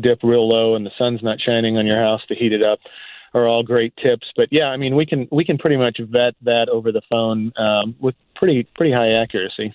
dip 0.00 0.20
real 0.22 0.48
low 0.48 0.74
and 0.74 0.87
the 0.87 0.92
sun's 0.96 1.22
not 1.22 1.40
shining 1.40 1.76
on 1.76 1.87
your 1.87 2.00
house 2.00 2.22
to 2.29 2.35
heat 2.35 2.53
it 2.53 2.62
up, 2.62 2.79
are 3.35 3.46
all 3.46 3.62
great 3.62 3.94
tips. 3.96 4.29
But 4.35 4.48
yeah, 4.50 4.66
I 4.66 4.76
mean, 4.76 4.96
we 4.96 5.07
can 5.07 5.29
we 5.31 5.44
can 5.44 5.59
pretty 5.59 5.76
much 5.76 5.98
vet 5.98 6.35
that 6.42 6.68
over 6.68 6.90
the 6.90 7.03
phone 7.11 7.53
um, 7.57 7.94
with 8.00 8.14
pretty 8.35 8.64
pretty 8.74 8.92
high 8.92 9.12
accuracy. 9.12 9.74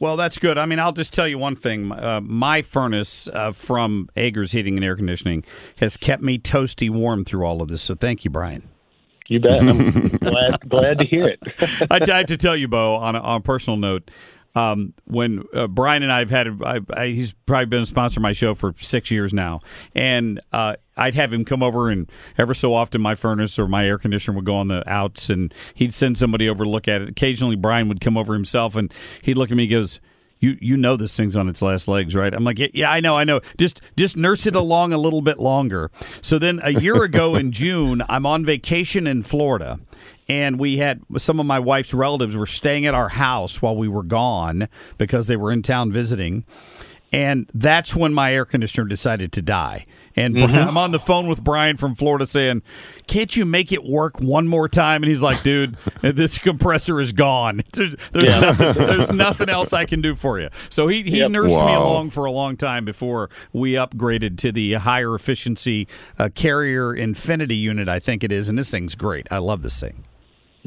Well, 0.00 0.16
that's 0.16 0.38
good. 0.38 0.58
I 0.58 0.66
mean, 0.66 0.78
I'll 0.78 0.92
just 0.92 1.12
tell 1.12 1.26
you 1.26 1.38
one 1.38 1.56
thing. 1.56 1.90
Uh, 1.90 2.20
my 2.22 2.62
furnace 2.62 3.28
uh, 3.28 3.52
from 3.52 4.08
Agers 4.16 4.52
Heating 4.52 4.76
and 4.76 4.84
Air 4.84 4.96
Conditioning 4.96 5.44
has 5.76 5.96
kept 5.96 6.22
me 6.22 6.38
toasty 6.38 6.88
warm 6.88 7.24
through 7.24 7.44
all 7.44 7.62
of 7.62 7.68
this. 7.68 7.82
So 7.82 7.94
thank 7.94 8.24
you, 8.24 8.30
Brian. 8.30 8.68
You 9.26 9.40
bet. 9.40 9.60
I'm 9.60 10.08
glad 10.08 10.68
glad 10.68 10.98
to 10.98 11.04
hear 11.04 11.28
it. 11.28 11.40
I, 11.90 11.98
I 12.00 12.18
have 12.18 12.26
to 12.26 12.36
tell 12.36 12.56
you, 12.56 12.66
Bo, 12.66 12.96
on 12.96 13.14
a, 13.14 13.20
on 13.20 13.36
a 13.38 13.40
personal 13.40 13.76
note, 13.76 14.10
um, 14.58 14.92
when 15.04 15.44
uh, 15.54 15.68
Brian 15.68 16.02
and 16.02 16.12
I've 16.12 16.30
had, 16.30 16.60
I, 16.64 16.80
I, 16.92 17.06
he's 17.08 17.32
probably 17.32 17.66
been 17.66 17.82
a 17.82 17.86
sponsor 17.86 18.18
of 18.18 18.22
my 18.22 18.32
show 18.32 18.56
for 18.56 18.74
six 18.80 19.08
years 19.08 19.32
now, 19.32 19.60
and 19.94 20.40
uh, 20.52 20.74
I'd 20.96 21.14
have 21.14 21.32
him 21.32 21.44
come 21.44 21.62
over, 21.62 21.88
and 21.88 22.10
ever 22.36 22.54
so 22.54 22.74
often 22.74 23.00
my 23.00 23.14
furnace 23.14 23.56
or 23.56 23.68
my 23.68 23.86
air 23.86 23.98
conditioner 23.98 24.34
would 24.36 24.44
go 24.44 24.56
on 24.56 24.66
the 24.66 24.82
outs, 24.90 25.30
and 25.30 25.54
he'd 25.74 25.94
send 25.94 26.18
somebody 26.18 26.48
over 26.48 26.64
to 26.64 26.70
look 26.70 26.88
at 26.88 27.02
it. 27.02 27.08
Occasionally, 27.08 27.54
Brian 27.54 27.86
would 27.88 28.00
come 28.00 28.16
over 28.16 28.34
himself, 28.34 28.74
and 28.74 28.92
he'd 29.22 29.38
look 29.38 29.50
at 29.50 29.56
me, 29.56 29.64
and 29.64 29.70
goes. 29.70 30.00
You 30.40 30.56
you 30.60 30.76
know 30.76 30.96
this 30.96 31.16
thing's 31.16 31.34
on 31.34 31.48
its 31.48 31.62
last 31.62 31.88
legs, 31.88 32.14
right? 32.14 32.32
I'm 32.32 32.44
like, 32.44 32.60
yeah, 32.60 32.68
yeah, 32.72 32.92
I 32.92 33.00
know, 33.00 33.16
I 33.16 33.24
know. 33.24 33.40
Just 33.58 33.80
just 33.96 34.16
nurse 34.16 34.46
it 34.46 34.54
along 34.54 34.92
a 34.92 34.96
little 34.96 35.20
bit 35.20 35.40
longer. 35.40 35.90
So 36.20 36.38
then 36.38 36.60
a 36.62 36.70
year 36.70 37.02
ago 37.02 37.34
in 37.34 37.50
June, 37.60 38.04
I'm 38.08 38.24
on 38.24 38.44
vacation 38.44 39.08
in 39.08 39.24
Florida, 39.24 39.80
and 40.28 40.58
we 40.58 40.78
had 40.78 41.00
some 41.18 41.40
of 41.40 41.46
my 41.46 41.58
wife's 41.58 41.94
relatives 41.94 42.36
were 42.36 42.46
staying 42.46 42.86
at 42.86 42.94
our 42.94 43.08
house 43.08 43.62
while 43.62 43.76
we 43.76 43.88
were 43.88 44.02
gone 44.02 44.68
because 44.98 45.26
they 45.26 45.36
were 45.36 45.50
in 45.52 45.62
town 45.62 45.90
visiting. 45.92 46.44
And 47.10 47.50
that's 47.54 47.96
when 47.96 48.12
my 48.12 48.34
air 48.34 48.44
conditioner 48.44 48.86
decided 48.86 49.32
to 49.32 49.40
die. 49.42 49.86
And 50.14 50.36
I'm 50.42 50.76
on 50.76 50.90
the 50.90 50.98
phone 50.98 51.28
with 51.28 51.42
Brian 51.44 51.76
from 51.78 51.94
Florida 51.94 52.26
saying, 52.26 52.62
Can't 53.06 53.34
you 53.36 53.44
make 53.46 53.70
it 53.72 53.84
work 53.84 54.20
one 54.20 54.48
more 54.48 54.68
time? 54.68 55.02
And 55.02 55.08
he's 55.08 55.22
like, 55.22 55.42
Dude, 55.42 55.76
this 56.02 56.36
compressor 56.38 57.00
is 57.00 57.12
gone. 57.12 57.62
There's, 57.72 57.94
there's, 58.12 58.28
Yeah. 58.28 58.40
nothing, 58.40 58.86
there's 58.86 59.12
nothing 59.12 59.48
else 59.48 59.72
I 59.72 59.84
can 59.86 60.02
do 60.02 60.14
for 60.16 60.38
you. 60.40 60.48
So 60.68 60.88
he, 60.88 61.02
he 61.04 61.18
Yep. 61.20 61.30
nursed 61.30 61.56
me 61.56 61.72
along 61.72 62.10
for 62.10 62.24
a 62.26 62.32
long 62.32 62.56
time 62.58 62.84
before 62.84 63.30
we 63.54 63.72
upgraded 63.74 64.36
to 64.38 64.50
the 64.52 64.74
higher 64.74 65.14
efficiency 65.14 65.86
uh, 66.18 66.28
Carrier 66.34 66.92
Infinity 66.94 67.56
unit, 67.56 67.88
I 67.88 68.00
think 68.00 68.22
it 68.24 68.32
is. 68.32 68.48
And 68.50 68.58
this 68.58 68.70
thing's 68.72 68.96
great. 68.96 69.28
I 69.30 69.38
love 69.38 69.62
this 69.62 69.80
thing. 69.80 70.04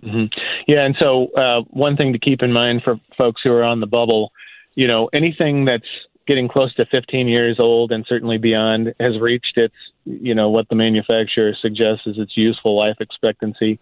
Hmm 0.02 0.26
Yeah, 0.68 0.86
and 0.86 0.96
so 1.00 1.28
uh, 1.34 1.62
one 1.70 1.96
thing 1.96 2.14
to 2.14 2.20
keep 2.20 2.42
in 2.42 2.52
mind 2.52 2.82
for 2.84 3.00
folks 3.18 3.42
who 3.44 3.52
are 3.52 3.64
on 3.64 3.80
the 3.80 3.88
bubble, 3.88 4.32
you 4.76 4.88
know, 4.88 5.10
anything 5.14 5.66
that's 5.66 5.86
getting 6.28 6.48
close 6.48 6.74
to 6.76 6.86
15 6.86 7.28
years 7.28 7.58
old 7.60 7.92
and 7.92 8.06
certainly 8.08 8.38
beyond 8.38 8.94
has 9.00 9.20
reached 9.20 9.58
its, 9.58 9.76
you 10.06 10.36
know, 10.36 10.50
what 10.50 10.70
the 10.70 10.76
manufacturer 10.76 11.54
suggests 11.60 12.06
is 12.06 12.18
its 12.18 12.38
useful 12.38 12.78
life 12.78 12.96
expectancy. 13.00 13.80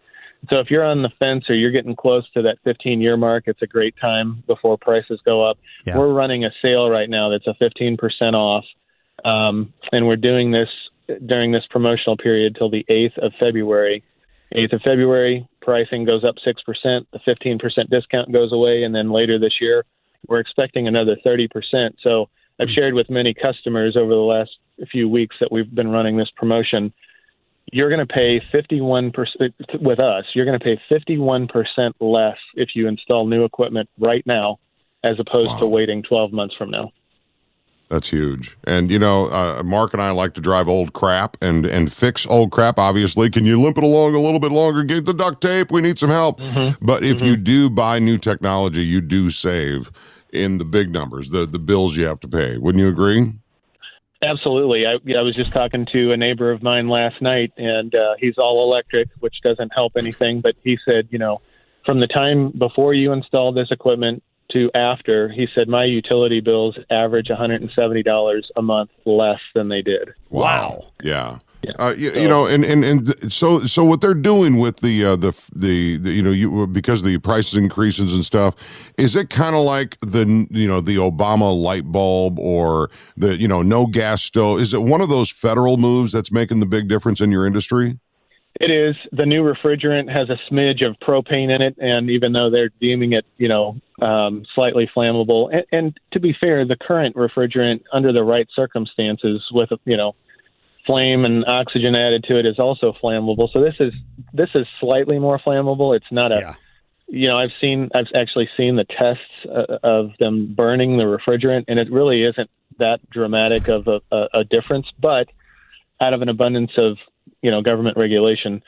So 0.49 0.59
if 0.59 0.71
you're 0.71 0.85
on 0.85 1.01
the 1.01 1.09
fence 1.19 1.49
or 1.49 1.55
you're 1.55 1.71
getting 1.71 1.95
close 1.95 2.29
to 2.31 2.41
that 2.43 2.57
15 2.63 3.01
year 3.01 3.17
mark, 3.17 3.43
it's 3.47 3.61
a 3.61 3.67
great 3.67 3.95
time 3.99 4.43
before 4.47 4.77
prices 4.77 5.19
go 5.25 5.47
up. 5.47 5.57
Yeah. 5.85 5.97
We're 5.97 6.13
running 6.13 6.45
a 6.45 6.51
sale 6.61 6.89
right 6.89 7.09
now 7.09 7.29
that's 7.29 7.47
a 7.47 7.55
15% 7.61 7.99
off, 8.33 8.65
um, 9.25 9.73
and 9.91 10.07
we're 10.07 10.15
doing 10.15 10.51
this 10.51 10.69
during 11.25 11.51
this 11.51 11.65
promotional 11.69 12.15
period 12.15 12.55
till 12.55 12.69
the 12.69 12.85
8th 12.89 13.17
of 13.17 13.33
February. 13.39 14.03
8th 14.55 14.73
of 14.73 14.81
February, 14.81 15.47
pricing 15.61 16.05
goes 16.05 16.23
up 16.23 16.35
6%, 16.45 17.05
the 17.11 17.19
15% 17.19 17.89
discount 17.89 18.31
goes 18.31 18.51
away, 18.51 18.83
and 18.83 18.93
then 18.95 19.11
later 19.11 19.37
this 19.37 19.61
year, 19.61 19.85
we're 20.27 20.39
expecting 20.39 20.87
another 20.87 21.15
30%. 21.25 21.95
So 22.01 22.29
I've 22.59 22.69
shared 22.69 22.93
with 22.93 23.09
many 23.09 23.33
customers 23.33 23.95
over 23.95 24.09
the 24.09 24.15
last 24.15 24.51
few 24.91 25.07
weeks 25.07 25.35
that 25.39 25.51
we've 25.51 25.73
been 25.73 25.89
running 25.91 26.17
this 26.17 26.31
promotion. 26.35 26.93
You're 27.71 27.89
going 27.89 28.05
to 28.05 28.11
pay 28.11 28.41
51% 28.53 29.13
with 29.79 29.99
us, 29.99 30.25
you're 30.33 30.45
going 30.45 30.59
to 30.59 30.63
pay 30.63 30.81
51% 30.89 31.93
less 31.99 32.37
if 32.55 32.69
you 32.75 32.87
install 32.87 33.27
new 33.27 33.43
equipment 33.43 33.89
right 33.99 34.25
now 34.25 34.59
as 35.03 35.19
opposed 35.19 35.59
to 35.59 35.67
waiting 35.67 36.03
12 36.03 36.33
months 36.33 36.55
from 36.55 36.71
now. 36.71 36.91
That's 37.89 38.09
huge. 38.09 38.55
And 38.65 38.91
you 38.91 38.99
know, 38.99 39.25
uh, 39.27 39.63
Marc 39.65 39.93
and 39.93 40.01
I 40.01 40.11
like 40.11 40.35
to 40.35 40.41
drive 40.41 40.67
old 40.67 40.93
crap 40.93 41.37
and 41.41 41.65
and 41.65 41.91
fix 41.91 42.27
old 42.27 42.51
crap. 42.51 42.77
Obviously, 42.77 43.29
can 43.31 43.45
you 43.45 43.59
limp 43.59 43.77
it 43.77 43.83
along 43.83 44.13
a 44.13 44.19
little 44.19 44.39
bit 44.39 44.51
longer? 44.51 44.83
Get 44.83 45.05
the 45.05 45.13
duct 45.13 45.41
tape. 45.41 45.71
We 45.71 45.81
need 45.81 45.97
some 45.97 46.09
help. 46.09 46.39
But 46.81 47.03
if 47.03 47.21
you 47.21 47.35
do 47.35 47.69
buy 47.69 47.97
new 47.99 48.17
technology, 48.17 48.81
you 48.81 49.01
do 49.01 49.31
save 49.31 49.91
in 50.31 50.59
the 50.59 50.65
big 50.65 50.91
numbers, 50.91 51.31
the 51.31 51.47
the 51.47 51.57
bills 51.57 51.97
you 51.97 52.05
have 52.05 52.19
to 52.19 52.27
pay. 52.27 52.57
Wouldn't 52.57 52.81
you 52.81 52.89
agree? 52.89 53.33
Absolutely. 54.21 54.85
I, 54.85 54.95
I 55.17 55.21
was 55.21 55.33
just 55.33 55.53
talking 55.53 55.87
to 55.93 56.11
a 56.11 56.17
neighbor 56.17 56.51
of 56.51 56.61
mine 56.61 56.89
last 56.89 57.21
night, 57.21 57.53
and 57.57 57.95
uh, 57.95 58.15
he's 58.19 58.37
all 58.37 58.61
electric, 58.69 59.07
which 59.19 59.35
doesn't 59.41 59.71
help 59.73 59.93
anything. 59.97 60.41
But 60.41 60.55
he 60.61 60.77
said, 60.83 61.07
you 61.09 61.17
know, 61.17 61.41
from 61.85 62.01
the 62.01 62.07
time 62.07 62.51
before 62.51 62.93
you 62.93 63.13
install 63.13 63.53
this 63.53 63.71
equipment 63.71 64.21
to 64.51 64.69
after, 64.75 65.29
he 65.29 65.47
said 65.53 65.67
my 65.67 65.85
utility 65.85 66.39
bills 66.39 66.77
average 66.89 67.27
$170 67.27 68.41
a 68.55 68.61
month 68.61 68.89
less 69.05 69.39
than 69.53 69.69
they 69.69 69.81
did. 69.81 70.09
Wow. 70.29 70.87
Yeah. 71.03 71.39
Uh, 71.77 71.93
you, 71.97 72.11
you 72.13 72.27
know, 72.27 72.45
and, 72.45 72.63
and 72.63 72.85
and 72.85 73.31
so 73.31 73.65
so 73.65 73.83
what 73.83 73.99
they're 73.99 74.13
doing 74.13 74.59
with 74.59 74.77
the 74.77 75.03
uh, 75.03 75.15
the, 75.17 75.31
the 75.53 75.97
the 75.97 76.11
you 76.11 76.23
know 76.23 76.31
you 76.31 76.65
because 76.67 77.03
the 77.03 77.17
prices 77.19 77.55
increases 77.55 78.13
and 78.13 78.25
stuff, 78.25 78.55
is 78.97 79.15
it 79.15 79.29
kind 79.29 79.55
of 79.55 79.63
like 79.63 79.99
the 79.99 80.47
you 80.49 80.67
know 80.67 80.79
the 80.79 80.95
Obama 80.95 81.53
light 81.53 81.91
bulb 81.91 82.39
or 82.39 82.89
the 83.17 83.37
you 83.37 83.47
know 83.47 83.61
no 83.61 83.85
gas 83.85 84.23
stove? 84.23 84.61
Is 84.61 84.73
it 84.73 84.81
one 84.81 85.01
of 85.01 85.09
those 85.09 85.29
federal 85.29 85.75
moves 85.75 86.13
that's 86.13 86.31
making 86.31 86.61
the 86.61 86.65
big 86.65 86.87
difference 86.87 87.19
in 87.19 87.29
your 87.29 87.45
industry? 87.45 87.99
It 88.59 88.71
is. 88.71 88.95
The 89.13 89.25
new 89.25 89.41
refrigerant 89.41 90.11
has 90.11 90.29
a 90.29 90.37
smidge 90.51 90.85
of 90.85 90.97
propane 90.99 91.49
in 91.53 91.61
it, 91.61 91.77
and 91.77 92.09
even 92.09 92.33
though 92.33 92.49
they're 92.49 92.71
deeming 92.81 93.13
it, 93.13 93.25
you 93.37 93.47
know, 93.47 93.79
um, 94.01 94.45
slightly 94.53 94.89
flammable, 94.93 95.49
and, 95.53 95.65
and 95.71 95.99
to 96.11 96.19
be 96.19 96.35
fair, 96.39 96.65
the 96.65 96.75
current 96.75 97.15
refrigerant, 97.15 97.83
under 97.93 98.11
the 98.11 98.23
right 98.23 98.47
circumstances, 98.53 99.41
with 99.51 99.69
you 99.85 99.95
know, 99.95 100.13
flame 100.85 101.23
and 101.23 101.45
oxygen 101.45 101.95
added 101.95 102.25
to 102.25 102.37
it, 102.37 102.45
is 102.45 102.59
also 102.59 102.93
flammable. 103.01 103.47
So 103.53 103.61
this 103.61 103.75
is 103.79 103.93
this 104.33 104.49
is 104.53 104.67
slightly 104.81 105.19
more 105.19 105.39
flammable. 105.39 105.95
It's 105.95 106.11
not 106.11 106.33
a, 106.33 106.57
you 107.07 107.29
know, 107.29 107.37
I've 107.37 107.53
seen, 107.61 107.89
I've 107.95 108.07
actually 108.13 108.49
seen 108.57 108.75
the 108.75 108.83
tests 108.83 109.23
uh, 109.49 109.77
of 109.83 110.11
them 110.19 110.53
burning 110.53 110.97
the 110.97 111.05
refrigerant, 111.05 111.65
and 111.69 111.79
it 111.79 111.89
really 111.89 112.23
isn't 112.23 112.49
that 112.77 112.99
dramatic 113.09 113.69
of 113.69 113.87
a, 113.87 114.01
a, 114.11 114.27
a 114.39 114.43
difference, 114.43 114.87
but 114.99 115.29
out 116.01 116.13
of 116.13 116.21
an 116.21 116.29
abundance 116.29 116.71
of 116.77 116.97
you 117.41 117.51
know 117.51 117.61
government 117.61 117.97
regulation 117.97 118.61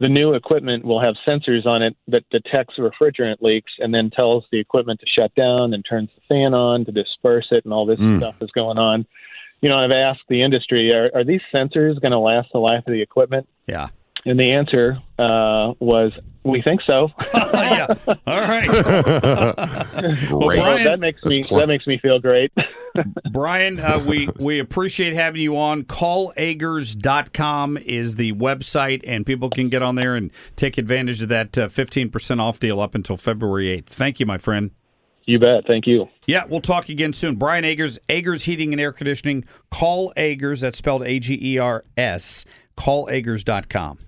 the 0.00 0.08
new 0.08 0.32
equipment 0.32 0.82
will 0.84 1.00
have 1.00 1.14
sensors 1.26 1.66
on 1.66 1.82
it 1.82 1.94
that 2.08 2.22
detects 2.30 2.76
refrigerant 2.78 3.36
leaks 3.42 3.72
and 3.80 3.92
then 3.94 4.08
tells 4.08 4.44
the 4.50 4.58
equipment 4.58 4.98
to 5.00 5.06
shut 5.06 5.34
down 5.34 5.74
and 5.74 5.84
turns 5.88 6.08
the 6.14 6.22
fan 6.26 6.54
on 6.54 6.84
to 6.86 6.92
disperse 6.92 7.48
it 7.50 7.64
and 7.64 7.74
all 7.74 7.84
this 7.84 8.00
Mm. 8.00 8.16
stuff 8.18 8.36
is 8.40 8.50
going 8.52 8.78
on. 8.78 9.04
You 9.60 9.68
know 9.68 9.76
i've 9.78 9.90
asked 9.90 10.22
the 10.30 10.40
industry 10.42 10.90
are, 10.92 11.10
are 11.14 11.22
these 11.24 11.42
sensors 11.52 12.00
going 12.00 12.12
to 12.12 12.18
last 12.18 12.48
the 12.52 12.58
life 12.60 12.84
of 12.86 12.92
the 12.94 13.02
equipment? 13.02 13.46
Yeah. 13.66 13.88
and 14.24 14.38
the 14.40 14.52
answer 14.52 14.98
uh, 15.18 15.74
was 15.80 16.12
we 16.44 16.62
think 16.62 16.80
so. 16.86 17.10
Yeah. 17.52 17.86
All 18.26 18.40
right. 18.40 18.66
Well, 20.30 20.48
Brian- 20.48 20.84
that 20.84 20.98
makes 21.00 21.22
me 21.24 21.42
that 21.42 21.66
makes 21.68 21.86
me 21.86 21.98
feel 21.98 22.18
great 22.20 22.52
Brian, 23.30 23.80
uh, 23.80 24.02
we, 24.06 24.28
we 24.38 24.58
appreciate 24.58 25.12
having 25.14 25.40
you 25.42 25.56
on. 25.56 25.84
Callagers.com 25.84 27.78
is 27.78 28.14
the 28.16 28.32
website, 28.34 29.02
and 29.06 29.24
people 29.26 29.50
can 29.50 29.68
get 29.68 29.82
on 29.82 29.94
there 29.94 30.16
and 30.16 30.30
take 30.56 30.78
advantage 30.78 31.22
of 31.22 31.28
that 31.28 31.56
uh, 31.58 31.68
15% 31.68 32.40
off 32.40 32.58
deal 32.60 32.80
up 32.80 32.94
until 32.94 33.16
February 33.16 33.66
8th. 33.82 33.86
Thank 33.86 34.20
you, 34.20 34.26
my 34.26 34.38
friend. 34.38 34.70
you 35.26 35.38
bet 35.38 35.66
thank 35.66 35.86
you 35.86 36.08
Yeah, 36.26 36.44
we'll 36.48 36.60
talk 36.60 36.88
again 36.88 37.12
soon. 37.12 37.36
Brian 37.36 37.64
Agers, 37.64 37.98
Agers 38.08 38.44
Heating 38.44 38.72
and 38.72 38.80
Air 38.80 38.92
Conditioning. 38.92 39.44
Call 39.70 40.12
Agers, 40.16 40.60
that's 40.62 40.78
spelled 40.78 41.02
A 41.02 41.18
G 41.20 41.38
E 41.40 41.58
R 41.58 41.84
S. 41.96 42.44
Callagers.com. 42.76 43.98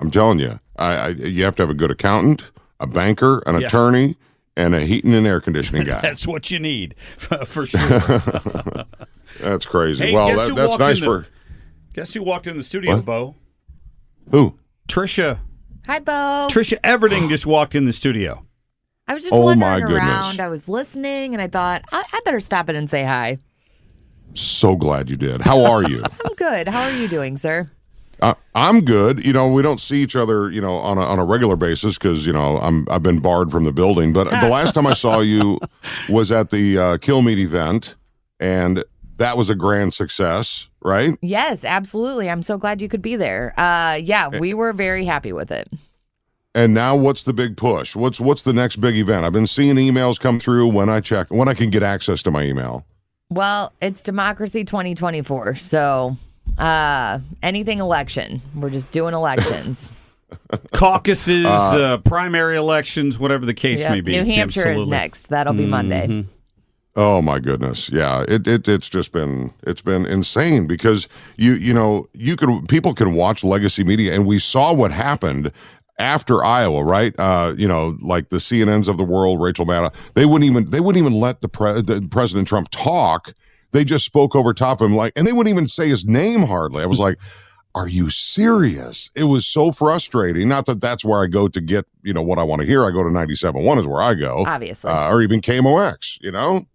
I'm 0.00 0.10
telling 0.10 0.38
you, 0.40 0.60
I, 0.76 0.92
I 0.94 1.08
you 1.08 1.44
have 1.44 1.56
to 1.56 1.62
have 1.62 1.70
a 1.70 1.74
good 1.74 1.90
accountant, 1.90 2.50
a 2.80 2.86
banker, 2.86 3.42
an 3.46 3.58
Yeah. 3.60 3.66
attorney, 3.66 4.16
and 4.58 4.74
a 4.74 4.80
heating 4.80 5.14
and 5.14 5.26
air 5.26 5.40
conditioning 5.40 5.84
guy. 5.84 6.00
That's 6.02 6.26
what 6.26 6.50
you 6.50 6.58
need 6.58 6.96
for 7.16 7.64
sure. 7.64 7.78
That's 9.40 9.64
crazy. 9.64 10.06
Hey, 10.06 10.12
well, 10.12 10.36
that, 10.36 10.54
that's 10.56 10.78
nice 10.78 10.98
in 10.98 11.04
for 11.04 11.26
Guess 11.94 12.14
who 12.14 12.22
walked 12.24 12.46
in 12.48 12.56
the 12.56 12.62
studio, 12.62 12.96
What? 12.96 13.04
Bo? 13.04 13.34
who? 14.30 14.58
Trisha. 14.88 15.38
Hi, 15.86 16.00
Bo. 16.00 16.48
Trisha 16.50 16.78
Everding 16.80 17.28
just 17.28 17.46
walked 17.46 17.74
in 17.74 17.84
the 17.84 17.92
studio. 17.92 18.44
I 19.06 19.14
was 19.14 19.22
just 19.22 19.34
Oh, 19.34 19.40
wandering 19.40 19.84
around. 19.84 20.40
I 20.40 20.48
was 20.48 20.68
listening, 20.68 21.34
and 21.34 21.40
I 21.40 21.46
thought 21.48 21.82
I, 21.92 22.04
I 22.12 22.20
better 22.24 22.40
stop 22.40 22.68
it 22.68 22.76
and 22.76 22.90
say 22.90 23.04
hi. 23.04 23.38
So 24.34 24.76
glad 24.76 25.08
you 25.08 25.16
did. 25.16 25.40
How 25.40 25.64
are 25.64 25.82
you? 25.88 26.02
I'm 26.24 26.34
good. 26.34 26.68
How 26.68 26.82
are 26.82 26.92
you 26.92 27.08
doing, 27.08 27.36
sir? 27.38 27.70
Uh, 28.20 28.34
I'm 28.54 28.80
good. 28.80 29.24
You 29.24 29.32
know, 29.32 29.48
we 29.48 29.62
don't 29.62 29.80
see 29.80 30.02
each 30.02 30.16
other, 30.16 30.50
you 30.50 30.60
know, 30.60 30.76
on 30.76 30.98
a, 30.98 31.02
on 31.02 31.18
a 31.18 31.24
regular 31.24 31.56
basis 31.56 31.96
because 31.96 32.26
you 32.26 32.32
know 32.32 32.58
I'm 32.58 32.86
I've 32.90 33.02
been 33.02 33.20
barred 33.20 33.50
from 33.50 33.64
the 33.64 33.72
building. 33.72 34.12
But 34.12 34.28
the 34.30 34.48
last 34.48 34.74
time 34.74 34.86
I 34.86 34.94
saw 34.94 35.20
you 35.20 35.58
was 36.08 36.32
at 36.32 36.50
the 36.50 36.78
uh, 36.78 36.98
Kill 36.98 37.22
Meat 37.22 37.38
event, 37.38 37.96
and 38.40 38.84
that 39.18 39.36
was 39.36 39.50
a 39.50 39.54
grand 39.54 39.94
success, 39.94 40.68
right? 40.82 41.16
Yes, 41.20 41.64
absolutely. 41.64 42.28
I'm 42.30 42.42
so 42.42 42.58
glad 42.58 42.80
you 42.80 42.88
could 42.88 43.02
be 43.02 43.16
there. 43.16 43.58
Uh, 43.58 43.94
yeah, 43.94 44.28
we 44.28 44.54
were 44.54 44.72
very 44.72 45.04
happy 45.04 45.32
with 45.32 45.52
it. 45.52 45.68
And 46.54 46.74
now, 46.74 46.96
what's 46.96 47.22
the 47.22 47.32
big 47.32 47.56
push? 47.56 47.94
What's 47.94 48.18
what's 48.18 48.42
the 48.42 48.52
next 48.52 48.76
big 48.76 48.96
event? 48.96 49.24
I've 49.24 49.32
been 49.32 49.46
seeing 49.46 49.76
emails 49.76 50.18
come 50.18 50.40
through 50.40 50.68
when 50.68 50.88
I 50.88 51.00
check 51.00 51.30
when 51.30 51.46
I 51.46 51.54
can 51.54 51.70
get 51.70 51.84
access 51.84 52.22
to 52.24 52.32
my 52.32 52.42
email. 52.42 52.84
Well, 53.30 53.72
it's 53.82 54.02
democracy 54.02 54.64
2024, 54.64 55.56
so 55.56 56.16
uh, 56.56 57.18
anything 57.42 57.78
election. 57.78 58.40
We're 58.54 58.70
just 58.70 58.90
doing 58.90 59.14
elections. 59.14 59.90
Caucuses, 60.72 61.46
uh, 61.46 61.48
Uh, 61.48 61.96
primary 61.98 62.56
elections, 62.56 63.18
whatever 63.18 63.46
the 63.46 63.54
case 63.54 63.80
Yep, 63.80 63.90
may 63.90 64.00
be. 64.00 64.12
New 64.12 64.24
Hampshire 64.24 64.72
is 64.72 64.86
next. 64.86 65.28
That'll 65.28 65.54
be 65.54 65.66
Monday. 65.66 66.06
Mhm. 66.06 66.26
Oh 66.96 67.22
my 67.22 67.38
goodness. 67.38 67.88
Yeah. 67.90 68.24
It, 68.26 68.46
it 68.48 68.66
it's 68.66 68.88
just 68.88 69.12
been 69.12 69.52
it's 69.64 69.80
been 69.82 70.04
insane 70.04 70.66
because 70.66 71.06
you 71.36 71.52
you 71.54 71.72
know, 71.72 72.06
you 72.12 72.34
could 72.34 72.68
people 72.68 72.92
can 72.92 73.12
watch 73.14 73.44
legacy 73.44 73.84
media 73.84 74.14
and 74.14 74.26
we 74.26 74.38
saw 74.38 74.72
what 74.74 74.90
happened 74.90 75.52
after 76.00 76.44
Iowa, 76.44 76.82
right? 76.84 77.14
Uh, 77.18 77.54
you 77.56 77.68
know, 77.68 77.96
like 78.00 78.30
the 78.30 78.36
CNNs 78.38 78.88
of 78.88 78.98
the 78.98 79.04
world, 79.04 79.40
Rachel 79.40 79.64
Maddow, 79.66 79.94
they 80.14 80.26
wouldn't 80.26 80.50
even 80.50 80.70
they 80.70 80.80
wouldn't 80.80 81.00
even 81.04 81.18
let 81.18 81.40
the, 81.40 81.48
pre- 81.48 81.80
the 81.82 82.06
President 82.10 82.48
Trump 82.48 82.68
talk. 82.70 83.32
They 83.72 83.84
just 83.84 84.04
spoke 84.04 84.34
over 84.34 84.52
top 84.54 84.80
of 84.80 84.90
him, 84.90 84.96
like, 84.96 85.12
and 85.16 85.26
they 85.26 85.32
wouldn't 85.32 85.52
even 85.54 85.68
say 85.68 85.88
his 85.88 86.04
name 86.04 86.42
hardly. 86.42 86.82
I 86.82 86.86
was 86.86 86.98
like, 86.98 87.18
"Are 87.74 87.88
you 87.88 88.08
serious?" 88.10 89.10
It 89.14 89.24
was 89.24 89.46
so 89.46 89.72
frustrating. 89.72 90.48
Not 90.48 90.66
that 90.66 90.80
that's 90.80 91.04
where 91.04 91.22
I 91.22 91.26
go 91.26 91.48
to 91.48 91.60
get 91.60 91.84
you 92.02 92.12
know 92.14 92.22
what 92.22 92.38
I 92.38 92.42
want 92.44 92.60
to 92.62 92.66
hear. 92.66 92.84
I 92.86 92.90
go 92.90 93.02
to 93.02 93.10
97.1 93.10 93.78
is 93.80 93.86
where 93.86 94.00
I 94.02 94.14
go, 94.14 94.44
Obviously. 94.46 94.90
uh, 94.90 95.10
or 95.10 95.20
even 95.22 95.40
KMOX. 95.40 96.18
You 96.20 96.32
know, 96.32 96.66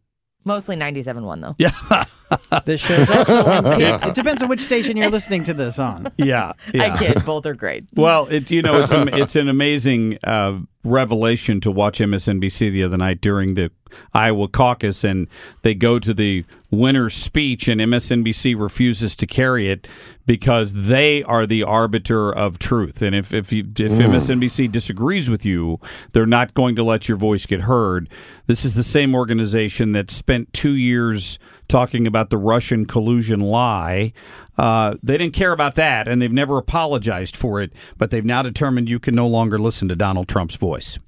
Mostly 0.45 0.75
97.1, 0.75 1.41
though. 1.41 1.55
Yeah. 1.57 1.71
This 2.65 2.81
show's 2.81 3.09
also 3.09 3.45
on. 3.45 3.63
It 4.03 4.13
depends 4.15 4.41
on 4.41 4.49
which 4.49 4.61
station 4.61 4.97
you're 4.97 5.09
listening 5.09 5.43
to 5.45 5.53
this 5.53 5.79
on. 5.79 6.07
Yeah, 6.17 6.53
yeah. 6.73 6.93
I 6.93 6.97
kid. 6.97 7.25
Both 7.25 7.45
are 7.45 7.53
great. 7.53 7.85
Well, 7.93 8.27
it 8.27 8.49
you 8.51 8.61
know 8.61 8.79
it's 8.79 8.91
am- 8.91 9.07
it's 9.09 9.35
an 9.35 9.49
amazing 9.49 10.17
uh, 10.23 10.59
revelation 10.83 11.61
to 11.61 11.71
watch 11.71 11.99
MSNBC 11.99 12.71
the 12.71 12.83
other 12.83 12.97
night 12.97 13.21
during 13.21 13.55
the 13.55 13.71
Iowa 14.13 14.47
caucus, 14.47 15.03
and 15.03 15.27
they 15.61 15.75
go 15.75 15.99
to 15.99 16.13
the 16.13 16.45
winner's 16.71 17.13
speech, 17.13 17.67
and 17.67 17.79
MSNBC 17.79 18.59
refuses 18.59 19.15
to 19.17 19.27
carry 19.27 19.69
it 19.69 19.87
because 20.25 20.73
they 20.73 21.21
are 21.23 21.45
the 21.45 21.63
arbiter 21.63 22.31
of 22.31 22.57
truth, 22.59 23.01
and 23.01 23.15
if 23.15 23.33
if 23.33 23.51
you, 23.51 23.63
if 23.63 23.91
MSNBC 23.91 24.71
disagrees 24.71 25.29
with 25.29 25.45
you, 25.45 25.79
they're 26.13 26.25
not 26.25 26.53
going 26.53 26.75
to 26.75 26.83
let 26.83 27.07
your 27.07 27.17
voice 27.17 27.45
get 27.45 27.61
heard. 27.61 28.09
This 28.47 28.65
is 28.65 28.73
the 28.73 28.83
same 28.83 29.13
organization 29.15 29.91
that 29.93 30.09
spent 30.11 30.51
two 30.53 30.73
years 30.73 31.37
talking 31.73 32.05
about 32.05 32.29
the 32.29 32.37
Russian 32.37 32.85
collusion 32.85 33.39
lie. 33.39 34.13
Uh, 34.59 34.93
they 35.01 35.17
didn't 35.17 35.33
care 35.33 35.51
about 35.51 35.73
that, 35.73 36.07
and 36.07 36.21
they've 36.21 36.31
never 36.31 36.59
apologized 36.59 37.35
for 37.35 37.59
it. 37.59 37.73
But 37.97 38.11
they've 38.11 38.23
now 38.23 38.43
determined 38.43 38.89
you 38.89 38.99
can 38.99 39.15
no 39.15 39.25
longer 39.27 39.57
listen 39.57 39.87
to 39.87 39.95
Donald 39.95 40.27
Trump's 40.27 40.55
voice. 40.55 40.99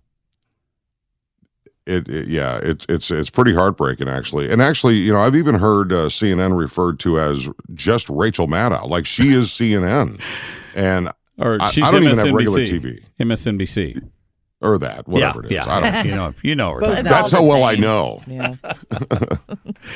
it, 1.86 2.10
it 2.10 2.28
yeah, 2.28 2.60
it's 2.64 2.84
it's 2.90 3.12
it's 3.12 3.30
pretty 3.30 3.54
heartbreaking 3.54 4.10
actually. 4.10 4.52
And 4.52 4.60
actually, 4.60 4.96
you 4.96 5.14
know, 5.14 5.20
I've 5.22 5.36
even 5.36 5.54
heard 5.56 5.94
uh, 5.94 6.08
CNN 6.10 6.58
referred 6.58 7.00
to 7.02 7.20
as 7.20 7.48
just 7.76 8.10
Rachel 8.10 8.48
Maddow, 8.48 8.90
like 8.90 9.06
she 9.06 9.30
is 9.34 9.50
CNN, 9.50 10.20
and 10.76 11.10
Or 11.38 11.62
I, 11.62 11.68
she's 11.68 11.84
I 11.84 11.92
don't 11.92 12.04
even 12.04 12.18
have 12.18 12.26
MSNBC. 12.26 12.38
regular 12.38 12.60
TV 12.62 13.04
MSNBC. 13.20 14.10
or 14.62 14.80
that, 14.80 15.08
whatever 15.08 15.42
yeah, 15.42 15.62
it 15.62 15.62
is. 15.62 15.68
Yeah, 15.68 15.76
I 15.76 15.80
don't. 15.82 16.06
you 16.08 16.16
know, 16.16 16.34
you 16.42 16.56
know. 16.56 16.72
Her. 16.74 17.04
That's 17.04 17.30
how 17.30 17.42
the 17.42 17.48
well 17.48 17.64
I 17.64 17.76
know. 17.76 18.24
Yeah. 18.26 18.56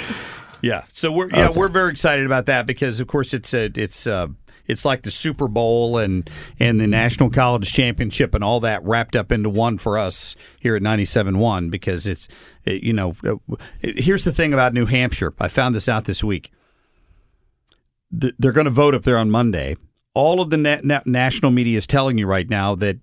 Yeah. 0.62 0.84
So 0.92 1.12
we're 1.12 1.30
yeah 1.30 1.50
we're 1.50 1.68
very 1.70 1.92
excited 1.92 2.26
about 2.26 2.46
that 2.48 2.66
because 2.68 3.00
of 3.00 3.08
course 3.08 3.34
it's 3.34 3.54
a, 3.54 3.72
it's 3.76 4.06
uh 4.08 4.28
it's 4.68 4.86
like 4.86 5.02
the 5.02 5.12
Super 5.12 5.48
Bowl 5.48 5.98
and 5.98 6.30
and 6.60 6.80
the 6.80 6.86
National 6.88 7.30
College 7.30 7.72
Championship 7.74 8.36
and 8.36 8.44
all 8.44 8.60
that 8.60 8.84
wrapped 8.84 9.16
up 9.16 9.32
into 9.32 9.50
one 9.50 9.78
for 9.78 9.98
us 9.98 10.36
here 10.60 10.76
at 10.76 10.82
97.1 10.82 11.72
because 11.72 12.06
it's 12.06 12.28
it, 12.66 12.84
you 12.84 12.94
know 12.94 13.16
uh, 13.26 13.36
here's 13.82 14.24
the 14.26 14.32
thing 14.34 14.54
about 14.54 14.74
New 14.74 14.86
Hampshire. 14.86 15.34
I 15.40 15.48
found 15.48 15.74
this 15.76 15.90
out 15.90 16.06
this 16.06 16.24
week. 16.24 16.52
Th- 18.20 18.34
They're 18.38 18.52
going 18.52 18.66
to 18.66 18.72
vote 18.72 18.96
up 18.96 19.04
there 19.04 19.18
on 19.18 19.30
Monday. 19.30 19.76
All 20.14 20.42
of 20.42 20.50
the 20.50 20.58
na- 20.58 20.80
na- 20.84 21.02
national 21.06 21.52
media 21.52 21.78
is 21.78 21.88
telling 21.88 22.18
you 22.18 22.26
right 22.28 22.50
now 22.50 22.76
that 22.76 22.98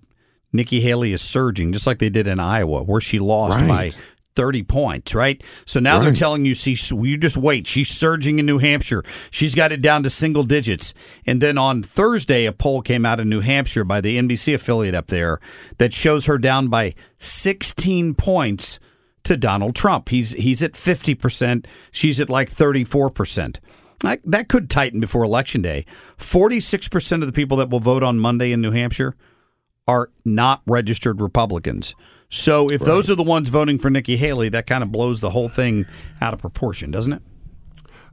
Nikki 0.53 0.81
Haley 0.81 1.13
is 1.13 1.21
surging, 1.21 1.71
just 1.73 1.87
like 1.87 1.99
they 1.99 2.09
did 2.09 2.27
in 2.27 2.39
Iowa, 2.39 2.83
where 2.83 3.01
she 3.01 3.19
lost 3.19 3.59
Right. 3.61 3.93
by 3.93 3.99
30 4.37 4.61
points, 4.63 5.15
right? 5.15 5.43
So 5.65 5.79
now 5.79 5.97
they're 5.97 6.13
telling 6.13 6.45
you, 6.45 6.53
see, 6.53 6.77
you 6.95 7.17
just 7.17 7.37
wait. 7.37 7.65
She's 7.65 7.89
surging 7.89 8.37
in 8.37 8.45
New 8.45 8.59
Hampshire. 8.59 9.03
She's 9.31 9.55
got 9.55 9.71
it 9.71 9.81
down 9.81 10.03
to 10.03 10.11
single 10.11 10.43
digits. 10.43 10.93
And 11.25 11.41
then 11.41 11.57
on 11.57 11.81
Thursday, 11.81 12.45
a 12.45 12.51
poll 12.51 12.83
came 12.83 13.03
out 13.03 13.19
in 13.19 13.27
New 13.29 13.39
Hampshire 13.39 13.83
by 13.83 13.99
the 13.99 14.15
NBC 14.19 14.53
affiliate 14.53 14.93
up 14.93 15.07
there 15.07 15.39
that 15.79 15.91
shows 15.91 16.27
her 16.27 16.37
down 16.37 16.67
by 16.67 16.93
16 17.17 18.13
points 18.13 18.79
to 19.23 19.35
Donald 19.35 19.75
Trump. 19.75 20.09
He's 20.09 20.33
he's 20.33 20.61
at 20.61 20.73
50%. 20.73 21.65
She's 21.91 22.19
at 22.19 22.29
like 22.29 22.51
34%. 22.51 23.57
That 24.23 24.47
could 24.49 24.69
tighten 24.69 24.99
before 24.99 25.23
election 25.23 25.63
day. 25.63 25.83
46% 26.19 27.21
of 27.21 27.25
the 27.25 27.33
people 27.33 27.57
that 27.57 27.71
will 27.71 27.79
vote 27.79 28.03
on 28.03 28.19
Monday 28.19 28.51
in 28.51 28.61
New 28.61 28.69
Hampshire 28.69 29.15
are 29.87 30.11
not 30.23 30.61
registered 30.67 31.21
Republicans. 31.21 31.95
So 32.29 32.67
if 32.67 32.81
those 32.81 33.09
are 33.09 33.15
the 33.15 33.23
ones 33.23 33.49
voting 33.49 33.79
for 33.79 33.89
Nikki 33.89 34.17
Haley, 34.17 34.49
that 34.49 34.67
kind 34.67 34.83
of 34.83 34.91
blows 34.91 35.21
the 35.21 35.29
whole 35.29 35.47
thing 35.49 35.85
out 36.19 36.33
of 36.33 36.41
proportion, 36.41 36.91
doesn't 36.91 37.13
it? 37.13 37.21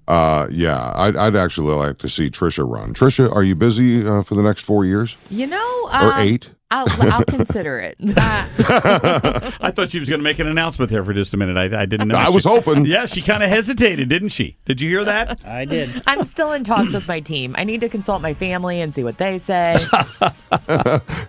Uh, 0.07 0.47
yeah, 0.51 0.93
I'd, 0.95 1.17
I'd 1.17 1.35
actually 1.35 1.75
like 1.75 1.99
to 1.99 2.09
see 2.09 2.31
Trisha 2.31 2.69
run. 2.69 2.93
Trisha, 2.93 3.35
are 3.35 3.43
you 3.43 3.55
busy 3.55 4.07
uh, 4.07 4.23
for 4.23 4.35
the 4.35 4.43
next 4.43 4.63
four 4.63 4.85
years 4.85 5.17
You 5.31 5.47
know, 5.47 5.89
or 5.93 6.13
um, 6.13 6.21
eight? 6.21 6.51
I'll, 6.77 7.13
I'll 7.13 7.25
consider 7.25 7.79
it. 7.79 7.97
I 8.01 9.71
thought 9.75 9.91
she 9.91 9.99
was 10.01 10.09
going 10.09 10.19
to 10.19 10.25
make 10.25 10.39
an 10.41 10.47
announcement 10.49 10.91
there 10.91 11.05
for 11.05 11.13
just 11.15 11.33
a 11.33 11.37
minute. 11.37 11.57
I, 11.57 11.83
I 11.83 11.87
didn't 11.87 12.09
know. 12.09 12.17
I 12.17 12.31
was 12.31 12.43
She- 12.43 12.49
hoping. 12.49 12.85
Yeah, 12.87 13.07
she 13.07 13.23
kind 13.23 13.43
of 13.43 13.49
hesitated, 13.49 14.09
didn't 14.09 14.31
she? 14.31 14.57
Did 14.65 14.81
you 14.81 14.89
hear 14.91 15.05
that? 15.05 15.45
I 15.47 15.65
did. 15.67 16.03
I'm 16.07 16.25
still 16.25 16.53
in 16.53 16.65
talks 16.65 16.93
with 16.93 17.07
my 17.07 17.21
team. 17.21 17.55
I 17.57 17.65
need 17.65 17.81
to 17.83 17.89
consult 17.89 18.23
my 18.23 18.35
family 18.35 18.81
and 18.81 18.95
see 18.95 19.05
what 19.05 19.19
they 19.19 19.39
say. 19.39 19.77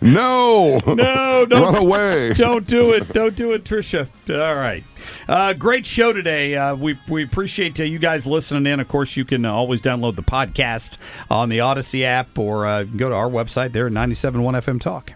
No, 0.02 0.80
No, 0.86 1.40
run 1.46 1.50
don't, 1.50 1.76
away. 1.76 2.34
don't 2.34 2.66
do 2.68 2.92
it. 2.94 3.12
Don't 3.14 3.36
do 3.36 3.52
it, 3.54 3.64
Trisha. 3.64 4.08
All 4.30 4.56
right. 4.56 4.84
Uh, 5.28 5.54
great 5.54 5.86
show 5.86 6.14
today. 6.14 6.56
Uh, 6.56 6.76
we, 6.76 6.98
we 7.08 7.24
appreciate 7.24 7.80
uh, 7.80 7.84
you 7.84 8.00
guys 8.00 8.26
listening 8.28 8.72
in. 8.72 8.80
Of 8.80 8.88
course, 8.88 9.18
you 9.18 9.26
can 9.26 9.46
uh, 9.46 9.52
always 9.54 9.82
download 9.82 10.16
the 10.16 10.24
podcast 10.24 10.98
on 11.30 11.50
the 11.50 11.58
Audacy 11.60 12.04
app 12.04 12.38
or 12.38 12.66
uh, 12.66 12.84
go 12.84 13.10
to 13.10 13.16
our 13.16 13.30
website 13.30 13.72
there 13.72 13.88
at 13.88 13.94
97.1 13.94 14.42
FM 14.64 14.80
Talk. 14.80 15.14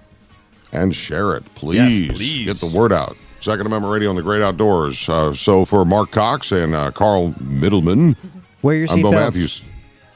And 0.72 0.96
share 0.96 1.36
it, 1.36 1.44
please. 1.56 2.08
Yes, 2.08 2.16
please. 2.18 2.46
Get 2.46 2.58
the 2.58 2.78
word 2.78 2.92
out. 2.94 3.18
Second 3.40 3.66
Amendment 3.66 3.92
Radio 3.94 4.10
on 4.10 4.16
the 4.16 4.22
Great 4.22 4.42
Outdoors. 4.42 5.08
Uh, 5.10 5.34
so 5.34 5.66
for 5.66 5.86
Marc 5.86 6.12
Cox 6.12 6.52
and 6.52 6.76
uh, 6.76 6.92
Carl 6.92 7.34
Middleman, 7.40 8.16
Wear 8.62 8.76
your 8.76 8.88
I'm 8.92 9.02
Bo 9.02 9.10
seatbelts. 9.10 9.14
Matthews. 9.14 9.62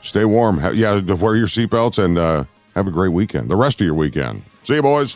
Stay 0.02 0.26
warm. 0.26 0.58
Ha- 0.58 0.70
yeah, 0.72 1.00
wear 1.00 1.36
your 1.38 1.48
seatbelts 1.48 2.04
and 2.04 2.18
uh, 2.18 2.44
have 2.76 2.88
a 2.88 2.92
great 2.92 3.14
weekend. 3.14 3.50
The 3.50 3.56
rest 3.56 3.80
of 3.80 3.86
your 3.86 3.96
weekend. 3.96 4.44
See 4.64 4.76
you, 4.76 4.82
boys. 4.82 5.16